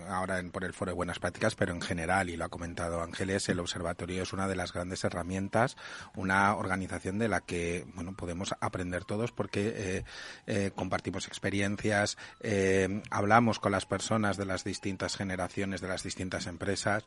ahora 0.09 0.38
en, 0.38 0.50
por 0.50 0.64
el 0.64 0.72
foro 0.72 0.90
de 0.90 0.96
buenas 0.96 1.18
prácticas, 1.18 1.55
pero 1.55 1.72
en 1.72 1.80
general, 1.80 2.30
y 2.30 2.36
lo 2.36 2.44
ha 2.44 2.48
comentado 2.48 3.03
Ángeles, 3.03 3.48
el 3.48 3.61
observatorio 3.61 4.22
es 4.22 4.32
una 4.32 4.48
de 4.48 4.57
las 4.57 4.72
grandes 4.72 5.05
herramientas, 5.05 5.76
una 6.14 6.55
organización 6.57 7.18
de 7.18 7.28
la 7.28 7.40
que 7.40 7.86
bueno 7.94 8.14
podemos 8.14 8.55
aprender 8.61 9.05
todos 9.05 9.32
porque 9.32 9.72
eh, 9.74 10.05
eh, 10.46 10.70
compartimos 10.74 11.26
experiencias, 11.26 12.18
eh, 12.40 13.03
hablamos 13.11 13.59
con 13.59 13.72
las 13.72 13.86
personas 13.86 14.36
de 14.36 14.46
las 14.46 14.64
distintas 14.64 15.16
generaciones, 15.16 15.80
de 15.80 15.88
las 15.88 16.03
distintas 16.03 16.46
empresas 16.46 17.05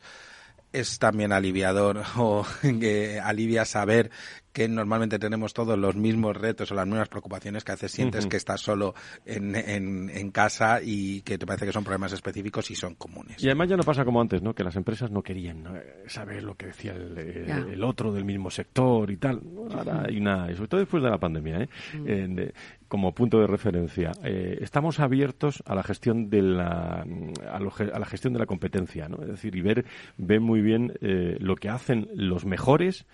es 0.71 0.99
también 0.99 1.31
aliviador 1.31 2.03
o 2.17 2.45
que 2.61 3.19
alivia 3.19 3.65
saber 3.65 4.11
que 4.55 4.69
normalmente 4.69 5.19
tenemos 5.19 5.53
todos 5.53 5.77
los 5.77 5.97
mismos 5.97 6.37
retos 6.37 6.71
o 6.71 6.75
las 6.75 6.87
mismas 6.87 7.09
preocupaciones 7.09 7.65
que 7.65 7.73
haces 7.73 7.91
sientes 7.91 8.25
que 8.25 8.37
estás 8.37 8.61
solo 8.61 8.95
en, 9.25 9.53
en, 9.53 10.31
casa 10.31 10.79
y 10.81 11.23
que 11.23 11.37
te 11.37 11.45
parece 11.45 11.65
que 11.65 11.73
son 11.73 11.83
problemas 11.83 12.13
específicos 12.13 12.71
y 12.71 12.75
son 12.75 12.95
comunes. 12.95 13.43
Y 13.43 13.47
además 13.47 13.67
ya 13.67 13.75
no 13.75 13.83
pasa 13.83 14.05
como 14.05 14.21
antes, 14.21 14.41
¿no? 14.41 14.55
Que 14.55 14.63
las 14.63 14.77
empresas 14.77 15.11
no 15.11 15.21
querían 15.21 15.65
saber 16.07 16.41
lo 16.41 16.55
que 16.55 16.67
decía 16.67 16.93
el, 16.93 17.83
otro 17.83 18.13
del 18.13 18.23
mismo 18.23 18.49
sector 18.49 19.11
y 19.11 19.17
tal. 19.17 19.41
Ahora 19.75 20.05
hay 20.07 20.17
una, 20.17 20.47
sobre 20.55 20.69
todo 20.69 20.79
después 20.79 21.03
de 21.03 21.09
la 21.09 21.17
pandemia, 21.17 21.63
¿eh? 21.63 22.53
Como 22.95 23.13
punto 23.13 23.41
de 23.41 23.47
referencia. 23.47 24.13
Eh, 24.23 24.59
estamos 24.61 25.01
abiertos 25.01 25.61
a 25.65 25.75
la 25.75 25.83
gestión 25.83 26.29
de 26.29 26.41
la 26.41 27.05
a, 27.51 27.59
la 27.99 28.05
gestión 28.05 28.31
de 28.31 28.39
la 28.39 28.45
competencia, 28.45 29.09
¿no? 29.09 29.21
Es 29.21 29.27
decir, 29.27 29.53
y 29.57 29.59
ver, 29.59 29.83
ver 30.15 30.39
muy 30.39 30.61
bien 30.61 30.93
eh, 31.01 31.35
lo 31.41 31.57
que 31.57 31.67
hacen 31.67 32.07
los 32.15 32.45
mejores 32.45 33.05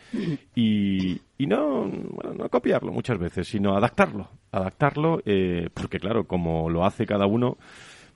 y, 0.54 1.20
y 1.36 1.48
no, 1.48 1.88
no 1.88 2.48
copiarlo 2.50 2.92
muchas 2.92 3.18
veces, 3.18 3.48
sino 3.48 3.76
adaptarlo, 3.76 4.30
adaptarlo, 4.52 5.24
eh, 5.26 5.70
porque 5.74 5.98
claro, 5.98 6.28
como 6.28 6.70
lo 6.70 6.86
hace 6.86 7.08
cada 7.08 7.26
uno, 7.26 7.58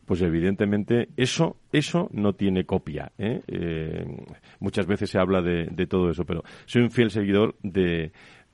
pues 0.05 0.21
evidentemente 0.21 1.09
eso, 1.17 1.57
eso 1.71 2.09
no 2.11 2.33
tiene 2.33 2.65
copia. 2.65 3.11
muchas 4.59 4.85
veces 4.85 5.09
se 5.09 5.17
habla 5.17 5.41
de, 5.41 5.65
de, 5.71 5.87
todo 5.87 6.11
eso, 6.11 6.25
pero 6.25 6.43
soy 6.67 6.83
un 6.83 6.91
fiel 6.91 7.09
seguidor 7.09 7.55
de, 7.63 8.11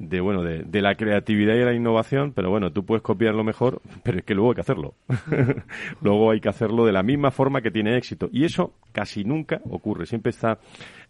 de 0.10 0.22
bueno 0.22 0.44
de, 0.44 0.64
de, 0.64 0.82
la 0.82 0.96
creatividad 0.96 1.56
y 1.56 1.64
la 1.64 1.74
innovación, 1.74 2.34
pero 2.34 2.50
bueno, 2.50 2.72
tú 2.72 2.86
puedes 2.86 3.02
copiarlo 3.02 3.44
mejor, 3.44 3.82
pero 4.04 4.20
es 4.20 4.26
que 4.26 4.34
luego 4.34 4.52
hay 4.52 4.56
que 4.56 4.62
hacerlo. 4.62 4.96
luego 6.02 6.32
hay 6.32 6.40
que 6.40 6.50
hacerlo 6.50 6.86
de 6.86 6.92
la 6.92 7.04
misma 7.04 7.32
forma 7.32 7.62
que 7.62 7.72
tiene 7.72 7.98
éxito. 7.98 8.30
Y 8.32 8.46
eso 8.46 8.74
casi 8.92 9.24
nunca 9.24 9.62
ocurre, 9.70 10.06
siempre 10.06 10.32
está 10.32 10.60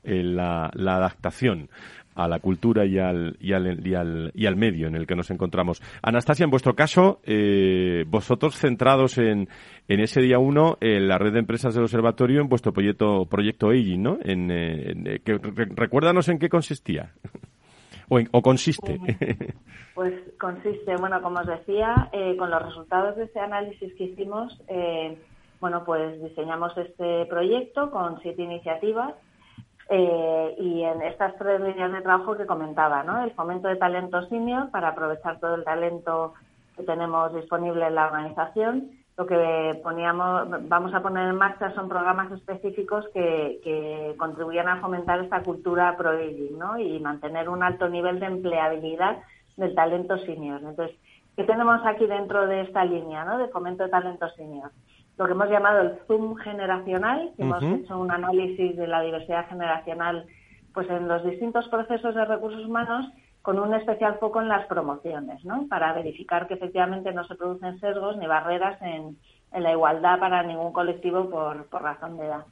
en 0.03 0.35
la, 0.35 0.71
la 0.73 0.95
adaptación 0.95 1.69
a 2.15 2.27
la 2.27 2.39
cultura 2.39 2.85
y 2.85 2.99
al, 2.99 3.37
y 3.39 3.53
al, 3.53 3.87
y 3.87 3.95
al, 3.95 4.31
y 4.35 4.45
al 4.45 4.55
medio 4.55 4.87
en 4.87 4.95
el 4.95 5.07
que 5.07 5.15
nos 5.15 5.31
encontramos. 5.31 5.81
Anastasia, 6.01 6.43
en 6.43 6.49
vuestro 6.49 6.75
caso, 6.75 7.21
eh, 7.23 8.03
vosotros 8.07 8.55
centrados 8.57 9.17
en, 9.17 9.47
en 9.87 9.99
ese 9.99 10.21
día 10.21 10.39
uno, 10.39 10.77
en 10.81 11.07
la 11.07 11.17
red 11.17 11.33
de 11.33 11.39
empresas 11.39 11.73
del 11.73 11.83
observatorio, 11.83 12.41
en 12.41 12.49
vuestro 12.49 12.73
proyecto, 12.73 13.25
proyecto 13.25 13.69
Aging, 13.69 14.01
¿no? 14.01 14.17
En, 14.23 14.51
eh, 14.51 15.21
que, 15.23 15.37
recuérdanos 15.37 16.27
en 16.29 16.39
qué 16.39 16.49
consistía. 16.49 17.13
o, 18.11 18.19
o 18.31 18.41
consiste. 18.41 18.99
Pues 19.93 20.13
consiste, 20.39 20.95
bueno, 20.97 21.21
como 21.21 21.39
os 21.39 21.47
decía, 21.47 22.09
eh, 22.11 22.35
con 22.37 22.49
los 22.49 22.63
resultados 22.63 23.15
de 23.17 23.25
ese 23.25 23.39
análisis 23.39 23.93
que 23.95 24.05
hicimos, 24.05 24.57
bueno, 25.59 25.83
pues 25.85 26.21
diseñamos 26.23 26.75
este 26.77 27.25
proyecto 27.27 27.91
con 27.91 28.19
siete 28.21 28.41
iniciativas 28.41 29.13
eh, 29.93 30.55
y 30.57 30.83
en 30.83 31.01
estas 31.01 31.35
tres 31.37 31.59
líneas 31.59 31.91
de 31.91 32.01
trabajo 32.01 32.37
que 32.37 32.45
comentaba, 32.45 33.03
¿no? 33.03 33.23
El 33.23 33.31
fomento 33.31 33.67
de 33.67 33.75
talento 33.75 34.25
senior 34.29 34.71
para 34.71 34.89
aprovechar 34.89 35.39
todo 35.41 35.55
el 35.55 35.65
talento 35.65 36.33
que 36.77 36.83
tenemos 36.83 37.35
disponible 37.35 37.85
en 37.85 37.95
la 37.95 38.07
organización. 38.07 38.91
Lo 39.21 39.27
que 39.27 39.79
poníamos, 39.83 40.67
vamos 40.67 40.95
a 40.95 41.03
poner 41.03 41.27
en 41.27 41.35
marcha 41.35 41.71
son 41.75 41.87
programas 41.87 42.31
específicos 42.31 43.05
que, 43.13 43.59
que 43.63 44.15
contribuyan 44.17 44.67
a 44.67 44.81
fomentar 44.81 45.19
esta 45.19 45.43
cultura 45.43 45.95
pro 45.95 46.13
¿no? 46.57 46.79
Y 46.79 46.99
mantener 46.99 47.47
un 47.47 47.61
alto 47.61 47.87
nivel 47.87 48.19
de 48.19 48.25
empleabilidad 48.25 49.19
del 49.57 49.75
talento 49.75 50.17
senior. 50.25 50.59
Entonces, 50.63 50.97
¿qué 51.35 51.43
tenemos 51.43 51.85
aquí 51.85 52.07
dentro 52.07 52.47
de 52.47 52.61
esta 52.61 52.83
línea, 52.83 53.23
¿no? 53.23 53.37
De 53.37 53.49
fomento 53.49 53.83
de 53.83 53.89
talento 53.89 54.27
senior? 54.29 54.71
lo 55.17 55.25
que 55.27 55.33
hemos 55.33 55.49
llamado 55.51 55.81
el 55.81 55.99
Zoom 56.07 56.35
generacional, 56.37 57.31
hemos 57.37 57.61
hecho 57.61 57.99
un 57.99 58.09
análisis 58.09 58.75
de 58.75 58.87
la 58.87 59.01
diversidad 59.01 59.47
generacional 59.49 60.25
pues 60.73 60.89
en 60.89 61.07
los 61.07 61.23
distintos 61.23 61.67
procesos 61.67 62.15
de 62.15 62.25
recursos 62.25 62.65
humanos 62.65 63.05
con 63.41 63.59
un 63.59 63.73
especial 63.73 64.17
foco 64.19 64.41
en 64.41 64.47
las 64.47 64.65
promociones, 64.67 65.43
¿no? 65.45 65.67
Para 65.67 65.93
verificar 65.93 66.47
que 66.47 66.53
efectivamente 66.53 67.11
no 67.11 67.25
se 67.25 67.35
producen 67.35 67.79
sesgos 67.79 68.17
ni 68.17 68.27
barreras 68.27 68.79
en, 68.81 69.17
la 69.51 69.71
igualdad 69.71 70.17
para 70.19 70.43
ningún 70.43 70.71
colectivo 70.71 71.29
por, 71.29 71.67
razón 71.81 72.17
de 72.17 72.25
edad. 72.25 72.45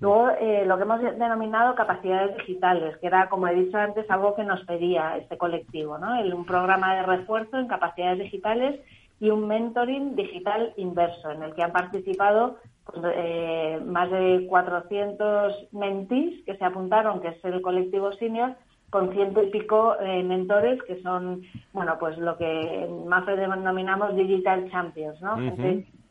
Luego, 0.00 0.30
eh, 0.40 0.64
lo 0.66 0.76
que 0.76 0.82
hemos 0.82 1.00
denominado 1.00 1.74
capacidades 1.74 2.36
digitales, 2.36 2.96
que 2.98 3.06
era, 3.06 3.28
como 3.28 3.48
he 3.48 3.54
dicho 3.54 3.78
antes, 3.78 4.08
algo 4.10 4.34
que 4.34 4.44
nos 4.44 4.62
pedía 4.66 5.16
este 5.16 5.38
colectivo, 5.38 5.96
¿no? 5.98 6.14
El, 6.16 6.34
un 6.34 6.44
programa 6.44 6.94
de 6.96 7.02
refuerzo 7.02 7.58
en 7.58 7.66
capacidades 7.66 8.18
digitales 8.18 8.78
y 9.20 9.30
un 9.30 9.48
mentoring 9.48 10.14
digital 10.16 10.74
inverso, 10.76 11.30
en 11.30 11.42
el 11.42 11.54
que 11.54 11.62
han 11.62 11.72
participado 11.72 12.58
pues, 12.84 13.04
eh, 13.16 13.80
más 13.84 14.10
de 14.10 14.46
400 14.48 15.72
mentis 15.72 16.44
que 16.44 16.56
se 16.56 16.64
apuntaron, 16.64 17.20
que 17.20 17.28
es 17.28 17.44
el 17.44 17.62
colectivo 17.62 18.12
senior, 18.12 18.54
con 18.94 19.12
ciento 19.12 19.42
y 19.42 19.50
pico 19.50 19.96
eh, 19.98 20.22
mentores 20.22 20.80
que 20.84 21.02
son, 21.02 21.42
bueno, 21.72 21.96
pues 21.98 22.16
lo 22.16 22.38
que 22.38 22.88
más 23.06 23.26
denominamos 23.26 24.14
digital 24.14 24.70
champions, 24.70 25.20
¿no? 25.20 25.36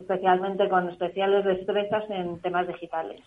especialmente 0.01 0.67
con 0.67 0.89
especiales 0.89 1.45
destrezas 1.45 2.03
en 2.09 2.41
temas 2.41 2.67
digitales. 2.67 3.21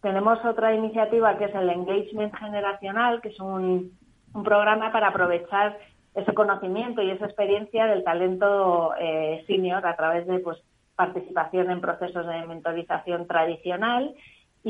Tenemos 0.00 0.38
otra 0.44 0.72
iniciativa 0.74 1.36
que 1.38 1.46
es 1.46 1.54
el 1.56 1.68
engagement 1.70 2.32
generacional, 2.36 3.20
que 3.20 3.30
es 3.30 3.40
un 3.40 3.90
un 4.34 4.44
programa 4.44 4.92
para 4.92 5.08
aprovechar 5.08 5.78
ese 6.14 6.34
conocimiento 6.34 7.02
y 7.02 7.10
esa 7.10 7.26
experiencia 7.26 7.86
del 7.86 8.04
talento 8.04 8.94
eh, 8.98 9.44
senior 9.46 9.86
a 9.86 9.96
través 9.96 10.26
de 10.26 10.38
pues 10.40 10.58
participación 10.96 11.70
en 11.70 11.80
procesos 11.80 12.26
de 12.26 12.46
mentorización 12.46 13.26
tradicional 13.26 14.14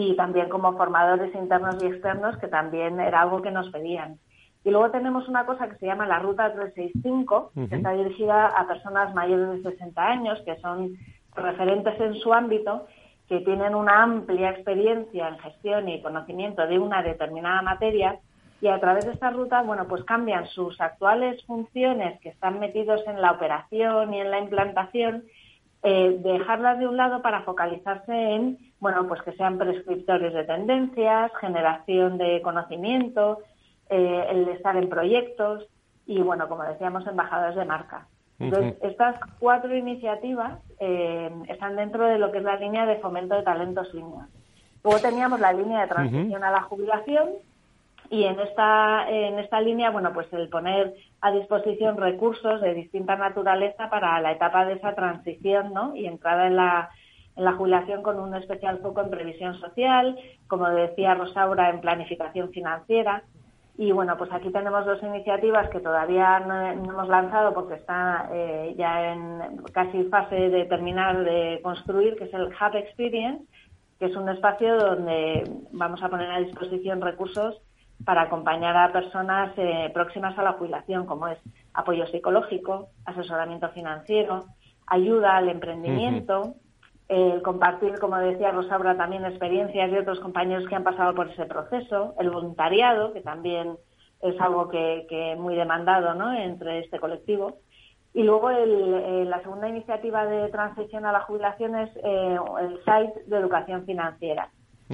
y 0.00 0.14
también 0.14 0.48
como 0.48 0.76
formadores 0.76 1.34
internos 1.34 1.82
y 1.82 1.86
externos, 1.86 2.36
que 2.38 2.46
también 2.46 3.00
era 3.00 3.22
algo 3.22 3.42
que 3.42 3.50
nos 3.50 3.68
pedían. 3.70 4.18
Y 4.64 4.70
luego 4.70 4.92
tenemos 4.92 5.26
una 5.28 5.44
cosa 5.44 5.68
que 5.68 5.76
se 5.76 5.86
llama 5.86 6.06
la 6.06 6.20
Ruta 6.20 6.52
365, 6.52 7.50
que 7.68 7.74
está 7.74 7.90
dirigida 7.92 8.46
a 8.46 8.68
personas 8.68 9.12
mayores 9.12 9.64
de 9.64 9.70
60 9.72 10.06
años, 10.06 10.40
que 10.44 10.56
son 10.60 10.96
referentes 11.34 12.00
en 12.00 12.14
su 12.14 12.32
ámbito, 12.32 12.86
que 13.28 13.40
tienen 13.40 13.74
una 13.74 14.04
amplia 14.04 14.50
experiencia 14.50 15.28
en 15.28 15.38
gestión 15.38 15.88
y 15.88 16.00
conocimiento 16.00 16.64
de 16.64 16.78
una 16.78 17.02
determinada 17.02 17.60
materia 17.62 18.20
y 18.60 18.68
a 18.68 18.78
través 18.78 19.04
de 19.04 19.12
esta 19.12 19.30
ruta, 19.30 19.62
bueno, 19.62 19.88
pues 19.88 20.04
cambian 20.04 20.46
sus 20.46 20.80
actuales 20.80 21.44
funciones 21.44 22.20
que 22.20 22.28
están 22.28 22.60
metidos 22.60 23.02
en 23.08 23.20
la 23.20 23.32
operación 23.32 24.14
y 24.14 24.20
en 24.20 24.30
la 24.30 24.38
implantación, 24.38 25.24
eh, 25.82 26.18
dejarlas 26.20 26.78
de 26.78 26.86
un 26.86 26.96
lado 26.96 27.20
para 27.20 27.42
focalizarse 27.42 28.12
en, 28.12 28.58
bueno, 28.80 29.06
pues 29.08 29.22
que 29.22 29.32
sean 29.32 29.58
prescriptores 29.58 30.32
de 30.32 30.44
tendencias, 30.44 31.32
generación 31.40 32.18
de 32.18 32.40
conocimiento, 32.42 33.40
eh, 33.90 34.26
el 34.30 34.48
estar 34.48 34.76
en 34.76 34.88
proyectos 34.88 35.66
y, 36.06 36.20
bueno, 36.22 36.48
como 36.48 36.62
decíamos, 36.62 37.06
embajadores 37.06 37.56
de 37.56 37.64
marca. 37.64 38.06
Entonces, 38.38 38.76
estas 38.82 39.16
cuatro 39.40 39.74
iniciativas 39.76 40.60
eh, 40.78 41.28
están 41.48 41.74
dentro 41.74 42.04
de 42.04 42.18
lo 42.18 42.30
que 42.30 42.38
es 42.38 42.44
la 42.44 42.56
línea 42.56 42.86
de 42.86 42.96
fomento 42.96 43.34
de 43.34 43.42
talentos 43.42 43.92
líneas. 43.92 44.28
Luego 44.84 45.00
teníamos 45.00 45.40
la 45.40 45.52
línea 45.52 45.80
de 45.80 45.88
transición 45.88 46.44
a 46.44 46.52
la 46.52 46.62
jubilación, 46.62 47.30
y 48.10 48.24
en 48.24 48.40
esta, 48.40 49.08
en 49.10 49.38
esta 49.38 49.60
línea, 49.60 49.90
bueno, 49.90 50.12
pues 50.14 50.32
el 50.32 50.48
poner 50.48 50.94
a 51.20 51.30
disposición 51.30 51.98
recursos 51.98 52.62
de 52.62 52.72
distinta 52.72 53.16
naturaleza 53.16 53.90
para 53.90 54.18
la 54.20 54.32
etapa 54.32 54.64
de 54.64 54.74
esa 54.74 54.94
transición, 54.94 55.74
¿no? 55.74 55.94
Y 55.94 56.06
entrada 56.06 56.46
en 56.46 56.56
la, 56.56 56.90
en 57.38 57.44
la 57.44 57.52
jubilación 57.52 58.02
con 58.02 58.18
un 58.18 58.34
especial 58.34 58.78
foco 58.80 59.00
en 59.00 59.10
previsión 59.10 59.54
social, 59.60 60.18
como 60.48 60.68
decía 60.70 61.14
Rosaura, 61.14 61.70
en 61.70 61.80
planificación 61.80 62.50
financiera. 62.50 63.22
Y 63.76 63.92
bueno, 63.92 64.16
pues 64.18 64.32
aquí 64.32 64.50
tenemos 64.50 64.84
dos 64.84 65.00
iniciativas 65.04 65.70
que 65.70 65.78
todavía 65.78 66.40
no, 66.40 66.66
hemos 66.66 67.08
lanzado 67.08 67.54
porque 67.54 67.74
está 67.74 68.28
eh, 68.32 68.74
ya 68.76 69.12
en 69.12 69.58
casi 69.72 70.02
fase 70.04 70.34
de 70.34 70.64
terminar 70.64 71.22
de 71.22 71.60
construir, 71.62 72.16
que 72.16 72.24
es 72.24 72.34
el 72.34 72.48
Hub 72.48 72.74
Experience, 72.74 73.44
que 74.00 74.06
es 74.06 74.16
un 74.16 74.28
espacio 74.28 74.76
donde 74.76 75.44
vamos 75.70 76.02
a 76.02 76.08
poner 76.08 76.28
a 76.32 76.40
disposición 76.40 77.00
recursos 77.00 77.62
para 78.04 78.22
acompañar 78.22 78.76
a 78.76 78.92
personas 78.92 79.52
eh, 79.56 79.90
próximas 79.94 80.36
a 80.36 80.42
la 80.42 80.52
jubilación, 80.54 81.06
como 81.06 81.28
es 81.28 81.38
apoyo 81.72 82.04
psicológico, 82.08 82.88
asesoramiento 83.04 83.68
financiero, 83.68 84.46
ayuda 84.88 85.36
al 85.36 85.48
emprendimiento, 85.48 86.54
el 87.08 87.42
compartir, 87.42 87.98
como 87.98 88.16
decía 88.18 88.50
Rosaura, 88.50 88.96
también 88.96 89.24
experiencias 89.24 89.90
de 89.90 90.00
otros 90.00 90.20
compañeros 90.20 90.68
que 90.68 90.74
han 90.74 90.84
pasado 90.84 91.14
por 91.14 91.28
ese 91.28 91.46
proceso, 91.46 92.14
el 92.18 92.30
voluntariado, 92.30 93.12
que 93.12 93.22
también 93.22 93.76
es 94.20 94.38
algo 94.40 94.68
que, 94.68 95.06
que 95.08 95.36
muy 95.36 95.54
demandado 95.54 96.14
¿no? 96.14 96.32
entre 96.34 96.80
este 96.80 96.98
colectivo. 96.98 97.58
Y 98.14 98.22
luego 98.22 98.50
eh, 98.50 99.24
la 99.26 99.40
segunda 99.42 99.68
iniciativa 99.68 100.26
de 100.26 100.48
transición 100.48 101.06
a 101.06 101.12
la 101.12 101.20
jubilación 101.20 101.76
es 101.76 101.90
eh, 102.02 102.38
el 102.60 102.78
site 102.78 103.24
de 103.26 103.36
educación 103.36 103.84
financiera 103.84 104.50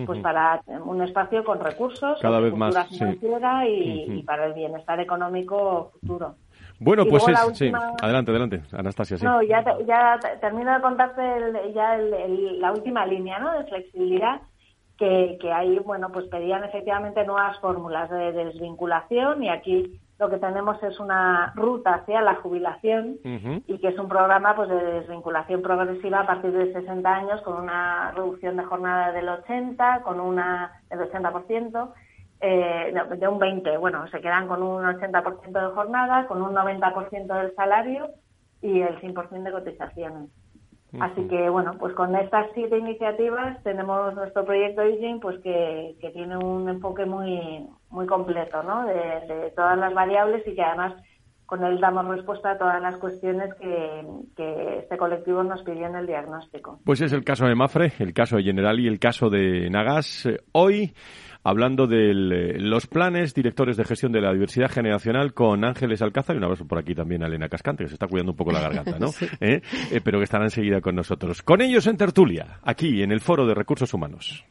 pues 0.07 0.21
para 0.21 0.61
un 0.85 1.03
espacio 1.03 1.45
con 1.45 1.61
recursos, 1.61 2.19
cada 2.21 2.41
vez 2.41 2.53
más 2.55 2.89
financiera 2.89 3.69
y, 3.69 4.23
para 4.25 4.47
el 4.47 4.53
bienestar 4.53 4.99
económico 4.99 5.93
futuro. 6.01 6.35
Bueno, 6.79 7.05
pues 7.07 7.27
es, 7.29 7.59
sí. 7.59 7.73
Adelante, 8.03 8.31
adelante, 8.31 8.63
Anastasia. 8.73 9.17
Sí. 9.17 9.25
No, 9.25 9.43
ya, 9.43 9.65
ya 9.87 10.19
termino 10.41 10.75
de 10.75 10.81
contarte 10.81 11.23
ya 11.75 11.97
la 11.97 12.73
última 12.73 13.07
línea 13.07 13.39
¿no? 13.39 13.53
de 13.53 13.65
flexibilidad 13.65 14.43
que, 14.99 15.39
que 15.41 15.53
ahí, 15.53 15.79
bueno, 15.79 16.11
pues 16.13 16.27
pedían 16.27 16.65
efectivamente 16.65 17.25
nuevas 17.25 17.59
fórmulas 17.61 18.11
de 18.11 18.33
desvinculación 18.33 19.43
y 19.43 19.49
aquí 19.49 20.01
lo 20.19 20.31
que 20.31 20.39
tenemos 20.39 20.81
es 20.83 21.01
una 21.01 21.53
ruta 21.57 21.95
hacia 21.95 22.23
la 22.23 22.37
jubilación 22.37 23.19
y 23.67 23.79
que 23.79 23.89
es 23.89 23.99
un 23.99 24.09
programa 24.09 24.55
pues 24.55 24.69
de 24.69 24.77
desvinculación 24.77 25.61
progresiva 25.61 26.21
a 26.21 26.27
partir 26.27 26.53
de 26.53 26.73
60 26.73 27.15
años 27.15 27.43
con 27.43 27.61
una 27.61 28.13
reducción 28.13 28.57
de 28.57 28.65
jornada 28.65 29.13
del 29.13 29.29
80, 29.29 30.03
con 30.03 30.21
una 30.21 30.81
del 30.89 31.01
80%, 31.01 31.93
eh, 32.45 32.95
de 33.17 33.29
un 33.29 33.39
20, 33.39 33.77
bueno, 33.79 34.07
se 34.09 34.21
quedan 34.21 34.47
con 34.47 34.63
un 34.63 34.85
80% 34.85 35.51
de 35.51 35.75
jornada, 35.75 36.27
con 36.27 36.43
un 36.43 36.55
90% 36.55 37.41
del 37.41 37.55
salario 37.55 38.11
y 38.61 38.81
el 38.81 39.01
100% 39.01 39.43
de 39.43 39.53
cotizaciones. 39.53 40.31
Así 41.01 41.27
que, 41.27 41.49
bueno, 41.49 41.75
pues 41.79 41.93
con 41.95 42.15
estas 42.15 42.47
siete 42.55 42.79
iniciativas 42.79 43.61
tenemos 43.65 44.15
nuestro 44.15 44.45
proyecto 44.45 44.83
Aging, 44.83 45.19
pues 45.19 45.41
que, 45.41 45.97
que 46.01 46.11
tiene 46.11 46.37
un 46.37 46.69
enfoque 46.69 47.05
muy, 47.05 47.67
muy 47.91 48.07
completo, 48.07 48.63
¿no? 48.63 48.87
De, 48.87 49.51
todas 49.57 49.77
las 49.77 49.93
variables 49.93 50.47
y 50.47 50.55
que 50.55 50.63
además 50.63 50.95
con 51.47 51.65
él 51.65 51.81
damos 51.81 52.07
respuesta 52.07 52.53
a 52.53 52.59
todas 52.59 52.81
las 52.81 52.97
cuestiones 52.99 53.53
que, 53.55 54.07
que, 54.37 54.79
este 54.79 54.97
colectivo 54.97 55.43
nos 55.43 55.63
pidió 55.63 55.87
en 55.87 55.97
el 55.97 56.07
diagnóstico. 56.07 56.79
Pues 56.85 57.01
es 57.01 57.13
el 57.13 57.25
caso 57.25 57.47
de 57.47 57.57
Mafre, 57.57 57.93
el 57.99 58.15
caso 58.15 58.37
de 58.37 58.45
General 58.45 58.79
y 58.79 58.87
el 58.87 59.01
caso 59.01 59.31
de 59.31 59.69
Nagas. 59.71 60.27
Eh, 60.27 60.39
hoy 60.53 60.95
hablando 61.45 61.87
de 61.87 62.11
eh, 62.11 62.59
los 62.59 62.87
planes 62.87 63.35
directores 63.35 63.77
de 63.77 63.85
gestión 63.85 64.11
de 64.11 64.21
la 64.21 64.33
diversidad 64.33 64.71
generacional 64.71 65.35
con 65.35 65.65
Ángeles 65.65 66.03
Alcázar 66.03 66.35
y 66.35 66.39
un 66.39 66.45
abrazo 66.45 66.67
por 66.67 66.79
aquí 66.79 66.95
también 66.95 67.23
a 67.23 67.27
Elena 67.27 67.49
Cascante, 67.49 67.85
que 67.85 67.89
se 67.89 67.95
está 67.95 68.09
cuidando 68.09 68.33
un 68.33 68.37
poco 68.37 68.51
la 68.51 68.61
garganta, 68.61 68.99
¿no? 68.99 69.11
¿Eh? 69.41 69.61
Eh, 69.93 70.01
pero 70.03 70.19
que 70.19 70.25
estará 70.25 70.45
enseguida 70.45 70.81
con 70.81 70.97
nosotros. 70.97 71.43
Con 71.43 71.61
ellos 71.61 71.87
en 71.87 71.97
tertulia, 71.97 72.59
aquí 72.63 73.03
en 73.03 73.13
el 73.13 73.21
Foro 73.21 73.47
de 73.47 73.55
Recursos 73.55 73.93
Humanos. 73.95 74.45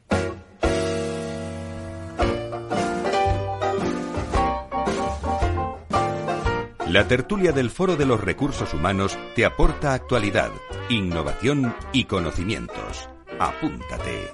La 6.87 7.07
tertulia 7.07 7.51
del 7.51 7.71
Foro 7.71 7.95
de 7.95 8.05
los 8.05 8.23
Recursos 8.23 8.71
Humanos 8.71 9.17
te 9.35 9.45
aporta 9.45 9.95
actualidad, 9.95 10.51
innovación 10.89 11.73
y 11.91 12.03
conocimientos. 12.03 13.09
Apúntate. 13.39 14.29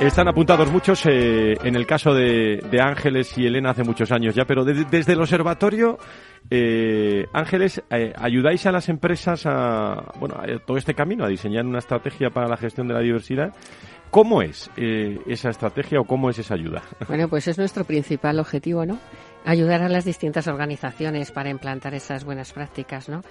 Están 0.00 0.26
apuntados 0.28 0.70
muchos, 0.72 1.06
eh, 1.06 1.54
en 1.62 1.76
el 1.76 1.86
caso 1.86 2.12
de, 2.12 2.60
Ángeles 2.80 3.38
y 3.38 3.46
Elena 3.46 3.70
hace 3.70 3.84
muchos 3.84 4.10
años 4.10 4.34
ya, 4.34 4.44
pero 4.44 4.64
desde 4.64 5.12
el 5.12 5.20
observatorio, 5.20 5.98
eh, 6.50 7.26
Ángeles, 7.32 7.80
eh, 7.90 8.12
¿ayudáis 8.16 8.66
a 8.66 8.72
las 8.72 8.88
empresas 8.88 9.46
a, 9.46 10.12
bueno, 10.18 10.34
a 10.36 10.58
todo 10.66 10.76
este 10.76 10.94
camino, 10.94 11.24
a 11.24 11.28
diseñar 11.28 11.64
una 11.64 11.78
estrategia 11.78 12.30
para 12.30 12.48
la 12.48 12.56
gestión 12.56 12.88
de 12.88 12.94
la 12.94 13.00
diversidad? 13.00 13.54
¿Cómo 14.10 14.42
es 14.42 14.70
esa 14.76 15.50
estrategia 15.50 16.00
o 16.00 16.04
cómo 16.04 16.28
es 16.30 16.38
esa 16.38 16.54
ayuda? 16.54 16.82
Bueno, 17.08 17.28
pues 17.28 17.48
es 17.48 17.58
nuestro 17.58 17.84
principal 17.84 18.38
objetivo, 18.38 18.84
¿no? 18.84 18.98
Ayudar 19.44 19.82
a 19.82 19.88
las 19.88 20.04
distintas 20.04 20.48
organizaciones 20.48 21.32
para 21.32 21.50
implantar 21.50 21.94
esas 21.94 22.24
buenas 22.24 22.52
prácticas, 22.52 23.08
¿no? 23.08 23.22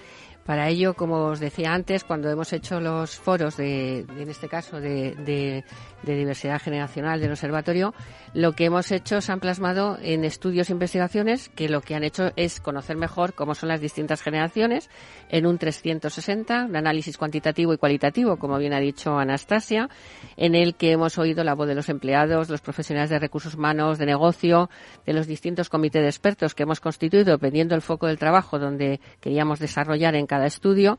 Para 0.44 0.68
ello, 0.68 0.92
como 0.92 1.26
os 1.26 1.40
decía 1.40 1.72
antes, 1.72 2.04
cuando 2.04 2.28
hemos 2.28 2.52
hecho 2.52 2.78
los 2.78 3.16
foros 3.16 3.56
de, 3.56 4.00
en 4.00 4.28
este 4.28 4.46
caso, 4.48 4.78
de, 4.78 5.64
diversidad 6.02 6.60
generacional 6.60 7.18
del 7.18 7.30
observatorio, 7.30 7.94
lo 8.34 8.52
que 8.52 8.66
hemos 8.66 8.92
hecho 8.92 9.22
se 9.22 9.32
han 9.32 9.40
plasmado 9.40 9.98
en 10.02 10.22
estudios 10.24 10.68
e 10.68 10.72
investigaciones 10.72 11.48
que 11.48 11.70
lo 11.70 11.80
que 11.80 11.94
han 11.94 12.04
hecho 12.04 12.30
es 12.36 12.60
conocer 12.60 12.98
mejor 12.98 13.32
cómo 13.32 13.54
son 13.54 13.70
las 13.70 13.80
distintas 13.80 14.20
generaciones 14.20 14.90
en 15.30 15.46
un 15.46 15.56
360, 15.56 16.66
un 16.66 16.76
análisis 16.76 17.16
cuantitativo 17.16 17.72
y 17.72 17.78
cualitativo, 17.78 18.36
como 18.36 18.58
bien 18.58 18.74
ha 18.74 18.80
dicho 18.80 19.16
Anastasia, 19.18 19.88
en 20.36 20.54
el 20.54 20.74
que 20.74 20.92
hemos 20.92 21.16
oído 21.16 21.42
la 21.42 21.54
voz 21.54 21.68
de 21.68 21.74
los 21.74 21.88
empleados, 21.88 22.50
los 22.50 22.60
profesionales 22.60 23.08
de 23.08 23.18
recursos 23.18 23.54
humanos, 23.54 23.96
de 23.98 24.04
negocio, 24.04 24.68
de 25.06 25.14
los 25.14 25.26
distintos 25.26 25.70
comités 25.70 26.02
de 26.02 26.08
expertos 26.08 26.54
que 26.54 26.64
hemos 26.64 26.80
constituido, 26.80 27.32
dependiendo 27.32 27.74
del 27.74 27.82
foco 27.82 28.08
del 28.08 28.18
trabajo 28.18 28.58
donde 28.58 29.00
queríamos 29.20 29.58
desarrollar 29.58 30.14
en 30.16 30.26
cada 30.34 30.46
estudio 30.46 30.98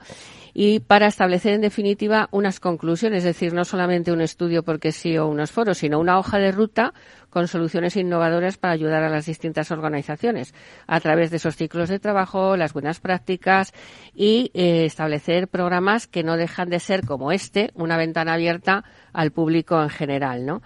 y 0.53 0.79
para 0.79 1.07
establecer 1.07 1.51
en 1.53 1.59
definitiva 1.59 2.29
unas 2.31 2.61
conclusiones, 2.61 3.17
es 3.17 3.23
decir, 3.25 3.53
no 3.53 3.65
solamente 3.65 4.13
un 4.13 4.21
estudio 4.21 4.63
porque 4.63 4.93
sí 4.93 5.17
o 5.17 5.27
unos 5.27 5.51
foros, 5.51 5.79
sino 5.79 5.99
una 5.99 6.17
hoja 6.17 6.37
de 6.37 6.53
ruta 6.53 6.93
con 7.29 7.49
soluciones 7.49 7.97
innovadoras 7.97 8.55
para 8.55 8.73
ayudar 8.73 9.03
a 9.03 9.09
las 9.09 9.25
distintas 9.25 9.69
organizaciones 9.71 10.53
a 10.87 11.01
través 11.01 11.29
de 11.31 11.37
esos 11.37 11.57
ciclos 11.57 11.89
de 11.89 11.99
trabajo, 11.99 12.55
las 12.55 12.71
buenas 12.71 13.01
prácticas 13.01 13.73
y 14.13 14.51
eh, 14.53 14.85
establecer 14.85 15.49
programas 15.49 16.07
que 16.07 16.23
no 16.23 16.37
dejan 16.37 16.69
de 16.69 16.79
ser 16.79 17.05
como 17.05 17.33
este, 17.33 17.71
una 17.73 17.97
ventana 17.97 18.35
abierta 18.35 18.85
al 19.11 19.31
público 19.31 19.83
en 19.83 19.89
general, 19.89 20.45
¿no? 20.45 20.61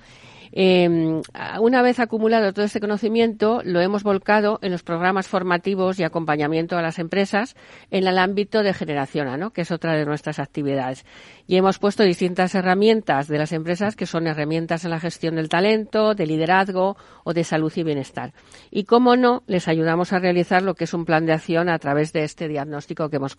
Eh, 0.52 1.22
una 1.60 1.82
vez 1.82 2.00
acumulado 2.00 2.54
todo 2.54 2.66
este 2.66 2.80
conocimiento, 2.80 3.62
lo 3.64 3.82
hemos 3.82 4.04
volcado 4.04 4.60
en 4.62 4.72
los 4.72 4.84
programas 4.84 5.28
formativos 5.28 6.00
y 6.00 6.04
acompañamiento 6.04 6.78
a 6.78 6.82
las 6.82 7.00
empresas 7.00 7.56
en 7.92 8.08
el 8.08 8.18
ámbito 8.18 8.64
de 8.64 8.74
generación, 8.74 9.40
¿no? 9.40 9.52
que 9.52 9.62
es 9.62 9.72
otra 9.72 9.94
de 9.94 10.06
nuestras 10.06 10.40
actividades. 10.40 11.06
Y 11.48 11.56
hemos 11.58 11.80
puesto 11.80 12.04
distintas 12.04 12.56
herramientas 12.56 13.28
de 13.28 13.38
las 13.38 13.52
empresas 13.52 13.96
que 13.96 14.06
son 14.06 14.28
herramientas 14.28 14.86
en 14.86 14.92
la 14.92 15.00
gestión 15.00 15.36
del 15.36 15.50
talento, 15.50 16.16
de 16.16 16.26
liderazgo 16.26 16.98
o 17.24 17.34
de 17.34 17.44
salud 17.44 17.72
y 17.76 17.84
bienestar. 17.84 18.34
Y, 18.72 18.84
cómo 18.84 19.16
no, 19.16 19.44
les 19.48 19.68
ayudamos 19.68 20.14
a 20.14 20.20
realizar 20.20 20.62
lo 20.62 20.76
que 20.76 20.86
es 20.86 20.94
un 20.94 21.06
plan 21.06 21.26
de 21.26 21.34
acción 21.34 21.70
a 21.70 21.80
través 21.80 22.14
de 22.14 22.24
este 22.24 22.48
diagnóstico 22.48 23.10
que 23.10 23.18
hemos 23.18 23.36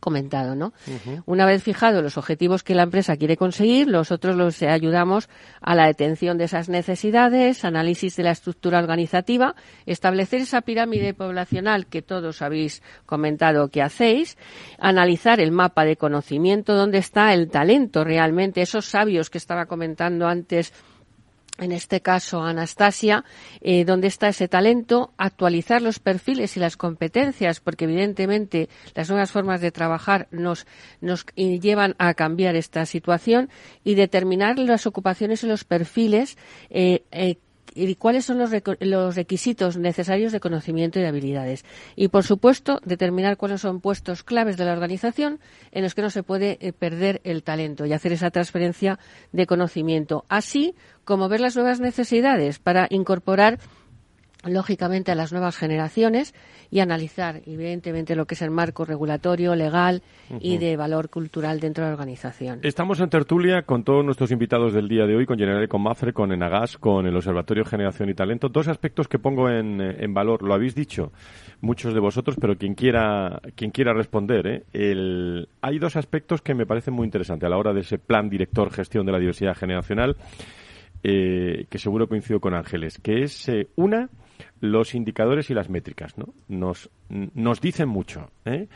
comentado, 0.00 0.54
¿no? 0.56 0.72
Una 1.26 1.46
vez 1.46 1.62
fijados 1.62 2.02
los 2.02 2.18
objetivos 2.18 2.62
que 2.62 2.74
la 2.74 2.82
empresa 2.82 3.16
quiere 3.16 3.36
conseguir, 3.36 3.86
nosotros 3.88 4.34
los 4.34 4.60
ayudamos 4.62 5.28
a 5.60 5.74
la 5.74 5.86
detención 5.86 6.38
de 6.38 6.44
esas 6.44 6.68
necesidades, 6.68 7.64
análisis 7.64 8.16
de 8.16 8.24
la 8.24 8.30
estructura 8.32 8.78
organizativa, 8.78 9.54
establecer 9.86 10.40
esa 10.40 10.62
pirámide 10.62 11.14
poblacional 11.14 11.86
que 11.86 12.02
todos 12.02 12.42
habéis 12.42 12.82
comentado 13.06 13.68
que 13.68 13.82
hacéis, 13.82 14.38
analizar 14.78 15.40
el 15.40 15.52
mapa 15.52 15.84
de 15.84 15.96
conocimiento 15.96 16.74
donde 16.74 16.98
está 16.98 17.32
el 17.34 17.50
talento 17.50 18.02
realmente, 18.02 18.62
esos 18.62 18.86
sabios 18.86 19.30
que 19.30 19.38
estaba 19.38 19.66
comentando 19.66 20.26
antes 20.26 20.72
en 21.60 21.72
este 21.72 22.00
caso 22.00 22.42
Anastasia, 22.42 23.24
eh, 23.60 23.84
dónde 23.84 24.08
está 24.08 24.28
ese 24.28 24.48
talento, 24.48 25.12
actualizar 25.16 25.82
los 25.82 25.98
perfiles 25.98 26.56
y 26.56 26.60
las 26.60 26.76
competencias, 26.76 27.60
porque 27.60 27.84
evidentemente 27.84 28.68
las 28.94 29.08
nuevas 29.08 29.30
formas 29.30 29.60
de 29.60 29.70
trabajar 29.70 30.28
nos, 30.30 30.66
nos 31.00 31.26
llevan 31.36 31.94
a 31.98 32.14
cambiar 32.14 32.56
esta 32.56 32.86
situación 32.86 33.50
y 33.84 33.94
determinar 33.94 34.58
las 34.58 34.86
ocupaciones 34.86 35.44
y 35.44 35.46
los 35.46 35.64
perfiles 35.64 36.36
eh, 36.70 37.04
eh, 37.10 37.36
y 37.74 37.94
cuáles 37.94 38.24
son 38.24 38.38
los, 38.38 38.50
los, 38.80 39.16
requisitos 39.16 39.76
necesarios 39.76 40.32
de 40.32 40.40
conocimiento 40.40 40.98
y 40.98 41.02
de 41.02 41.08
habilidades. 41.08 41.64
Y, 41.96 42.08
por 42.08 42.24
supuesto, 42.24 42.80
determinar 42.84 43.36
cuáles 43.36 43.60
son 43.60 43.80
puestos 43.80 44.22
claves 44.22 44.56
de 44.56 44.64
la 44.64 44.72
organización 44.72 45.40
en 45.72 45.82
los 45.82 45.94
que 45.94 46.02
no 46.02 46.10
se 46.10 46.22
puede 46.22 46.58
eh, 46.60 46.72
perder 46.72 47.20
el 47.24 47.42
talento 47.42 47.86
y 47.86 47.92
hacer 47.92 48.12
esa 48.12 48.30
transferencia 48.30 48.98
de 49.32 49.46
conocimiento. 49.46 50.24
Así 50.28 50.74
como 51.04 51.28
ver 51.28 51.40
las 51.40 51.56
nuevas 51.56 51.80
necesidades 51.80 52.58
para 52.58 52.86
incorporar 52.90 53.58
lógicamente 54.44 55.12
a 55.12 55.14
las 55.14 55.32
nuevas 55.32 55.56
generaciones 55.56 56.34
y 56.70 56.80
analizar 56.80 57.42
evidentemente 57.46 58.14
lo 58.16 58.26
que 58.26 58.34
es 58.34 58.42
el 58.42 58.50
marco 58.50 58.84
regulatorio, 58.84 59.54
legal 59.54 60.02
y 60.40 60.58
de 60.58 60.76
valor 60.76 61.10
cultural 61.10 61.60
dentro 61.60 61.84
de 61.84 61.90
la 61.90 61.94
organización. 61.94 62.60
Estamos 62.62 63.00
en 63.00 63.10
tertulia 63.10 63.62
con 63.62 63.84
todos 63.84 64.04
nuestros 64.04 64.30
invitados 64.30 64.72
del 64.72 64.88
día 64.88 65.06
de 65.06 65.16
hoy, 65.16 65.26
con 65.26 65.38
General, 65.38 65.68
con 65.68 65.82
Mafre, 65.82 66.12
con 66.12 66.32
Enagas, 66.32 66.78
con 66.78 67.06
el 67.06 67.16
Observatorio 67.16 67.64
Generación 67.64 68.08
y 68.08 68.14
Talento. 68.14 68.48
Dos 68.48 68.68
aspectos 68.68 69.08
que 69.08 69.18
pongo 69.18 69.50
en, 69.50 69.80
en 69.80 70.14
valor, 70.14 70.42
lo 70.42 70.54
habéis 70.54 70.74
dicho 70.74 71.12
muchos 71.60 71.92
de 71.92 72.00
vosotros, 72.00 72.36
pero 72.40 72.56
quien 72.56 72.74
quiera, 72.74 73.40
quien 73.54 73.70
quiera 73.70 73.92
responder, 73.92 74.46
¿eh? 74.46 74.62
el, 74.72 75.48
hay 75.60 75.78
dos 75.78 75.96
aspectos 75.96 76.40
que 76.42 76.54
me 76.54 76.66
parecen 76.66 76.94
muy 76.94 77.04
interesantes 77.04 77.46
a 77.46 77.50
la 77.50 77.58
hora 77.58 77.72
de 77.72 77.80
ese 77.80 77.98
plan 77.98 78.28
director 78.28 78.70
gestión 78.70 79.04
de 79.06 79.12
la 79.12 79.18
diversidad 79.18 79.54
generacional. 79.54 80.16
Eh, 81.02 81.64
que 81.70 81.78
seguro 81.78 82.08
coincido 82.08 82.40
con 82.40 82.52
Ángeles, 82.52 82.98
que 82.98 83.22
es 83.22 83.48
eh, 83.48 83.68
una, 83.76 84.10
los 84.60 84.94
indicadores 84.94 85.50
y 85.50 85.54
las 85.54 85.68
métricas, 85.68 86.16
¿no? 86.18 86.26
Nos, 86.48 86.90
nos 87.08 87.60
dicen 87.60 87.88
mucho, 87.88 88.30
¿eh? 88.44 88.68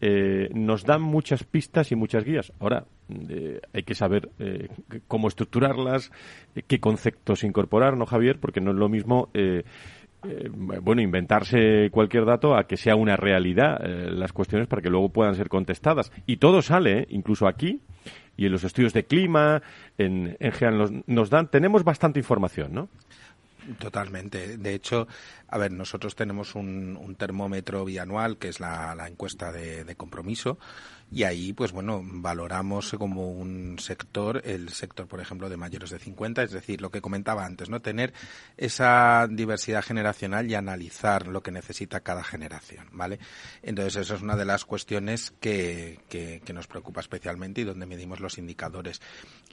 Eh, 0.00 0.50
nos 0.52 0.84
dan 0.84 1.00
muchas 1.00 1.44
pistas 1.44 1.90
y 1.90 1.96
muchas 1.96 2.24
guías. 2.24 2.52
Ahora, 2.60 2.84
eh, 3.30 3.60
hay 3.72 3.82
que 3.82 3.94
saber 3.94 4.30
cómo 5.08 5.28
estructurarlas, 5.28 6.10
qué 6.66 6.80
conceptos 6.80 7.44
incorporar, 7.44 7.96
¿no, 7.96 8.04
Javier? 8.04 8.38
Porque 8.38 8.60
no 8.60 8.72
es 8.72 8.76
lo 8.76 8.90
mismo, 8.90 9.30
bueno, 10.82 11.00
inventarse 11.00 11.88
cualquier 11.90 12.26
dato 12.26 12.56
a 12.56 12.66
que 12.66 12.76
sea 12.76 12.94
una 12.94 13.16
realidad 13.16 13.80
las 14.10 14.32
cuestiones 14.32 14.68
para 14.68 14.82
que 14.82 14.90
luego 14.90 15.08
puedan 15.08 15.34
ser 15.34 15.48
contestadas. 15.48 16.12
Y 16.26 16.36
todo 16.36 16.60
sale, 16.60 17.06
incluso 17.08 17.46
aquí, 17.46 17.80
y 18.36 18.46
en 18.46 18.52
los 18.52 18.64
estudios 18.64 18.92
de 18.92 19.04
clima, 19.04 19.62
en, 19.96 20.36
en 20.40 20.52
general, 20.52 21.04
nos 21.06 21.30
dan, 21.30 21.50
tenemos 21.50 21.84
bastante 21.84 22.18
información, 22.18 22.74
¿no? 22.74 22.88
Totalmente. 23.78 24.58
De 24.58 24.74
hecho, 24.74 25.08
a 25.48 25.58
ver, 25.58 25.72
nosotros 25.72 26.14
tenemos 26.14 26.54
un, 26.54 26.96
un 26.96 27.16
termómetro 27.16 27.84
bianual 27.84 28.38
que 28.38 28.48
es 28.48 28.60
la, 28.60 28.94
la 28.94 29.08
encuesta 29.08 29.50
de, 29.50 29.96
compromiso 29.96 30.58
y 31.10 31.22
ahí, 31.24 31.52
pues 31.52 31.72
bueno, 31.72 32.00
valoramos 32.04 32.92
como 32.98 33.30
un 33.30 33.78
sector, 33.78 34.42
el 34.44 34.70
sector, 34.70 35.06
por 35.06 35.20
ejemplo, 35.20 35.48
de 35.48 35.56
mayores 35.56 35.90
de 35.90 35.98
50, 35.98 36.42
es 36.42 36.50
decir, 36.50 36.80
lo 36.80 36.90
que 36.90 37.00
comentaba 37.00 37.44
antes, 37.44 37.70
¿no? 37.70 37.80
Tener 37.80 38.12
esa 38.56 39.26
diversidad 39.28 39.82
generacional 39.82 40.50
y 40.50 40.54
analizar 40.54 41.28
lo 41.28 41.42
que 41.42 41.52
necesita 41.52 42.00
cada 42.00 42.24
generación, 42.24 42.88
¿vale? 42.92 43.18
Entonces, 43.62 43.96
eso 43.96 44.16
es 44.16 44.22
una 44.22 44.36
de 44.36 44.44
las 44.44 44.64
cuestiones 44.64 45.32
que, 45.40 46.00
que 46.08 46.52
nos 46.52 46.66
preocupa 46.66 47.00
especialmente 47.00 47.60
y 47.60 47.64
donde 47.64 47.86
medimos 47.86 48.20
los 48.20 48.38
indicadores. 48.38 49.00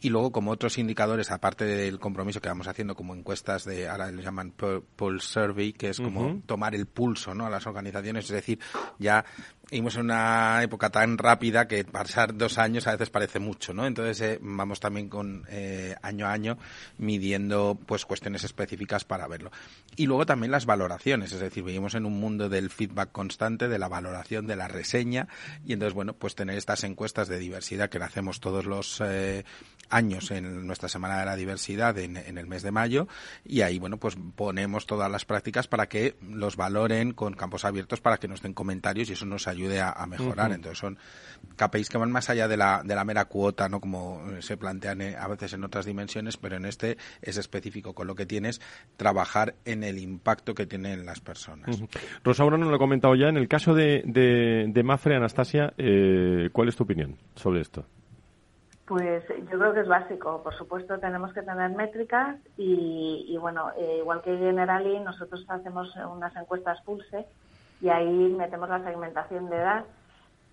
Y 0.03 0.09
luego, 0.09 0.33
como 0.33 0.51
otros 0.51 0.77
indicadores, 0.77 1.31
aparte 1.31 1.63
del 1.63 1.97
compromiso 1.97 2.41
que 2.41 2.49
vamos 2.49 2.67
haciendo 2.67 2.93
como 2.93 3.15
encuestas 3.15 3.63
de, 3.63 3.87
ahora 3.87 4.11
le 4.11 4.21
llaman 4.21 4.51
Pulse 4.51 5.25
Survey, 5.25 5.71
que 5.71 5.87
es 5.87 6.01
como 6.01 6.21
uh 6.21 6.29
-huh. 6.31 6.45
tomar 6.45 6.75
el 6.75 6.87
pulso, 6.87 7.33
¿no? 7.33 7.45
A 7.45 7.49
las 7.49 7.65
organizaciones, 7.67 8.25
es 8.25 8.31
decir, 8.31 8.59
ya 8.99 9.23
vivimos 9.74 9.95
en 9.95 10.01
una 10.01 10.61
época 10.61 10.91
tan 10.91 11.17
rápida 11.17 11.67
que 11.67 11.84
pasar 11.84 12.38
dos 12.38 12.59
años 12.59 12.86
a 12.86 12.91
veces 12.91 13.09
parece 13.09 13.39
mucho, 13.39 13.74
¿no? 13.74 13.88
Entonces 13.88 14.21
eh, 14.21 14.39
vamos 14.39 14.80
también 14.80 15.09
con 15.09 15.45
eh, 15.49 15.95
año 16.03 16.28
a 16.28 16.32
año 16.32 16.59
midiendo 16.99 17.80
pues 17.88 18.05
cuestiones 18.05 18.43
específicas 18.43 19.03
para 19.03 19.28
verlo. 19.28 19.51
Y 19.95 20.05
luego 20.05 20.28
también 20.28 20.51
las 20.51 20.67
valoraciones, 20.67 21.32
es 21.32 21.39
decir, 21.39 21.63
vivimos 21.63 21.95
en 21.95 22.05
un 22.05 22.19
mundo 22.19 22.49
del 22.49 22.69
feedback 22.69 23.11
constante, 23.11 23.67
de 23.67 23.80
la 23.80 23.88
valoración, 23.88 24.45
de 24.45 24.55
la 24.55 24.67
reseña 24.67 25.28
y 25.65 25.74
entonces 25.74 25.95
bueno, 25.95 26.13
pues 26.13 26.36
tener 26.36 26.55
estas 26.55 26.84
encuestas 26.84 27.28
de 27.28 27.39
diversidad 27.39 27.89
que 27.89 27.97
hacemos 27.97 28.39
todos 28.39 28.65
los 28.65 29.01
eh, 29.03 29.43
años 29.89 30.30
en 30.30 30.67
nuestra 30.67 30.88
Semana 30.88 31.17
de 31.17 31.26
la 31.26 31.36
Diversidad 31.36 31.97
en, 31.97 32.17
en, 32.17 32.38
el 32.38 32.45
mes 32.45 32.61
de 32.61 32.71
mayo 32.71 33.07
y 33.43 33.61
ahí, 33.61 33.80
bueno, 33.80 33.97
pues 33.97 34.17
ponemos 34.36 34.86
todas 34.86 35.09
las 35.09 35.26
prácticas 35.26 35.67
para 35.67 35.89
que 35.89 36.15
los 36.21 36.57
valoren 36.57 37.13
con 37.13 37.34
campos 37.34 37.65
abiertos 37.65 38.01
para 38.01 38.17
que 38.17 38.28
nos 38.28 38.43
den 38.43 38.53
comentarios 38.53 39.09
y 39.09 39.13
eso 39.13 39.26
nos 39.26 39.47
ayude 39.64 39.82
a, 39.82 39.91
a 39.91 40.05
mejorar. 40.05 40.49
Uh 40.49 40.53
-huh. 40.53 40.55
Entonces 40.55 40.78
son 40.80 40.97
KPIs 41.55 41.89
que 41.89 41.97
van 41.97 42.11
más 42.11 42.30
allá 42.30 42.47
de 42.47 42.57
la, 42.57 42.82
de 42.84 42.95
la 42.95 43.03
mera 43.03 43.26
cuota, 43.26 43.68
¿no? 43.70 43.80
Como 43.80 44.22
se 44.39 44.57
plantean 44.57 45.01
a 45.01 45.28
veces 45.28 45.53
en 45.53 45.64
otras 45.64 45.86
dimensiones, 45.86 46.38
pero 46.38 46.55
en 46.55 46.66
este 46.66 46.97
es 47.22 47.38
específico 47.38 47.93
con 47.93 48.07
lo 48.07 48.16
que 48.16 48.26
tienes 48.26 48.61
trabajar 48.97 49.55
en 49.66 49.84
el 49.84 49.97
impacto 49.99 50.53
que 50.53 50.66
tienen 50.66 51.05
las 51.05 51.20
personas. 51.20 51.80
Uh 51.80 51.86
-huh. 51.86 51.99
Rosaura 52.24 52.57
nos 52.57 52.70
lo 52.70 52.76
ha 52.76 52.80
comentado 52.80 53.16
ya. 53.16 53.28
En 53.28 53.38
el 53.38 53.47
caso 53.47 53.74
de, 53.74 54.03
de, 54.05 54.66
de 54.70 54.84
Mafre, 54.84 55.16
Anastasia, 55.16 55.74
eh, 55.78 56.49
¿cuál 56.51 56.70
es 56.70 56.76
tu 56.76 56.84
opinión 56.84 57.18
sobre 57.36 57.61
esto? 57.61 57.86
Pues 58.86 59.24
yo 59.49 59.57
creo 59.59 59.74
que 59.74 59.80
es 59.82 59.88
básico. 59.88 60.43
Por 60.43 60.53
supuesto, 60.57 60.99
tenemos 60.99 61.34
que 61.34 61.41
tener 61.41 61.72
métricas 61.72 62.38
y, 62.57 63.26
y 63.30 63.38
bueno, 63.38 63.72
eh, 63.78 63.99
igual 63.99 64.22
que 64.22 64.38
Generali, 64.38 64.99
nosotros 64.99 65.45
hacemos 65.47 65.88
unas 66.11 66.36
encuestas 66.36 66.82
Pulse 66.82 67.26
y 67.82 67.89
ahí 67.89 68.36
metemos 68.38 68.69
la 68.69 68.84
segmentación 68.84 69.49
de 69.49 69.57
edad. 69.57 69.86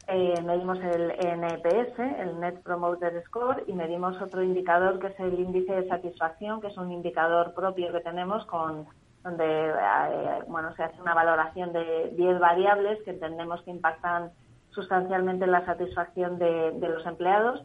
Eh, 0.09 0.43
medimos 0.43 0.79
el 0.81 1.13
NPS, 1.13 1.99
el 1.99 2.41
Net 2.41 2.63
Promoter 2.63 3.23
Score, 3.27 3.63
y 3.67 3.73
medimos 3.73 4.21
otro 4.21 4.43
indicador 4.43 4.99
que 4.99 5.09
es 5.09 5.21
el 5.21 5.39
índice 5.39 5.73
de 5.73 5.89
satisfacción, 5.89 6.61
que 6.61 6.69
es 6.69 6.77
un 6.77 6.91
indicador 6.91 7.55
propio 7.55 7.93
que 7.93 8.01
tenemos 8.01 8.45
con 8.47 8.87
donde 9.23 9.45
eh, 9.45 10.43
bueno 10.49 10.75
se 10.77 10.83
hace 10.83 11.01
una 11.01 11.13
valoración 11.13 11.75
de 11.75 12.11
10 12.17 12.41
variables 12.41 13.03
que 13.05 13.11
entendemos 13.11 13.61
que 13.63 13.71
impactan 13.71 14.31
sustancialmente 14.71 15.45
en 15.45 15.53
la 15.53 15.67
satisfacción 15.67 16.39
de, 16.39 16.71
de 16.73 16.89
los 16.89 17.05
empleados 17.05 17.63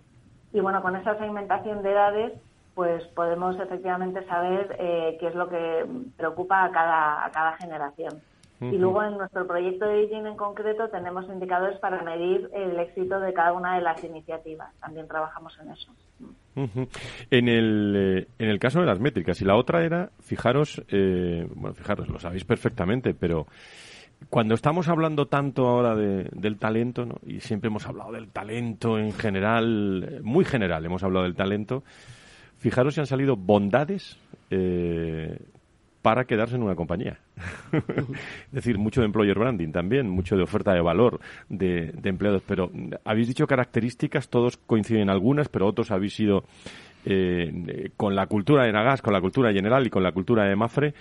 y 0.55 0.61
bueno, 0.61 0.81
con 0.81 0.95
esa 0.95 1.17
segmentación 1.17 1.83
de 1.83 1.91
edades, 1.91 2.33
pues 2.75 3.03
podemos 3.07 3.59
efectivamente 3.59 4.25
saber 4.25 4.73
eh, 4.79 5.17
qué 5.19 5.27
es 5.27 5.35
lo 5.35 5.49
que 5.49 5.85
preocupa 6.15 6.63
a 6.63 6.71
cada, 6.71 7.25
a 7.25 7.31
cada 7.31 7.57
generación. 7.57 8.21
Uh 8.61 8.65
-huh. 8.65 8.73
Y 8.73 8.77
luego 8.77 9.03
en 9.03 9.17
nuestro 9.17 9.45
proyecto 9.45 9.85
de 9.85 10.05
Aging 10.05 10.27
en 10.27 10.37
concreto 10.37 10.87
tenemos 10.89 11.27
indicadores 11.27 11.77
para 11.79 12.01
medir 12.03 12.49
el 12.53 12.79
éxito 12.79 13.19
de 13.19 13.33
cada 13.33 13.53
una 13.53 13.75
de 13.75 13.81
las 13.81 14.03
iniciativas. 14.03 14.73
También 14.79 15.07
trabajamos 15.07 15.57
en 15.59 15.71
eso. 15.71 15.91
Uh 16.55 16.67
-huh. 16.67 16.87
en, 17.31 17.49
el, 17.49 17.93
eh, 17.95 18.27
en 18.39 18.49
el 18.49 18.59
caso 18.59 18.79
de 18.79 18.85
las 18.85 18.99
métricas, 18.99 19.41
y 19.41 19.45
la 19.45 19.55
otra 19.55 19.83
era, 19.83 20.09
fijaros, 20.21 20.81
eh, 20.89 21.47
bueno, 21.53 21.73
fijaros, 21.73 22.07
lo 22.07 22.19
sabéis 22.19 22.45
perfectamente, 22.45 23.13
pero 23.13 23.45
cuando 24.29 24.55
estamos 24.55 24.87
hablando 24.87 25.27
tanto 25.27 25.67
ahora 25.67 25.95
de, 25.95 26.29
del 26.31 26.57
talento, 26.57 27.05
¿no? 27.05 27.15
y 27.25 27.41
siempre 27.41 27.67
hemos 27.67 27.85
hablado 27.87 28.11
del 28.13 28.29
talento 28.29 28.97
en 28.97 29.11
general, 29.11 30.21
muy 30.23 30.45
general 30.45 30.85
hemos 30.85 31.03
hablado 31.03 31.25
del 31.25 31.35
talento, 31.35 31.83
fijaros 32.57 32.95
si 32.95 33.01
han 33.01 33.05
salido 33.05 33.35
bondades 33.35 34.17
eh, 34.49 35.37
para 36.05 36.25
quedarse 36.25 36.55
en 36.55 36.61
una 36.61 36.75
compañía. 36.75 37.17
es 37.73 38.51
decir, 38.51 38.77
mucho 38.77 39.01
de 39.01 39.07
employer 39.07 39.39
branding 39.39 39.71
también, 39.71 40.07
mucho 40.07 40.37
de 40.37 40.43
oferta 40.43 40.71
de 40.71 40.79
valor 40.79 41.19
de, 41.49 41.95
empleados. 42.03 42.43
Pero 42.45 42.69
habéis 43.03 43.29
dicho 43.29 43.47
características, 43.47 44.29
todos 44.29 44.55
coinciden 44.57 45.01
en 45.01 45.09
algunas, 45.09 45.49
pero 45.49 45.65
otros 45.65 45.89
habéis 45.89 46.19
ido 46.19 46.43
eh, 47.05 47.89
con 47.97 48.13
la 48.13 48.27
cultura 48.27 48.65
de 48.65 48.71
Nagas, 48.71 49.01
con 49.01 49.13
la 49.13 49.19
cultura 49.19 49.51
general 49.51 49.87
y 49.87 49.89
con 49.89 50.03
la 50.03 50.11
cultura 50.11 50.43
de 50.43 50.55
Mafre, 50.55 50.93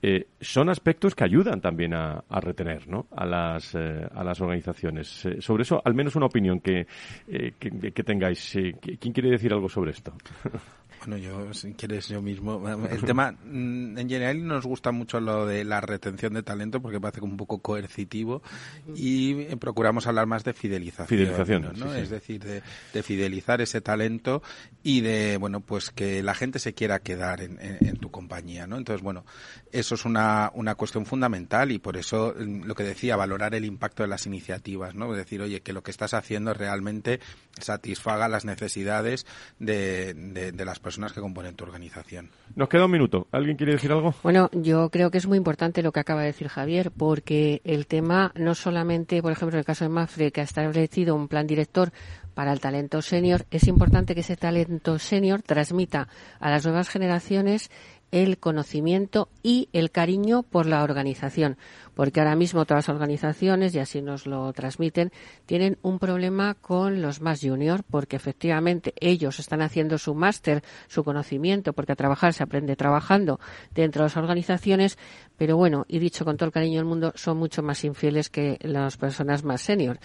eh, 0.00 0.28
son 0.40 0.70
aspectos 0.70 1.14
que 1.14 1.24
ayudan 1.24 1.60
también 1.60 1.92
a, 1.92 2.22
retener 2.30 2.88
¿no? 2.88 3.08
a, 3.14 3.26
las, 3.26 3.74
eh, 3.74 4.08
a 4.14 4.24
las 4.24 4.40
organizaciones. 4.40 5.26
Eh, 5.26 5.42
sobre 5.42 5.64
eso, 5.64 5.82
al 5.84 5.92
menos 5.92 6.16
una 6.16 6.26
opinión 6.26 6.60
que, 6.60 6.86
que 7.28 8.04
tengáis. 8.04 8.52
¿Quién 8.80 9.12
quiere 9.12 9.28
decir 9.28 9.52
algo 9.52 9.68
sobre 9.68 9.90
esto? 9.90 10.14
Bueno, 11.06 11.22
yo, 11.22 11.54
si 11.54 11.72
quieres, 11.74 12.08
yo 12.08 12.20
mismo. 12.20 12.68
El 12.90 13.02
tema, 13.02 13.30
mm, 13.30 13.96
en 13.96 14.08
general 14.08 14.44
nos 14.44 14.66
gusta 14.66 14.90
mucho 14.90 15.20
lo 15.20 15.46
de 15.46 15.64
la 15.64 15.80
retención 15.80 16.34
de 16.34 16.42
talento 16.42 16.82
porque 16.82 17.00
parece 17.00 17.20
un 17.20 17.36
poco 17.36 17.60
coercitivo 17.60 18.42
y 18.94 19.42
eh, 19.42 19.56
procuramos 19.56 20.08
hablar 20.08 20.26
más 20.26 20.42
de 20.42 20.52
fidelización. 20.52 21.06
Fidelización, 21.06 21.72
¿no? 21.76 21.94
Es 21.94 22.10
decir, 22.10 22.42
de, 22.42 23.02
fidelizar 23.04 23.60
ese 23.60 23.80
talento 23.80 24.42
y 24.82 25.00
de, 25.00 25.36
bueno, 25.36 25.60
pues 25.60 25.90
que 25.90 26.24
la 26.24 26.34
gente 26.34 26.58
se 26.58 26.74
quiera 26.74 26.98
quedar 26.98 27.40
en, 27.40 27.96
tu 27.98 28.10
compañía, 28.10 28.66
¿no? 28.66 28.76
Entonces, 28.76 29.02
bueno, 29.02 29.24
eso 29.70 29.94
es 29.94 30.04
una, 30.04 30.50
una 30.54 30.74
cuestión 30.74 31.06
fundamental 31.06 31.70
y 31.70 31.78
por 31.78 31.96
eso 31.96 32.34
mm, 32.36 32.64
lo 32.64 32.74
que 32.74 32.82
decía, 32.82 33.14
valorar 33.14 33.54
el 33.54 33.64
impacto 33.64 34.02
de 34.02 34.08
las 34.08 34.26
iniciativas, 34.26 34.96
¿no? 34.96 35.12
Es 35.12 35.18
decir, 35.18 35.40
oye, 35.40 35.60
que 35.60 35.72
lo 35.72 35.84
que 35.84 35.92
estás 35.92 36.14
haciendo 36.14 36.52
realmente 36.52 37.20
satisfaga 37.60 38.28
las 38.28 38.44
necesidades 38.44 39.24
de, 39.60 40.14
de 40.14 40.64
las 40.64 40.80
personas 40.80 40.95
que 41.12 41.20
componen 41.20 41.54
tu 41.54 41.64
organización. 41.64 42.30
Nos 42.54 42.68
queda 42.68 42.86
un 42.86 42.90
minuto. 42.90 43.26
¿Alguien 43.32 43.56
quiere 43.56 43.72
decir 43.72 43.92
algo? 43.92 44.14
Bueno, 44.22 44.48
yo 44.52 44.88
creo 44.90 45.10
que 45.10 45.18
es 45.18 45.26
muy 45.26 45.36
importante 45.36 45.82
lo 45.82 45.92
que 45.92 46.00
acaba 46.00 46.22
de 46.22 46.28
decir 46.28 46.48
Javier, 46.48 46.90
porque 46.90 47.60
el 47.64 47.86
tema 47.86 48.32
no 48.34 48.54
solamente, 48.54 49.20
por 49.20 49.32
ejemplo, 49.32 49.56
en 49.56 49.60
el 49.60 49.64
caso 49.64 49.84
de 49.84 49.90
Mafre, 49.90 50.32
que 50.32 50.40
ha 50.40 50.44
establecido 50.44 51.14
un 51.14 51.28
plan 51.28 51.46
director 51.46 51.92
para 52.34 52.52
el 52.52 52.60
talento 52.60 53.02
senior, 53.02 53.46
es 53.50 53.66
importante 53.68 54.14
que 54.14 54.20
ese 54.20 54.36
talento 54.36 54.98
senior 54.98 55.42
transmita 55.42 56.08
a 56.40 56.50
las 56.50 56.64
nuevas 56.64 56.88
generaciones 56.88 57.70
el 58.10 58.38
conocimiento 58.38 59.28
y 59.42 59.68
el 59.72 59.90
cariño 59.90 60.42
por 60.42 60.66
la 60.66 60.82
organización 60.82 61.56
porque 61.96 62.20
ahora 62.20 62.36
mismo 62.36 62.66
todas 62.66 62.86
las 62.86 62.94
organizaciones, 62.94 63.74
y 63.74 63.78
así 63.78 64.02
nos 64.02 64.26
lo 64.26 64.52
transmiten, 64.52 65.10
tienen 65.46 65.78
un 65.80 65.98
problema 65.98 66.52
con 66.54 67.00
los 67.00 67.22
más 67.22 67.40
junior, 67.40 67.82
porque 67.90 68.16
efectivamente 68.16 68.92
ellos 69.00 69.40
están 69.40 69.62
haciendo 69.62 69.96
su 69.96 70.14
máster, 70.14 70.62
su 70.88 71.02
conocimiento, 71.02 71.72
porque 71.72 71.92
a 71.92 71.96
trabajar 71.96 72.34
se 72.34 72.42
aprende 72.42 72.76
trabajando 72.76 73.40
dentro 73.74 74.02
de 74.02 74.04
las 74.04 74.16
organizaciones, 74.18 74.98
pero 75.38 75.56
bueno, 75.56 75.86
y 75.88 75.98
dicho 75.98 76.26
con 76.26 76.36
todo 76.36 76.46
el 76.48 76.52
cariño 76.52 76.76
del 76.76 76.84
mundo, 76.84 77.12
son 77.14 77.38
mucho 77.38 77.62
más 77.62 77.82
infieles 77.82 78.28
que 78.28 78.58
las 78.60 78.98
personas 78.98 79.42
más 79.42 79.62
senior. 79.62 79.98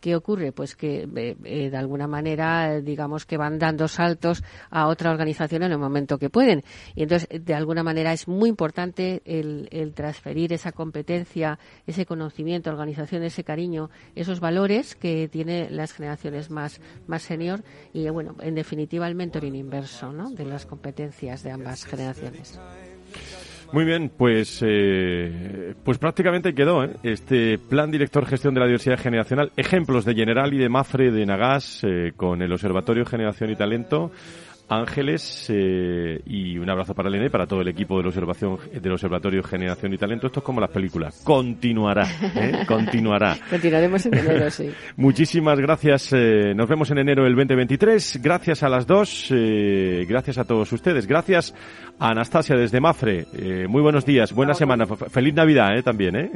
¿Qué 0.00 0.14
ocurre? 0.14 0.52
Pues 0.52 0.76
que 0.76 1.08
eh, 1.16 1.36
eh, 1.44 1.70
de 1.70 1.76
alguna 1.76 2.06
manera, 2.06 2.80
digamos 2.80 3.24
que 3.24 3.38
van 3.38 3.58
dando 3.58 3.88
saltos 3.88 4.44
a 4.70 4.86
otra 4.86 5.10
organización 5.10 5.62
en 5.62 5.72
el 5.72 5.78
momento 5.78 6.18
que 6.18 6.30
pueden. 6.30 6.62
Y 6.94 7.04
entonces, 7.04 7.28
de 7.44 7.54
alguna 7.54 7.82
manera, 7.82 8.12
es 8.12 8.28
muy 8.28 8.50
importante 8.50 9.22
el, 9.24 9.66
el 9.72 9.94
transferir 9.94 10.52
esa 10.52 10.72
competencia 10.72 11.37
ese 11.86 12.06
conocimiento, 12.06 12.70
organización, 12.70 13.22
ese 13.22 13.44
cariño, 13.44 13.90
esos 14.14 14.40
valores 14.40 14.94
que 14.94 15.28
tiene 15.28 15.68
las 15.70 15.92
generaciones 15.92 16.50
más, 16.50 16.80
más 17.06 17.22
senior 17.22 17.62
y, 17.92 18.08
bueno, 18.08 18.36
en 18.40 18.54
definitiva, 18.54 19.06
el 19.06 19.14
mentoring 19.14 19.54
inverso 19.54 20.12
¿no? 20.12 20.30
de 20.30 20.44
las 20.44 20.66
competencias 20.66 21.42
de 21.42 21.50
ambas 21.50 21.84
generaciones. 21.84 22.58
Muy 23.70 23.84
bien, 23.84 24.10
pues 24.16 24.60
eh, 24.66 25.74
pues 25.84 25.98
prácticamente 25.98 26.54
quedó 26.54 26.84
¿eh? 26.84 26.96
este 27.02 27.58
plan 27.58 27.90
director 27.90 28.24
gestión 28.24 28.54
de 28.54 28.60
la 28.60 28.66
diversidad 28.66 28.98
generacional, 28.98 29.52
ejemplos 29.56 30.06
de 30.06 30.14
General 30.14 30.52
y 30.54 30.58
de 30.58 30.70
Mafre 30.70 31.10
de 31.10 31.26
Nagas 31.26 31.84
eh, 31.84 32.12
con 32.16 32.40
el 32.40 32.50
Observatorio 32.50 33.04
Generación 33.04 33.50
y 33.50 33.56
Talento. 33.56 34.10
Ángeles 34.68 35.46
eh, 35.48 36.20
y 36.26 36.58
un 36.58 36.68
abrazo 36.68 36.94
para 36.94 37.08
Elena 37.08 37.26
y 37.26 37.30
para 37.30 37.46
todo 37.46 37.60
el 37.62 37.68
equipo 37.68 37.96
del, 37.96 38.06
observación, 38.06 38.58
del 38.72 38.92
Observatorio 38.92 39.42
Generación 39.42 39.92
y 39.94 39.98
Talento. 39.98 40.26
Esto 40.26 40.40
es 40.40 40.44
como 40.44 40.60
las 40.60 40.70
películas. 40.70 41.22
Continuará, 41.24 42.06
¿eh? 42.36 42.64
continuará. 42.68 43.36
Continuaremos 43.48 44.04
en 44.06 44.18
enero, 44.18 44.50
sí. 44.50 44.70
Muchísimas 44.96 45.58
gracias. 45.58 46.12
Eh, 46.12 46.52
nos 46.54 46.68
vemos 46.68 46.90
en 46.90 46.98
enero 46.98 47.24
del 47.24 47.34
2023. 47.34 48.20
Gracias 48.22 48.62
a 48.62 48.68
las 48.68 48.86
dos. 48.86 49.28
Eh, 49.30 50.04
gracias 50.08 50.38
a 50.38 50.44
todos 50.44 50.70
ustedes. 50.72 51.06
Gracias 51.06 51.54
a 51.98 52.10
Anastasia 52.10 52.56
desde 52.56 52.80
Mafre. 52.80 53.26
Eh, 53.32 53.66
muy 53.68 53.82
buenos 53.82 54.04
días. 54.04 54.32
Buena 54.32 54.54
semana. 54.54 54.86
Feliz 54.86 55.34
Navidad 55.34 55.82
también. 55.82 56.16
¿eh? 56.16 56.30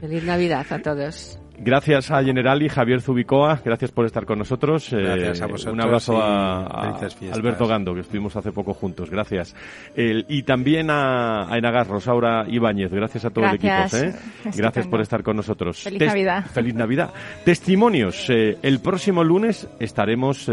Feliz 0.00 0.24
Navidad 0.24 0.66
a 0.70 0.78
todos. 0.80 1.38
Gracias 1.60 2.12
a 2.12 2.22
Generali, 2.22 2.68
Javier 2.68 3.00
Zubicoa, 3.00 3.60
gracias 3.64 3.90
por 3.90 4.06
estar 4.06 4.24
con 4.24 4.38
nosotros. 4.38 4.90
Gracias 4.92 5.42
a 5.42 5.46
eh, 5.46 5.48
vosotros. 5.50 5.74
Un 5.74 5.80
abrazo 5.80 6.22
a, 6.22 6.98
Alberto 7.32 7.66
Gando, 7.66 7.94
que 7.94 8.00
estuvimos 8.00 8.36
hace 8.36 8.52
poco 8.52 8.74
juntos. 8.74 9.10
Gracias. 9.10 9.56
y 9.96 10.42
también 10.44 10.88
a, 10.90 11.52
a 11.52 11.58
Enagas, 11.58 11.88
Rosaura 11.88 12.44
Ibáñez. 12.48 12.92
Gracias 12.92 13.24
a 13.24 13.30
todo 13.30 13.46
el 13.46 13.56
equipo. 13.56 13.72
¿eh? 13.96 14.14
Gracias 14.56 14.86
por 14.86 15.00
estar 15.00 15.24
con 15.24 15.36
nosotros. 15.36 15.82
Feliz 15.82 16.00
Navidad. 16.00 16.46
Feliz 16.46 16.74
Navidad. 16.74 17.10
Testimonios. 17.44 18.30
Eh, 18.30 18.58
el 18.62 18.78
próximo 18.78 19.24
lunes 19.24 19.68
estaremos 19.80 20.48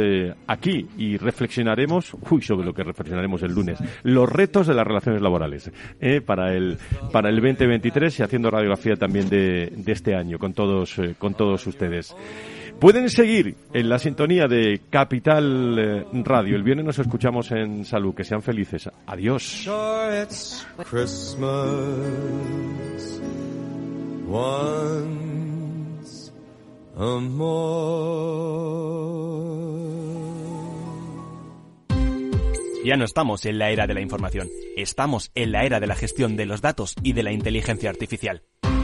aquí 0.48 0.88
y 0.98 1.18
reflexionaremos, 1.18 2.16
uy, 2.32 2.42
sobre 2.42 2.66
lo 2.66 2.74
que 2.74 2.84
reflexionaremos 2.84 3.44
el 3.44 3.54
lunes, 3.54 3.78
los 4.02 4.28
retos 4.28 4.66
de 4.66 4.74
las 4.74 4.88
relaciones 4.88 5.22
laborales 5.22 5.72
para, 6.26 6.54
el, 6.54 6.80
para 7.12 7.30
el 7.30 7.36
2023 7.36 8.20
y 8.20 8.24
haciendo 8.24 8.50
radiografía 8.50 8.96
también 8.96 9.30
de, 9.30 9.72
de 9.76 9.92
este 9.92 10.16
año 10.16 10.40
con 10.40 10.54
todos 10.54 10.95
eh, 11.00 11.16
con 11.18 11.34
todos 11.34 11.66
ustedes. 11.68 12.16
Pueden 12.80 13.10
seguir 13.10 13.56
en 13.74 13.88
la 13.88 14.00
sintonía 14.00 14.48
de 14.48 14.82
Capital 14.90 15.80
eh, 15.80 16.06
Radio. 16.24 16.56
El 16.56 16.64
viernes 16.64 16.86
nos 16.86 17.00
escuchamos 17.00 17.52
en 17.52 17.86
salud. 17.86 18.14
Que 18.14 18.24
sean 18.24 18.42
felices. 18.42 18.90
Adiós. 19.08 19.64
Ya 32.86 32.98
no 32.98 33.06
estamos 33.06 33.46
en 33.46 33.58
la 33.58 33.72
era 33.72 33.88
de 33.88 33.96
la 33.96 34.02
información, 34.02 34.48
estamos 34.78 35.32
en 35.34 35.52
la 35.52 35.64
era 35.66 35.80
de 35.80 35.88
la 35.88 35.96
gestión 35.96 36.36
de 36.38 36.46
los 36.46 36.62
datos 36.62 36.94
y 37.02 37.14
de 37.14 37.24
la 37.24 37.32
inteligencia 37.32 37.90
artificial. 37.90 38.44